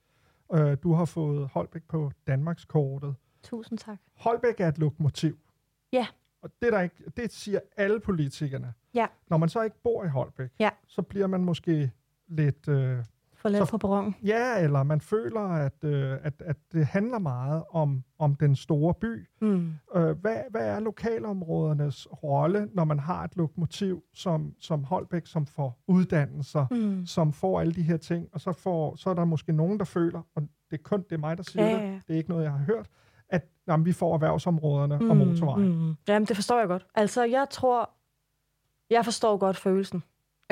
Øh, 0.54 0.76
du 0.82 0.92
har 0.92 1.04
fået 1.04 1.48
Holbæk 1.48 1.82
på 1.82 2.10
Danmarkskortet. 2.26 3.14
Tusind 3.42 3.78
tak. 3.78 3.98
Holbæk 4.14 4.60
er 4.60 4.68
et 4.68 4.78
lokomotiv. 4.78 5.38
Ja. 5.92 6.06
Og 6.42 6.50
det, 6.62 6.72
der 6.72 6.80
ikke, 6.80 6.96
det 7.16 7.32
siger 7.32 7.60
alle 7.76 8.00
politikerne. 8.00 8.74
Ja. 8.94 9.06
Når 9.28 9.36
man 9.36 9.48
så 9.48 9.62
ikke 9.62 9.76
bor 9.82 10.04
i 10.04 10.08
Holbæk, 10.08 10.50
Ja. 10.58 10.70
så 10.86 11.02
bliver 11.02 11.26
man 11.26 11.44
måske 11.44 11.90
lidt... 12.28 12.68
Øh, 12.68 12.98
For 13.46 13.50
let 13.58 13.66
Så- 13.66 13.70
på 13.70 13.78
perronen. 13.78 14.14
ja, 14.24 14.58
eller 14.62 14.82
man 14.82 15.00
føler, 15.00 15.40
at, 15.40 15.84
øh, 15.84 16.12
at, 16.22 16.42
at 16.46 16.56
det 16.72 16.86
handler 16.86 17.18
meget 17.18 17.62
om, 17.70 18.04
om 18.18 18.34
den 18.34 18.56
store 18.56 18.94
by. 18.94 19.28
Mm. 19.40 19.72
Øh, 19.96 20.18
hvad, 20.20 20.36
hvad 20.50 20.66
er 20.68 20.80
lokalområdernes 20.80 22.08
rolle, 22.22 22.68
når 22.74 22.84
man 22.84 22.98
har 22.98 23.24
et 23.24 23.36
lokomotiv 23.36 24.02
som, 24.14 24.54
som 24.60 24.84
Holbæk, 24.84 25.26
som 25.26 25.46
får 25.46 25.78
uddannelser, 25.88 26.66
Mm. 26.70 27.06
som 27.06 27.32
får 27.32 27.60
alle 27.60 27.72
de 27.72 27.82
her 27.82 27.96
ting, 27.96 28.28
og 28.32 28.40
så, 28.40 28.52
får, 28.52 28.96
så 28.96 29.10
er 29.10 29.14
der 29.14 29.24
måske 29.24 29.52
nogen, 29.52 29.78
der 29.78 29.84
føler, 29.84 30.20
og 30.34 30.42
det 30.70 30.78
er 30.78 30.82
kun 30.82 31.02
det 31.02 31.12
er 31.12 31.18
mig, 31.18 31.36
der 31.36 31.42
siger 31.42 31.64
Ja, 31.66 31.72
det, 31.74 31.78
ja, 31.80 31.86
ja. 31.86 32.00
det 32.06 32.14
er 32.14 32.18
ikke 32.18 32.30
noget, 32.30 32.44
jeg 32.44 32.52
har 32.52 32.64
hørt, 32.64 32.86
at 33.28 33.48
jamen, 33.68 33.86
vi 33.86 33.92
får 33.92 34.14
erhvervsområderne 34.14 34.98
mm, 34.98 35.10
og 35.10 35.16
motorvejen. 35.16 35.68
Mm. 35.72 35.84
Mm. 35.86 35.94
Jamen, 36.08 36.26
det 36.26 36.36
forstår 36.36 36.58
jeg 36.58 36.68
godt. 36.68 36.86
Altså, 36.94 37.24
jeg 37.24 37.46
tror, 37.50 37.90
jeg 38.90 39.04
forstår 39.04 39.36
godt 39.36 39.56
følelsen. 39.56 40.02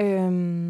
Øhm, 0.01 0.64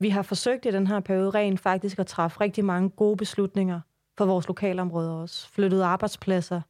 vi 0.00 0.08
har 0.08 0.22
forsøgt 0.22 0.66
i 0.66 0.70
den 0.70 0.86
her 0.86 1.00
periode 1.00 1.30
rent 1.30 1.60
faktisk 1.60 1.98
at 1.98 2.06
træffe 2.06 2.40
rigtig 2.40 2.64
mange 2.64 2.90
gode 2.90 3.16
beslutninger 3.16 3.80
for 4.18 4.24
vores 4.24 4.48
lokalområder 4.48 5.12
også. 5.12 5.48
Flyttet 5.48 5.82
arbejdspladser 5.82 6.60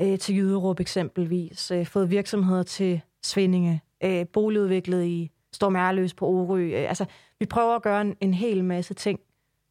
øh, 0.00 0.18
til 0.18 0.36
Jyderup 0.36 0.80
eksempelvis. 0.80 1.70
Øh, 1.70 1.86
fået 1.86 2.10
virksomheder 2.10 2.62
til 2.62 3.00
Svindinge. 3.22 3.82
Øh, 4.04 4.26
boligudviklet 4.26 5.04
i 5.04 5.30
Storm 5.52 5.76
Erløs 5.76 6.14
på 6.14 6.26
Orø. 6.26 6.60
Øh, 6.60 6.88
altså, 6.88 7.04
vi 7.38 7.46
prøver 7.46 7.76
at 7.76 7.82
gøre 7.82 8.00
en, 8.00 8.16
en 8.20 8.34
hel 8.34 8.64
masse 8.64 8.94
ting. 8.94 9.20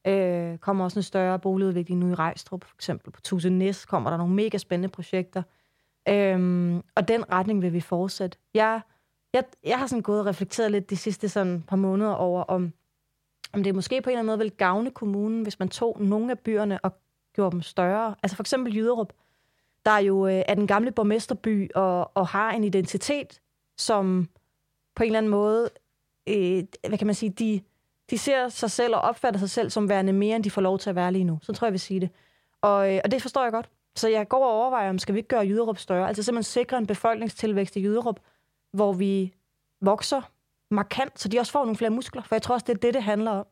Øh, 0.07 0.57
kommer 0.57 0.83
også 0.83 0.99
en 0.99 1.03
større 1.03 1.39
boligudvikling 1.39 1.99
nu 1.99 2.09
i 2.09 2.13
Rejstrup, 2.13 2.63
for 2.63 2.75
eksempel. 2.75 3.11
På 3.11 3.21
Tuse 3.21 3.49
Næs 3.49 3.85
kommer 3.85 4.09
der 4.09 4.17
nogle 4.17 4.33
mega 4.33 4.57
spændende 4.57 4.89
projekter. 4.89 5.43
Øhm, 6.09 6.81
og 6.95 7.07
den 7.07 7.31
retning 7.31 7.61
vil 7.61 7.73
vi 7.73 7.79
fortsætte. 7.79 8.37
Jeg, 8.53 8.81
jeg, 9.37 9.45
jeg 9.63 9.79
har 9.79 9.87
sådan 9.87 10.01
gået 10.01 10.19
og 10.19 10.25
reflekteret 10.25 10.71
lidt 10.71 10.89
de 10.89 10.97
sidste 10.97 11.29
sådan 11.29 11.63
par 11.67 11.75
måneder 11.75 12.11
over, 12.13 12.43
om, 12.43 12.73
om 13.53 13.63
det 13.63 13.75
måske 13.75 14.01
på 14.01 14.09
en 14.09 14.11
eller 14.11 14.19
anden 14.19 14.27
måde 14.27 14.37
vil 14.39 14.51
gavne 14.51 14.91
kommunen, 14.91 15.41
hvis 15.41 15.59
man 15.59 15.69
tog 15.69 15.97
nogle 16.01 16.31
af 16.31 16.39
byerne 16.39 16.79
og 16.79 16.91
gjorde 17.33 17.51
dem 17.51 17.61
større. 17.61 18.15
Altså 18.23 18.35
for 18.35 18.43
eksempel 18.43 18.75
Jyderup, 18.75 19.13
der 19.85 19.91
er 19.91 19.99
jo 19.99 20.27
øh, 20.27 20.43
er 20.47 20.55
den 20.55 20.67
gamle 20.67 20.91
borgmesterby 20.91 21.71
og, 21.75 22.17
og 22.17 22.27
har 22.27 22.51
en 22.51 22.63
identitet, 22.63 23.41
som 23.77 24.29
på 24.95 25.03
en 25.03 25.07
eller 25.07 25.17
anden 25.17 25.29
måde, 25.29 25.69
øh, 26.29 26.63
hvad 26.87 26.97
kan 26.97 27.07
man 27.07 27.15
sige, 27.15 27.29
de, 27.29 27.61
de 28.09 28.17
ser 28.17 28.49
sig 28.49 28.71
selv 28.71 28.95
og 28.95 29.01
opfatter 29.01 29.39
sig 29.39 29.49
selv 29.49 29.69
som 29.69 29.89
værende 29.89 30.13
mere, 30.13 30.35
end 30.35 30.43
de 30.43 30.51
får 30.51 30.61
lov 30.61 30.79
til 30.79 30.89
at 30.89 30.95
være 30.95 31.11
lige 31.11 31.23
nu. 31.23 31.39
Så 31.41 31.53
tror 31.53 31.65
jeg, 31.65 31.69
jeg 31.69 31.73
vil 31.73 31.79
sige 31.79 31.99
det. 31.99 32.09
Og, 32.61 32.93
øh, 32.93 33.01
og 33.03 33.11
det 33.11 33.21
forstår 33.21 33.43
jeg 33.43 33.51
godt. 33.51 33.69
Så 33.95 34.07
jeg 34.07 34.27
går 34.27 34.45
og 34.45 34.51
overvejer, 34.51 34.89
om 34.89 34.99
skal 34.99 35.15
vi 35.15 35.19
ikke 35.19 35.27
gøre 35.27 35.45
Jyderup 35.45 35.77
større? 35.77 36.07
Altså 36.07 36.23
simpelthen 36.23 36.43
sikre 36.43 36.77
en 36.77 36.87
befolkningstilvækst 36.87 37.75
i 37.75 37.83
Jyderup, 37.83 38.19
hvor 38.77 38.93
vi 38.93 39.33
vokser 39.81 40.21
markant, 40.71 41.19
så 41.19 41.27
de 41.27 41.39
også 41.39 41.51
får 41.51 41.59
nogle 41.59 41.75
flere 41.75 41.89
muskler. 41.89 42.23
For 42.23 42.35
jeg 42.35 42.41
tror 42.41 42.53
også, 42.53 42.65
det 42.67 42.73
er 42.73 42.79
det, 42.79 42.93
det 42.93 43.03
handler 43.03 43.31
om. 43.31 43.45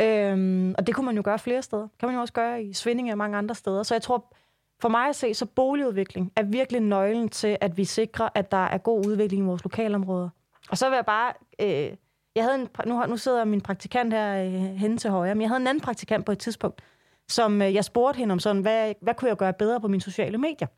Øhm, 0.00 0.74
og 0.78 0.86
det 0.86 0.94
kunne 0.94 1.06
man 1.06 1.16
jo 1.16 1.22
gøre 1.24 1.38
flere 1.38 1.62
steder. 1.62 1.88
kan 1.98 2.08
man 2.08 2.14
jo 2.14 2.20
også 2.20 2.32
gøre 2.32 2.62
i 2.62 2.72
Svindinge 2.72 3.12
og 3.12 3.18
mange 3.18 3.38
andre 3.38 3.54
steder. 3.54 3.82
Så 3.82 3.94
jeg 3.94 4.02
tror, 4.02 4.32
for 4.80 4.88
mig 4.88 5.08
at 5.08 5.16
se, 5.16 5.34
så 5.34 5.46
boligudvikling 5.46 6.32
er 6.36 6.42
virkelig 6.42 6.80
nøglen 6.80 7.28
til, 7.28 7.58
at 7.60 7.76
vi 7.76 7.84
sikrer, 7.84 8.28
at 8.34 8.50
der 8.50 8.64
er 8.64 8.78
god 8.78 9.06
udvikling 9.06 9.42
i 9.42 9.46
vores 9.46 9.64
lokalområder. 9.64 10.28
Og 10.70 10.78
så 10.78 10.88
vil 10.88 10.96
jeg 10.96 11.06
bare... 11.06 11.32
Øh, 11.60 11.96
jeg 12.36 12.44
havde 12.44 12.60
en, 12.60 12.68
nu, 12.86 13.06
nu 13.06 13.16
sidder 13.16 13.44
min 13.44 13.60
praktikant 13.60 14.12
her 14.12 14.44
øh, 14.44 14.52
henne 14.52 14.98
til 14.98 15.10
højre, 15.10 15.34
men 15.34 15.42
jeg 15.42 15.48
havde 15.50 15.60
en 15.60 15.66
anden 15.66 15.80
praktikant 15.80 16.26
på 16.26 16.32
et 16.32 16.38
tidspunkt, 16.38 16.82
som 17.28 17.62
øh, 17.62 17.74
jeg 17.74 17.84
spurgte 17.84 18.18
hende 18.18 18.32
om 18.32 18.38
sådan, 18.38 18.62
hvad, 18.62 18.94
hvad 19.00 19.14
kunne 19.14 19.28
jeg 19.28 19.36
gøre 19.36 19.52
bedre 19.52 19.80
på 19.80 19.88
mine 19.88 20.00
sociale 20.00 20.38
medier? 20.38 20.68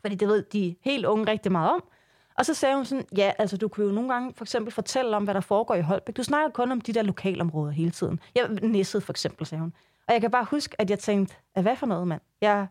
Fordi 0.00 0.14
det 0.14 0.28
ved 0.28 0.42
de 0.42 0.76
helt 0.80 1.06
unge 1.06 1.30
rigtig 1.30 1.52
meget 1.52 1.70
om. 1.72 1.84
Og 2.38 2.46
så 2.46 2.54
sagde 2.54 2.76
hun 2.76 2.84
sådan, 2.84 3.04
ja, 3.16 3.32
altså 3.38 3.56
du 3.56 3.68
kunne 3.68 3.86
jo 3.86 3.92
nogle 3.92 4.12
gange 4.12 4.34
for 4.36 4.44
eksempel 4.44 4.72
fortælle 4.72 5.16
om, 5.16 5.24
hvad 5.24 5.34
der 5.34 5.40
foregår 5.40 5.74
i 5.74 5.80
Holbæk. 5.80 6.16
Du 6.16 6.22
snakker 6.22 6.50
kun 6.50 6.72
om 6.72 6.80
de 6.80 6.92
der 6.92 7.02
lokalområder 7.02 7.72
hele 7.72 7.90
tiden. 7.90 8.20
Jeg 8.34 8.48
Næsset 8.62 9.02
for 9.02 9.12
eksempel, 9.12 9.46
sagde 9.46 9.60
hun. 9.60 9.72
Og 10.08 10.12
jeg 10.12 10.20
kan 10.20 10.30
bare 10.30 10.46
huske, 10.50 10.80
at 10.80 10.90
jeg 10.90 10.98
tænkte, 10.98 11.34
"At 11.54 11.62
hvad 11.62 11.76
for 11.76 11.86
noget, 11.86 12.08
mand? 12.08 12.20
Jeg, 12.40 12.66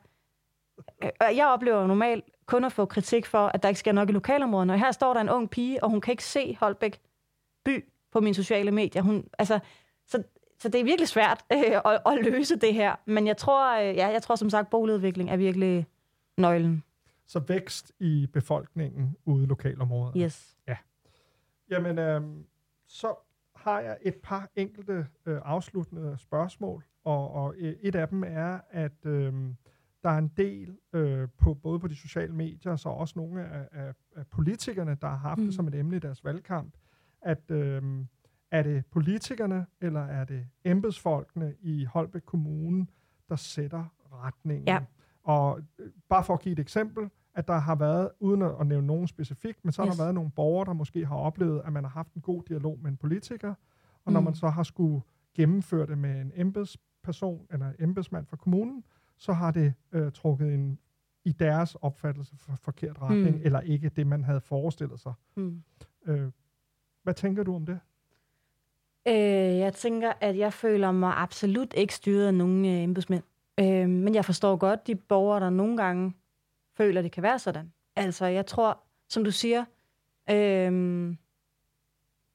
øh, 1.03 1.37
jeg 1.37 1.47
oplever 1.47 1.87
normalt 1.87 2.23
kun 2.45 2.63
at 2.63 2.71
få 2.71 2.85
kritik 2.85 3.25
for, 3.25 3.47
at 3.47 3.63
der 3.63 3.69
ikke 3.69 3.79
sker 3.79 3.91
nok 3.91 4.09
i 4.09 4.11
lokalområderne. 4.11 4.73
Og 4.73 4.79
her 4.79 4.91
står 4.91 5.13
der 5.13 5.21
en 5.21 5.29
ung 5.29 5.49
pige, 5.49 5.83
og 5.83 5.89
hun 5.89 6.01
kan 6.01 6.11
ikke 6.11 6.23
se 6.23 6.57
Holbæk 6.59 6.99
by 7.65 7.85
på 8.11 8.19
mine 8.19 8.35
sociale 8.35 8.71
medier. 8.71 9.01
Hun, 9.01 9.23
altså, 9.39 9.59
så, 10.07 10.23
så 10.59 10.69
det 10.69 10.79
er 10.79 10.83
virkelig 10.83 11.07
svært 11.07 11.43
øh, 11.53 11.81
at, 11.85 12.01
at 12.05 12.23
løse 12.23 12.55
det 12.55 12.73
her. 12.73 12.95
Men 13.05 13.27
jeg 13.27 13.37
tror, 13.37 13.79
øh, 13.79 13.95
ja, 13.95 14.07
jeg 14.07 14.23
tror 14.23 14.35
som 14.35 14.49
sagt, 14.49 14.69
boligudvikling 14.69 15.29
er 15.29 15.37
virkelig 15.37 15.87
nøglen. 16.37 16.83
Så 17.31 17.39
vækst 17.39 17.91
i 17.99 18.27
befolkningen 18.33 19.15
ude 19.25 19.43
i 19.43 19.47
lokalområdet. 19.47 20.13
Yes. 20.17 20.57
Jamen, 21.69 21.99
øh, 21.99 22.21
så 22.87 23.15
har 23.55 23.79
jeg 23.79 23.97
et 24.01 24.15
par 24.15 24.49
enkelte 24.55 25.07
øh, 25.25 25.39
afsluttende 25.43 26.17
spørgsmål, 26.17 26.85
og, 27.03 27.31
og 27.31 27.55
et 27.57 27.95
af 27.95 28.07
dem 28.07 28.23
er, 28.27 28.59
at 28.69 29.05
øh, 29.05 29.33
der 30.03 30.09
er 30.09 30.17
en 30.17 30.27
del, 30.37 30.77
øh, 30.93 31.27
på 31.37 31.53
både 31.53 31.79
på 31.79 31.87
de 31.87 31.95
sociale 31.95 32.33
medier, 32.33 32.75
så 32.75 32.89
også 32.89 33.13
nogle 33.19 33.45
af, 33.45 33.67
af, 33.71 33.93
af 34.15 34.27
politikerne, 34.27 34.97
der 35.01 35.07
har 35.07 35.15
haft 35.15 35.37
mm. 35.37 35.43
Mm. 35.43 35.47
det 35.47 35.55
som 35.55 35.67
et 35.67 35.75
emne 35.75 35.95
i 35.95 35.99
deres 35.99 36.23
valgkamp, 36.23 36.73
at 37.21 37.51
øh, 37.51 38.05
er 38.51 38.63
det 38.63 38.85
politikerne, 38.85 39.65
eller 39.81 40.01
er 40.01 40.23
det 40.23 40.47
embedsfolkene 40.65 41.55
i 41.61 41.85
Holbæk 41.85 42.21
Kommune, 42.21 42.87
der 43.29 43.35
sætter 43.35 43.85
retningen? 44.11 44.67
Ja. 44.67 44.79
Og 45.23 45.61
øh, 45.79 45.91
bare 46.09 46.23
for 46.23 46.33
at 46.33 46.39
give 46.39 46.53
et 46.53 46.59
eksempel, 46.59 47.09
at 47.33 47.47
der 47.47 47.57
har 47.57 47.75
været, 47.75 48.09
uden 48.19 48.41
at, 48.41 48.67
nævne 48.67 48.87
nogen 48.87 49.07
specifikt, 49.07 49.65
men 49.65 49.71
så 49.71 49.81
har 49.81 49.89
Yes. 49.89 49.97
der 49.97 50.03
været 50.03 50.15
nogle 50.15 50.31
borgere, 50.31 50.65
der 50.65 50.73
måske 50.73 51.05
har 51.05 51.15
oplevet, 51.15 51.61
at 51.65 51.73
man 51.73 51.83
har 51.83 51.89
haft 51.91 52.13
en 52.13 52.21
god 52.21 52.43
dialog 52.43 52.79
med 52.81 52.91
en 52.91 52.97
politiker, 52.97 53.53
og 54.05 54.13
når 54.13 54.19
Mm. 54.19 54.23
man 54.23 54.35
så 54.35 54.49
har 54.49 54.63
skulle 54.63 55.01
gennemføre 55.35 55.87
det 55.87 55.97
med 55.97 56.21
en 56.21 56.31
embedsperson 56.35 57.47
eller 57.51 57.67
en 57.67 57.75
embedsmand 57.79 58.25
fra 58.25 58.37
kommunen, 58.37 58.83
så 59.17 59.33
har 59.33 59.51
det 59.51 59.73
øh, 59.91 60.11
trukket 60.11 60.53
en 60.53 60.79
i 61.25 61.31
deres 61.31 61.75
opfattelse 61.75 62.37
for 62.37 62.55
forkert 62.55 63.01
retning, 63.01 63.35
Mm. 63.35 63.41
eller 63.43 63.59
ikke 63.61 63.89
det, 63.89 64.07
man 64.07 64.23
havde 64.23 64.41
forestillet 64.41 64.99
sig. 64.99 65.13
Mm. 65.35 65.63
Øh, 66.05 66.31
hvad 67.03 67.13
tænker 67.13 67.43
du 67.43 67.55
om 67.55 67.65
det? 67.65 67.79
Øh, 69.07 69.13
jeg 69.57 69.73
tænker, 69.73 70.13
at 70.21 70.37
jeg 70.37 70.53
føler 70.53 70.91
mig 70.91 71.13
absolut 71.17 71.73
ikke 71.73 71.95
styret 71.95 72.27
af 72.27 72.33
nogen 72.33 72.65
øh, 72.65 72.71
embedsmænd. 72.71 73.23
Øh, 73.59 73.89
men 73.89 74.15
jeg 74.15 74.25
forstår 74.25 74.55
godt 74.55 74.87
de 74.87 74.95
borgere, 74.95 75.39
der 75.39 75.49
nogle 75.49 75.77
gange 75.77 76.13
føler, 76.77 77.01
det 77.01 77.11
kan 77.11 77.23
være 77.23 77.39
sådan. 77.39 77.73
Altså, 77.95 78.25
jeg 78.25 78.45
tror, 78.45 78.83
som 79.09 79.23
du 79.23 79.31
siger, 79.31 79.65
øh, 80.29 80.71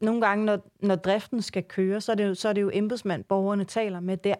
nogle 0.00 0.20
gange, 0.20 0.44
når, 0.44 0.70
når 0.80 0.96
driften 0.96 1.42
skal 1.42 1.62
køre, 1.64 2.00
så 2.00 2.12
er, 2.12 2.16
det 2.16 2.26
jo, 2.26 2.34
så 2.34 2.48
er 2.48 2.52
det 2.52 2.62
jo 2.62 2.70
embedsmand, 2.72 3.24
borgerne 3.24 3.64
taler 3.64 4.00
med 4.00 4.16
der. 4.16 4.34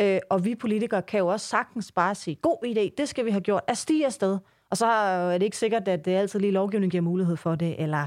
Øh, 0.00 0.20
og 0.30 0.44
vi 0.44 0.54
politikere 0.54 1.02
kan 1.02 1.18
jo 1.18 1.26
også 1.26 1.46
sagtens 1.46 1.92
bare 1.92 2.14
sige, 2.14 2.34
god 2.34 2.64
idé, 2.66 2.94
det 2.98 3.08
skal 3.08 3.24
vi 3.24 3.30
have 3.30 3.40
gjort, 3.40 3.62
at 3.66 3.78
stige 3.78 4.06
afsted. 4.06 4.38
Og 4.70 4.76
så 4.76 4.86
er 4.86 5.38
det 5.38 5.42
ikke 5.42 5.56
sikkert, 5.56 5.88
at 5.88 6.04
det 6.04 6.12
altid 6.12 6.40
lige 6.40 6.52
lovgivning 6.52 6.90
giver 6.90 7.02
mulighed 7.02 7.36
for 7.36 7.54
det, 7.54 7.82
eller 7.82 8.06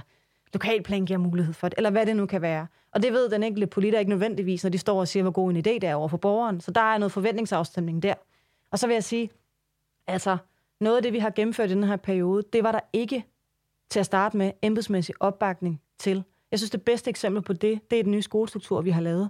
lokalplan 0.53 1.05
giver 1.05 1.19
mulighed 1.19 1.53
for 1.53 1.69
det, 1.69 1.77
eller 1.77 1.89
hvad 1.89 2.05
det 2.05 2.15
nu 2.15 2.25
kan 2.25 2.41
være. 2.41 2.67
Og 2.91 3.03
det 3.03 3.13
ved 3.13 3.29
den 3.29 3.43
enkelte 3.43 3.67
politiker 3.67 3.99
ikke 3.99 4.09
nødvendigvis, 4.09 4.63
når 4.63 4.69
de 4.69 4.77
står 4.77 4.99
og 4.99 5.07
siger, 5.07 5.23
hvor 5.23 5.31
god 5.31 5.49
en 5.49 5.57
idé 5.57 5.61
det 5.61 5.83
er 5.83 5.95
over 5.95 6.07
for 6.07 6.17
borgeren. 6.17 6.61
Så 6.61 6.71
der 6.71 6.81
er 6.81 6.97
noget 6.97 7.11
forventningsafstemning 7.11 8.03
der. 8.03 8.13
Og 8.71 8.79
så 8.79 8.87
vil 8.87 8.93
jeg 8.93 9.03
sige, 9.03 9.29
altså, 10.07 10.37
noget 10.79 10.97
af 10.97 11.03
det, 11.03 11.13
vi 11.13 11.19
har 11.19 11.29
gennemført 11.29 11.71
i 11.71 11.73
den 11.73 11.83
her 11.83 11.95
periode, 11.95 12.43
det 12.53 12.63
var 12.63 12.71
der 12.71 12.79
ikke 12.93 13.25
til 13.89 13.99
at 13.99 14.05
starte 14.05 14.37
med 14.37 14.51
embedsmæssig 14.61 15.15
opbakning 15.19 15.81
til. 15.99 16.23
Jeg 16.51 16.59
synes, 16.59 16.71
det 16.71 16.81
bedste 16.81 17.09
eksempel 17.09 17.41
på 17.41 17.53
det, 17.53 17.91
det 17.91 17.99
er 17.99 18.03
den 18.03 18.11
nye 18.11 18.21
skolestruktur, 18.21 18.81
vi 18.81 18.89
har 18.89 19.01
lavet. 19.01 19.29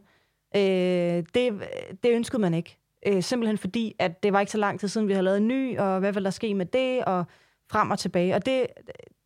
Øh, 0.55 1.23
det, 1.33 1.63
det 2.03 2.11
ønskede 2.11 2.41
man 2.41 2.53
ikke. 2.53 2.77
Øh, 3.07 3.23
simpelthen 3.23 3.57
fordi, 3.57 3.95
at 3.99 4.23
det 4.23 4.33
var 4.33 4.39
ikke 4.39 4.51
så 4.51 4.57
lang 4.57 4.79
tid 4.79 4.87
siden, 4.87 5.07
vi 5.07 5.13
havde 5.13 5.23
lavet 5.23 5.37
en 5.37 5.47
ny, 5.47 5.77
og 5.77 5.99
hvad 5.99 6.13
vil 6.13 6.23
der 6.23 6.29
ske 6.29 6.53
med 6.53 6.65
det, 6.65 7.05
og 7.05 7.25
frem 7.71 7.91
og 7.91 7.99
tilbage. 7.99 8.35
Og 8.35 8.45
det, 8.45 8.67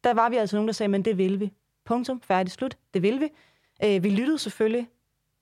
der 0.04 0.14
var 0.14 0.30
vi 0.30 0.36
altså 0.36 0.56
nogen, 0.56 0.68
der 0.68 0.74
sagde, 0.74 0.88
men 0.88 1.06
det 1.06 1.18
vil 1.18 1.40
vi. 1.40 1.52
Punktum, 1.86 2.22
færdig, 2.22 2.52
slut. 2.52 2.78
Det 2.94 3.02
vil 3.02 3.20
vi. 3.20 3.30
Øh, 3.86 4.04
vi 4.04 4.10
lyttede 4.10 4.38
selvfølgelig 4.38 4.88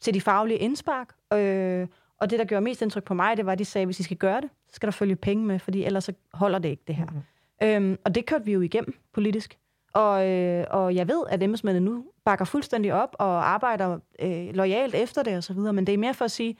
til 0.02 0.14
de 0.14 0.22
faglige 0.22 0.60
indspark, 0.60 1.16
øh, 1.34 1.88
og 2.22 2.30
det, 2.30 2.40
der 2.40 2.46
gjorde 2.46 2.64
mest 2.64 2.82
indtryk 2.82 3.04
på 3.04 3.14
mig, 3.14 3.38
det 3.38 3.46
var, 3.46 3.52
at 3.52 3.60
de 3.60 3.66
sagde, 3.66 3.84
at 3.84 3.88
hvis 3.88 4.00
I 4.00 4.04
skal 4.04 4.18
gøre 4.18 4.42
det, 4.42 4.50
så 4.70 4.76
skal 4.76 4.88
der 4.88 4.92
følge 4.92 5.16
penge 5.16 5.46
med, 5.46 5.60
fordi 5.60 5.84
ellers 5.84 6.04
så 6.04 6.14
holder 6.34 6.60
det 6.60 6.70
ikke, 6.70 6.84
det 6.88 6.96
her. 6.96 7.06
Mhm. 7.06 7.22
Øhm, 7.64 7.98
og 8.06 8.16
det 8.16 8.26
kørte 8.26 8.46
vi 8.46 8.52
jo 8.52 8.62
igennem 8.62 8.94
politisk. 9.14 9.58
Og, 9.94 10.30
øh, 10.30 10.66
og 10.70 10.96
jeg 10.96 11.08
ved, 11.08 11.24
at 11.30 11.44
embedsmændene 11.44 11.86
nu 11.86 12.06
bakker 12.26 12.46
fuldstændig 12.46 12.94
op 12.94 13.16
og 13.20 13.50
arbejder 13.50 14.00
øh, 14.20 14.54
lojalt 14.54 14.96
efter 14.96 15.24
det 15.24 15.38
osv., 15.38 15.58
men 15.58 15.88
det 15.88 15.94
er 15.94 15.98
mere 15.98 16.14
for 16.14 16.26
at 16.26 16.32
sige, 16.32 16.58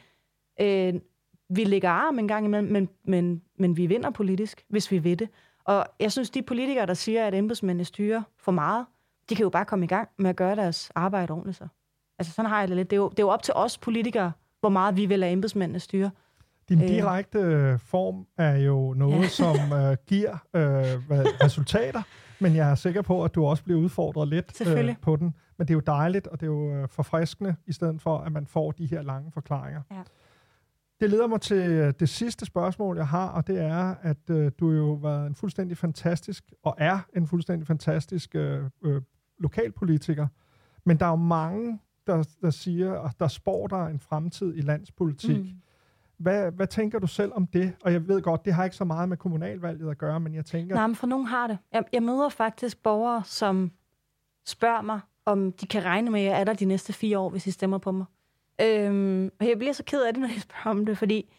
øh, 0.62 0.94
vi 1.50 1.64
ligger 1.64 1.90
arm 1.90 2.20
en 2.20 2.28
gang 2.28 2.46
imellem, 2.46 2.72
men, 2.72 2.90
men, 3.04 3.42
men 3.58 3.78
vi 3.78 3.86
vinder 3.86 4.10
politisk, 4.10 4.66
hvis 4.68 4.92
vi 4.92 4.98
vil 4.98 5.20
det. 5.20 5.30
Og 5.64 5.86
jeg 6.00 6.12
synes, 6.12 6.30
de 6.30 6.42
politikere, 6.42 6.86
der 6.86 6.94
siger, 6.94 7.28
at 7.28 7.34
embedsmændene 7.34 7.86
styrer 7.86 8.22
for 8.38 8.52
meget, 8.52 8.86
de 9.30 9.36
kan 9.36 9.44
jo 9.44 9.50
bare 9.50 9.66
komme 9.66 9.86
i 9.86 9.88
gang 9.88 10.10
med 10.18 10.30
at 10.30 10.36
gøre 10.36 10.56
deres 10.56 10.92
arbejde 10.96 11.32
ordentligt 11.32 11.58
så. 11.58 11.68
Altså 12.20 12.34
sådan 12.34 12.50
har 12.50 12.60
jeg 12.60 12.68
det 12.68 12.78
lidt. 12.78 12.90
Det 12.90 12.96
er 12.96 13.02
jo, 13.02 13.10
det 13.10 13.20
er 13.20 13.24
jo 13.24 13.30
op 13.30 13.44
til 13.44 13.54
os 13.54 13.78
politikere, 13.78 14.32
hvor 14.62 14.70
meget 14.70 14.96
vi 14.98 15.06
vil 15.06 15.20
lade 15.20 15.32
embedsmændene 15.32 15.80
styre. 15.80 16.12
Din 16.70 16.82
Øh. 16.82 16.88
direkte 16.88 17.40
øh, 17.40 17.80
form 17.80 18.28
er 18.38 18.56
jo 18.58 18.94
noget, 18.94 19.22
Ja. 19.22 19.28
som 19.28 19.56
øh, 19.74 19.98
giver 20.08 20.32
øh, 20.54 21.08
hvad, 21.08 21.44
resultater, 21.44 22.02
men 22.40 22.56
jeg 22.56 22.72
er 22.72 22.76
sikker 22.76 23.02
på, 23.02 23.24
at 23.24 23.36
du 23.36 23.46
også 23.46 23.64
bliver 23.64 23.80
udfordret 23.80 24.28
lidt 24.28 24.68
øh, 24.68 24.96
på 25.02 25.16
den. 25.16 25.36
Men 25.58 25.68
det 25.68 25.74
er 25.74 25.76
jo 25.76 25.80
dejligt, 25.88 26.28
og 26.28 26.40
det 26.40 26.46
er 26.46 26.52
jo 26.52 26.74
øh, 26.74 26.88
forfriskende, 26.90 27.56
i 27.68 27.74
stedet 27.74 28.02
for, 28.02 28.18
at 28.18 28.32
man 28.32 28.46
får 28.46 28.72
de 28.72 28.86
her 28.86 29.02
lange 29.02 29.32
forklaringer. 29.32 29.82
Ja. 29.92 30.02
Det 31.00 31.10
leder 31.10 31.28
mig 31.28 31.42
til 31.42 31.58
øh, 31.72 31.94
det 32.00 32.10
sidste 32.10 32.46
spørgsmål, 32.46 32.98
jeg 32.98 33.08
har, 33.08 33.28
og 33.30 33.48
det 33.48 33.60
er, 33.62 33.96
at 34.02 34.30
øh, 34.30 34.52
du 34.60 34.72
jo 34.72 34.96
har 34.96 35.02
været 35.02 35.28
en 35.28 35.36
fuldstændig 35.36 35.78
fantastisk, 35.78 36.52
og 36.64 36.76
er 36.78 37.00
en 37.16 37.28
fuldstændig 37.28 37.68
fantastisk 37.68 38.36
øh, 38.36 38.64
øh, 38.84 39.02
lokalpolitiker. 39.40 40.28
Men 40.86 40.98
der 40.98 41.06
er 41.06 41.10
jo 41.10 41.16
mange, 41.16 41.80
der, 42.08 42.24
der 42.42 42.50
siger, 42.50 42.92
og 42.92 43.12
der 43.20 43.28
spår 43.28 43.68
dig 43.68 43.88
en 43.92 44.00
fremtid 44.00 44.56
i 44.56 44.62
landspolitik. 44.62 45.38
Mm. 45.38 45.62
Hvad, 46.18 46.52
hvad 46.52 46.68
tænker 46.68 47.00
du 47.00 47.08
selv 47.08 47.32
om 47.36 47.48
det? 47.48 47.74
Og 47.84 47.94
jeg 47.94 48.08
ved 48.08 48.22
godt, 48.22 48.46
det 48.46 48.54
har 48.54 48.64
ikke 48.64 48.76
så 48.76 48.86
meget 48.86 49.10
med 49.10 49.18
kommunalvalget 49.18 49.92
at 49.92 49.98
gøre, 49.98 50.20
men 50.20 50.36
jeg 50.36 50.46
tænker... 50.46 50.76
Nej, 50.76 50.88
men 50.88 50.96
for 50.96 51.08
nogen 51.08 51.26
har 51.26 51.48
det. 51.48 51.58
Jeg, 51.72 51.84
jeg 51.94 52.04
møder 52.04 52.30
faktisk 52.30 52.84
borgere, 52.84 53.24
som 53.24 53.72
spørger 54.46 54.82
mig, 54.82 55.00
om 55.26 55.52
de 55.52 55.68
kan 55.68 55.86
regne 55.86 56.12
med, 56.12 56.20
at 56.22 56.26
jeg 56.26 56.40
er 56.40 56.44
der 56.44 56.54
de 56.54 56.66
næste 56.66 56.94
fire 56.94 57.20
år, 57.20 57.30
hvis 57.30 57.48
I 57.48 57.52
stemmer 57.52 57.78
på 57.78 57.92
mig. 57.92 58.06
Øhm, 58.62 59.30
og 59.40 59.48
jeg 59.48 59.58
bliver 59.58 59.74
så 59.74 59.84
ked 59.84 60.04
af 60.04 60.14
det, 60.14 60.22
når 60.24 60.28
jeg 60.28 60.42
spørger 60.42 60.80
om 60.80 60.86
det, 60.86 60.98
fordi 60.98 61.34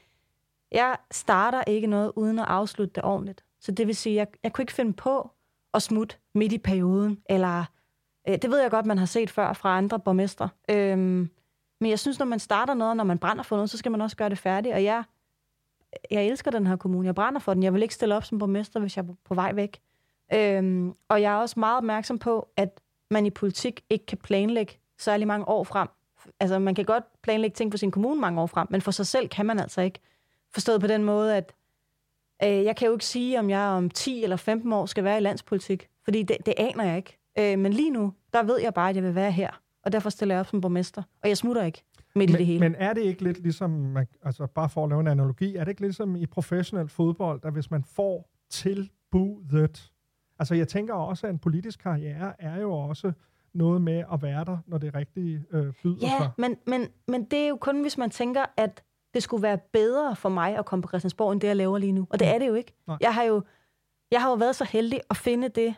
jeg 0.72 0.96
starter 1.10 1.62
ikke 1.66 1.86
noget 1.86 2.12
uden 2.16 2.38
at 2.38 2.44
afslutte 2.48 2.92
det 2.94 3.04
ordentligt. 3.04 3.44
Så 3.60 3.72
det 3.72 3.86
vil 3.86 3.96
sige, 3.96 4.16
jeg, 4.16 4.26
jeg 4.42 4.52
kunne 4.52 4.62
ikke 4.62 4.72
finde 4.72 4.92
på 4.92 5.30
at 5.74 5.82
smutte 5.82 6.16
midt 6.34 6.52
i 6.52 6.58
perioden, 6.58 7.18
eller 7.30 7.64
Øh, 8.28 8.38
det 8.42 8.50
ved 8.50 8.60
jeg 8.60 8.70
godt, 8.70 8.86
man 8.86 8.98
har 8.98 9.06
set 9.06 9.30
før 9.30 9.52
fra 9.52 9.76
andre 9.76 10.00
borgmestre. 10.00 10.48
Øhm, 10.70 11.30
men 11.80 11.90
jeg 11.90 11.98
synes, 11.98 12.18
når 12.18 12.26
man 12.26 12.38
starter 12.38 12.74
noget, 12.74 12.96
når 12.96 13.04
man 13.04 13.18
brænder 13.18 13.42
for 13.42 13.56
noget, 13.56 13.70
så 13.70 13.78
skal 13.78 13.92
man 13.92 14.00
også 14.00 14.16
gøre 14.16 14.28
det 14.28 14.38
færdigt. 14.38 14.74
Og 14.74 14.84
jeg, 14.84 15.04
jeg 16.10 16.24
elsker 16.24 16.50
den 16.50 16.66
her 16.66 16.76
kommune. 16.76 17.06
Jeg 17.06 17.14
brænder 17.14 17.40
for 17.40 17.54
den. 17.54 17.62
Jeg 17.62 17.74
vil 17.74 17.82
ikke 17.82 17.94
stille 17.94 18.16
op 18.16 18.24
som 18.24 18.38
borgmester, 18.38 18.80
hvis 18.80 18.96
jeg 18.96 19.02
er 19.08 19.14
på 19.24 19.34
vej 19.34 19.52
væk. 19.52 19.80
Øhm, 20.34 20.94
og 21.08 21.22
jeg 21.22 21.32
er 21.32 21.36
også 21.36 21.60
meget 21.60 21.76
opmærksom 21.76 22.18
på, 22.18 22.48
at 22.56 22.80
man 23.10 23.26
i 23.26 23.30
politik 23.30 23.84
ikke 23.90 24.06
kan 24.06 24.18
planlægge 24.18 24.78
særlig 24.98 25.26
mange 25.26 25.48
år 25.48 25.64
frem. 25.64 25.88
Altså, 26.40 26.58
man 26.58 26.74
kan 26.74 26.84
godt 26.84 27.04
planlægge 27.22 27.54
ting 27.54 27.72
for 27.72 27.78
sin 27.78 27.90
kommune 27.90 28.20
mange 28.20 28.40
år 28.40 28.46
frem, 28.46 28.66
men 28.70 28.80
for 28.80 28.90
sig 28.90 29.06
selv 29.06 29.28
kan 29.28 29.46
man 29.46 29.60
altså 29.60 29.80
ikke. 29.80 30.00
Forstået 30.52 30.80
på 30.80 30.86
den 30.86 31.04
måde, 31.04 31.36
at 31.36 31.54
øh, 32.44 32.64
jeg 32.64 32.76
kan 32.76 32.86
jo 32.86 32.92
ikke 32.92 33.04
sige, 33.04 33.38
om 33.38 33.50
jeg 33.50 33.60
om 33.60 33.90
10 33.90 34.22
eller 34.22 34.36
15 34.36 34.72
år 34.72 34.86
skal 34.86 35.04
være 35.04 35.16
i 35.16 35.20
landspolitik, 35.20 35.88
fordi 36.04 36.22
det, 36.22 36.36
det 36.46 36.54
aner 36.56 36.84
jeg 36.84 36.96
ikke. 36.96 37.18
Øh, 37.39 37.59
men 37.59 37.72
lige 37.72 37.91
nu, 37.91 38.12
der 38.33 38.43
ved 38.43 38.59
jeg 38.61 38.74
bare, 38.74 38.91
at 38.91 38.97
jeg 38.97 39.05
vil 39.05 39.14
være 39.14 39.33
her, 39.33 39.51
og 39.85 39.93
derfor 39.93 40.11
stiller 40.11 40.35
jeg 40.35 40.41
op 40.41 40.47
som 40.47 40.61
borgmester. 40.61 41.03
Og 41.22 41.28
jeg 41.28 41.37
smutter 41.37 41.62
ikke 41.64 41.85
midt 42.14 42.30
i 42.30 42.33
det 42.33 42.47
hele. 42.47 42.61
Men, 42.61 42.72
men 42.72 42.80
er 42.80 42.93
det 42.93 43.01
ikke 43.01 43.22
lidt 43.22 43.39
ligesom, 43.43 43.70
man, 43.70 44.07
altså 44.22 44.47
bare 44.47 44.68
for 44.68 44.85
at 44.85 44.89
lave 44.91 45.01
en 45.01 45.07
analogi, 45.07 45.57
er 45.57 45.64
det 45.64 45.68
ikke 45.70 45.80
ligesom 45.80 46.16
i 46.16 46.26
professionel 46.26 46.89
fodbold, 46.89 47.41
at 47.45 47.53
hvis 47.53 47.70
man 47.70 47.85
får 47.85 48.28
tilbudet, 48.51 49.93
altså 50.39 50.55
jeg 50.55 50.68
tænker 50.68 50.95
også, 50.95 51.26
at 51.26 51.33
en 51.33 51.39
politisk 51.39 51.78
karriere 51.83 52.43
er 52.43 52.61
jo 52.61 52.72
også 52.72 53.12
noget 53.55 53.83
med 53.83 54.05
at 54.12 54.22
være 54.22 54.45
der, 54.45 54.59
når 54.66 54.78
det 54.78 54.95
rigtige 54.95 55.45
øh, 55.51 55.72
byder 55.83 55.97
Ja, 56.01 56.18
sig. 56.18 56.30
men, 56.39 56.57
men, 56.66 56.89
men 57.09 57.24
det 57.24 57.39
er 57.39 57.49
jo 57.49 57.57
kun, 57.57 57.80
hvis 57.83 57.99
man 57.99 58.11
tænker, 58.11 58.45
at 58.57 58.83
det 59.14 59.22
skulle 59.22 59.43
være 59.43 59.59
bedre 59.72 60.16
for 60.16 60.28
mig 60.28 60.57
at 60.59 60.64
komme 60.64 60.83
på 60.83 60.89
Christiansborg, 60.89 61.33
end 61.33 61.41
det, 61.41 61.49
jeg 61.49 61.57
laver 61.57 61.78
lige 61.78 61.93
nu. 61.93 62.07
Og 62.11 62.18
det 62.18 62.28
er 62.28 62.39
det 62.39 62.47
jo 62.49 62.55
ikke. 62.55 62.74
Nej. 62.87 62.97
Jeg 63.01 63.14
har 63.14 63.22
jo, 63.22 63.43
jeg 64.11 64.22
har 64.22 64.28
jo 64.30 64.35
været 64.35 64.57
så 64.57 64.64
heldig 64.64 65.01
at 65.11 65.16
finde 65.16 65.49
det, 65.49 65.74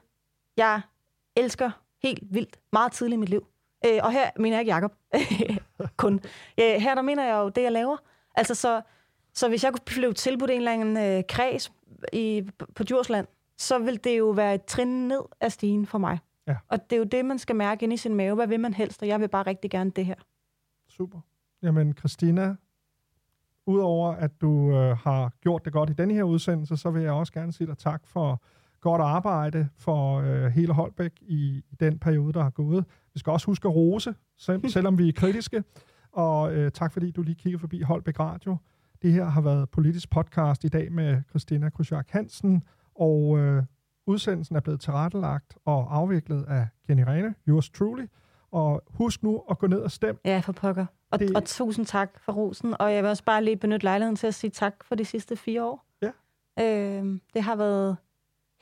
jeg 0.56 0.80
elsker 1.36 1.70
helt 2.02 2.22
vildt 2.30 2.58
meget 2.72 2.92
tidligt 2.92 3.16
i 3.16 3.20
mit 3.20 3.28
liv. 3.28 3.46
Øh, 3.86 4.00
og 4.02 4.12
her 4.12 4.30
mener 4.36 4.56
jeg 4.56 4.60
ikke 4.60 4.72
Jacob 4.72 4.94
kun. 5.96 6.14
Øh, 6.60 6.74
her 6.80 6.94
der 6.94 7.02
mener 7.02 7.24
jeg 7.24 7.34
jo 7.34 7.48
det, 7.48 7.62
jeg 7.62 7.72
laver. 7.72 7.96
Altså 8.34 8.54
så, 8.54 8.82
så 9.34 9.48
hvis 9.48 9.64
jeg 9.64 9.72
kunne 9.72 9.84
blive 9.86 10.12
tilbudt 10.12 10.50
en 10.50 10.56
eller 10.56 10.72
anden 10.72 10.96
øh, 10.96 11.22
kreds 11.28 11.72
i, 12.12 12.50
på 12.74 12.82
Djursland, 12.82 13.26
så 13.58 13.78
vil 13.78 14.04
det 14.04 14.18
jo 14.18 14.30
være 14.30 14.54
et 14.54 14.64
trin 14.64 15.08
ned 15.08 15.22
af 15.40 15.52
stigen 15.52 15.86
for 15.86 15.98
mig. 15.98 16.18
Ja. 16.46 16.56
Og 16.68 16.90
det 16.90 16.96
er 16.96 16.98
jo 16.98 17.04
det, 17.04 17.24
man 17.24 17.38
skal 17.38 17.56
mærke 17.56 17.82
ind 17.82 17.92
i 17.92 17.96
sin 17.96 18.14
mave. 18.14 18.34
Hvad 18.34 18.46
vil 18.46 18.60
man 18.60 18.74
helst? 18.74 19.02
Og 19.02 19.08
jeg 19.08 19.20
vil 19.20 19.28
bare 19.28 19.46
rigtig 19.46 19.70
gerne 19.70 19.90
det 19.90 20.06
her. 20.06 20.14
Super. 20.88 21.20
Jamen, 21.62 21.94
Christina, 21.98 22.56
udover 23.66 24.12
at 24.12 24.40
du 24.40 24.70
øh, 24.70 24.96
har 24.96 25.32
gjort 25.40 25.64
det 25.64 25.72
godt 25.72 25.90
i 25.90 25.92
denne 25.92 26.14
her 26.14 26.22
udsendelse, 26.22 26.76
så 26.76 26.90
vil 26.90 27.02
jeg 27.02 27.12
også 27.12 27.32
gerne 27.32 27.52
sige 27.52 27.66
dig 27.66 27.78
tak 27.78 28.06
for 28.06 28.42
godt 28.84 29.02
arbejde 29.02 29.68
for 29.76 30.20
øh, 30.20 30.46
hele 30.46 30.72
Holbæk 30.72 31.12
i, 31.20 31.62
i 31.70 31.74
den 31.80 31.98
periode, 31.98 32.32
der 32.32 32.42
har 32.42 32.50
gået. 32.50 32.84
Vi 33.14 33.18
skal 33.18 33.30
også 33.30 33.46
huske 33.46 33.68
at 33.68 33.74
rose, 33.74 34.14
selv, 34.38 34.68
selvom 34.76 34.98
vi 34.98 35.08
er 35.08 35.12
kritiske. 35.12 35.64
og 36.12 36.54
øh, 36.54 36.70
tak 36.70 36.92
fordi 36.92 37.10
du 37.10 37.22
lige 37.22 37.34
kigger 37.34 37.58
forbi 37.58 37.80
Holbæk 37.80 38.20
Radio. 38.20 38.56
Det 39.02 39.12
her 39.12 39.24
har 39.24 39.40
været 39.40 39.70
politisk 39.70 40.10
podcast 40.10 40.64
i 40.64 40.68
dag 40.68 40.92
med 40.92 41.22
Christina 41.30 41.70
Krusjak 41.70 42.06
Hansen, 42.10 42.62
og 42.94 43.38
øh, 43.38 43.62
udsendelsen 44.06 44.56
er 44.56 44.60
blevet 44.60 44.80
tilrettelagt 44.80 45.56
og 45.64 45.96
afviklet 45.96 46.44
af 46.48 46.68
Jenny 46.88 47.02
Rene, 47.02 47.34
yours 47.48 47.70
truly. 47.70 48.06
Og 48.50 48.82
husk 48.90 49.22
nu 49.22 49.42
at 49.50 49.58
gå 49.58 49.66
ned 49.66 49.78
og 49.78 49.90
stemme. 49.90 50.20
Ja, 50.24 50.38
for 50.38 50.52
pokker. 50.52 50.86
Og, 51.10 51.18
det... 51.18 51.36
og 51.36 51.44
tusind 51.44 51.86
tak 51.86 52.20
for 52.20 52.32
rosen. 52.32 52.74
Og 52.80 52.94
jeg 52.94 53.02
vil 53.02 53.10
også 53.10 53.24
bare 53.24 53.44
lige 53.44 53.56
benytte 53.56 53.84
lejligheden 53.84 54.16
til 54.16 54.26
at 54.26 54.34
sige 54.34 54.50
tak 54.50 54.84
for 54.84 54.94
de 54.94 55.04
sidste 55.04 55.36
fire 55.36 55.64
år. 55.64 55.86
Ja. 56.02 56.10
Øh, 56.60 57.20
det 57.34 57.42
har 57.42 57.56
været 57.56 57.96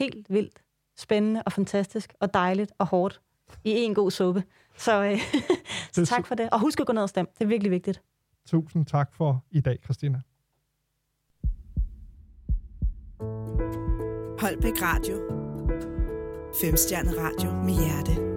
helt 0.03 0.31
vildt 0.31 0.63
spændende 0.97 1.43
og 1.47 1.53
fantastisk 1.53 2.15
og 2.21 2.35
dejligt 2.35 2.73
og 2.79 2.87
hårdt 2.87 3.21
i 3.65 3.71
en 3.71 3.95
god 3.95 4.11
suppe. 4.11 4.45
Så, 4.77 5.03
øh, 5.05 5.19
så 5.93 6.07
tak 6.07 6.27
for 6.27 6.35
det. 6.35 6.51
Og 6.51 6.61
husk 6.61 6.81
at 6.81 6.87
gå 6.87 6.93
ned 6.93 7.03
og 7.03 7.09
stemme. 7.09 7.29
Det 7.39 7.45
er 7.45 7.49
virkelig 7.49 7.71
vigtigt. 7.71 8.03
Tusind 8.47 8.87
tak 8.87 9.15
for 9.15 9.45
i 9.51 9.61
dag, 9.61 9.79
Christina. 9.85 10.21
Holbæk 14.41 14.83
Radio. 14.83 15.17
Femstjernet 16.61 17.19
radio 17.19 17.51
med 17.53 17.75
hjerte. 17.75 18.32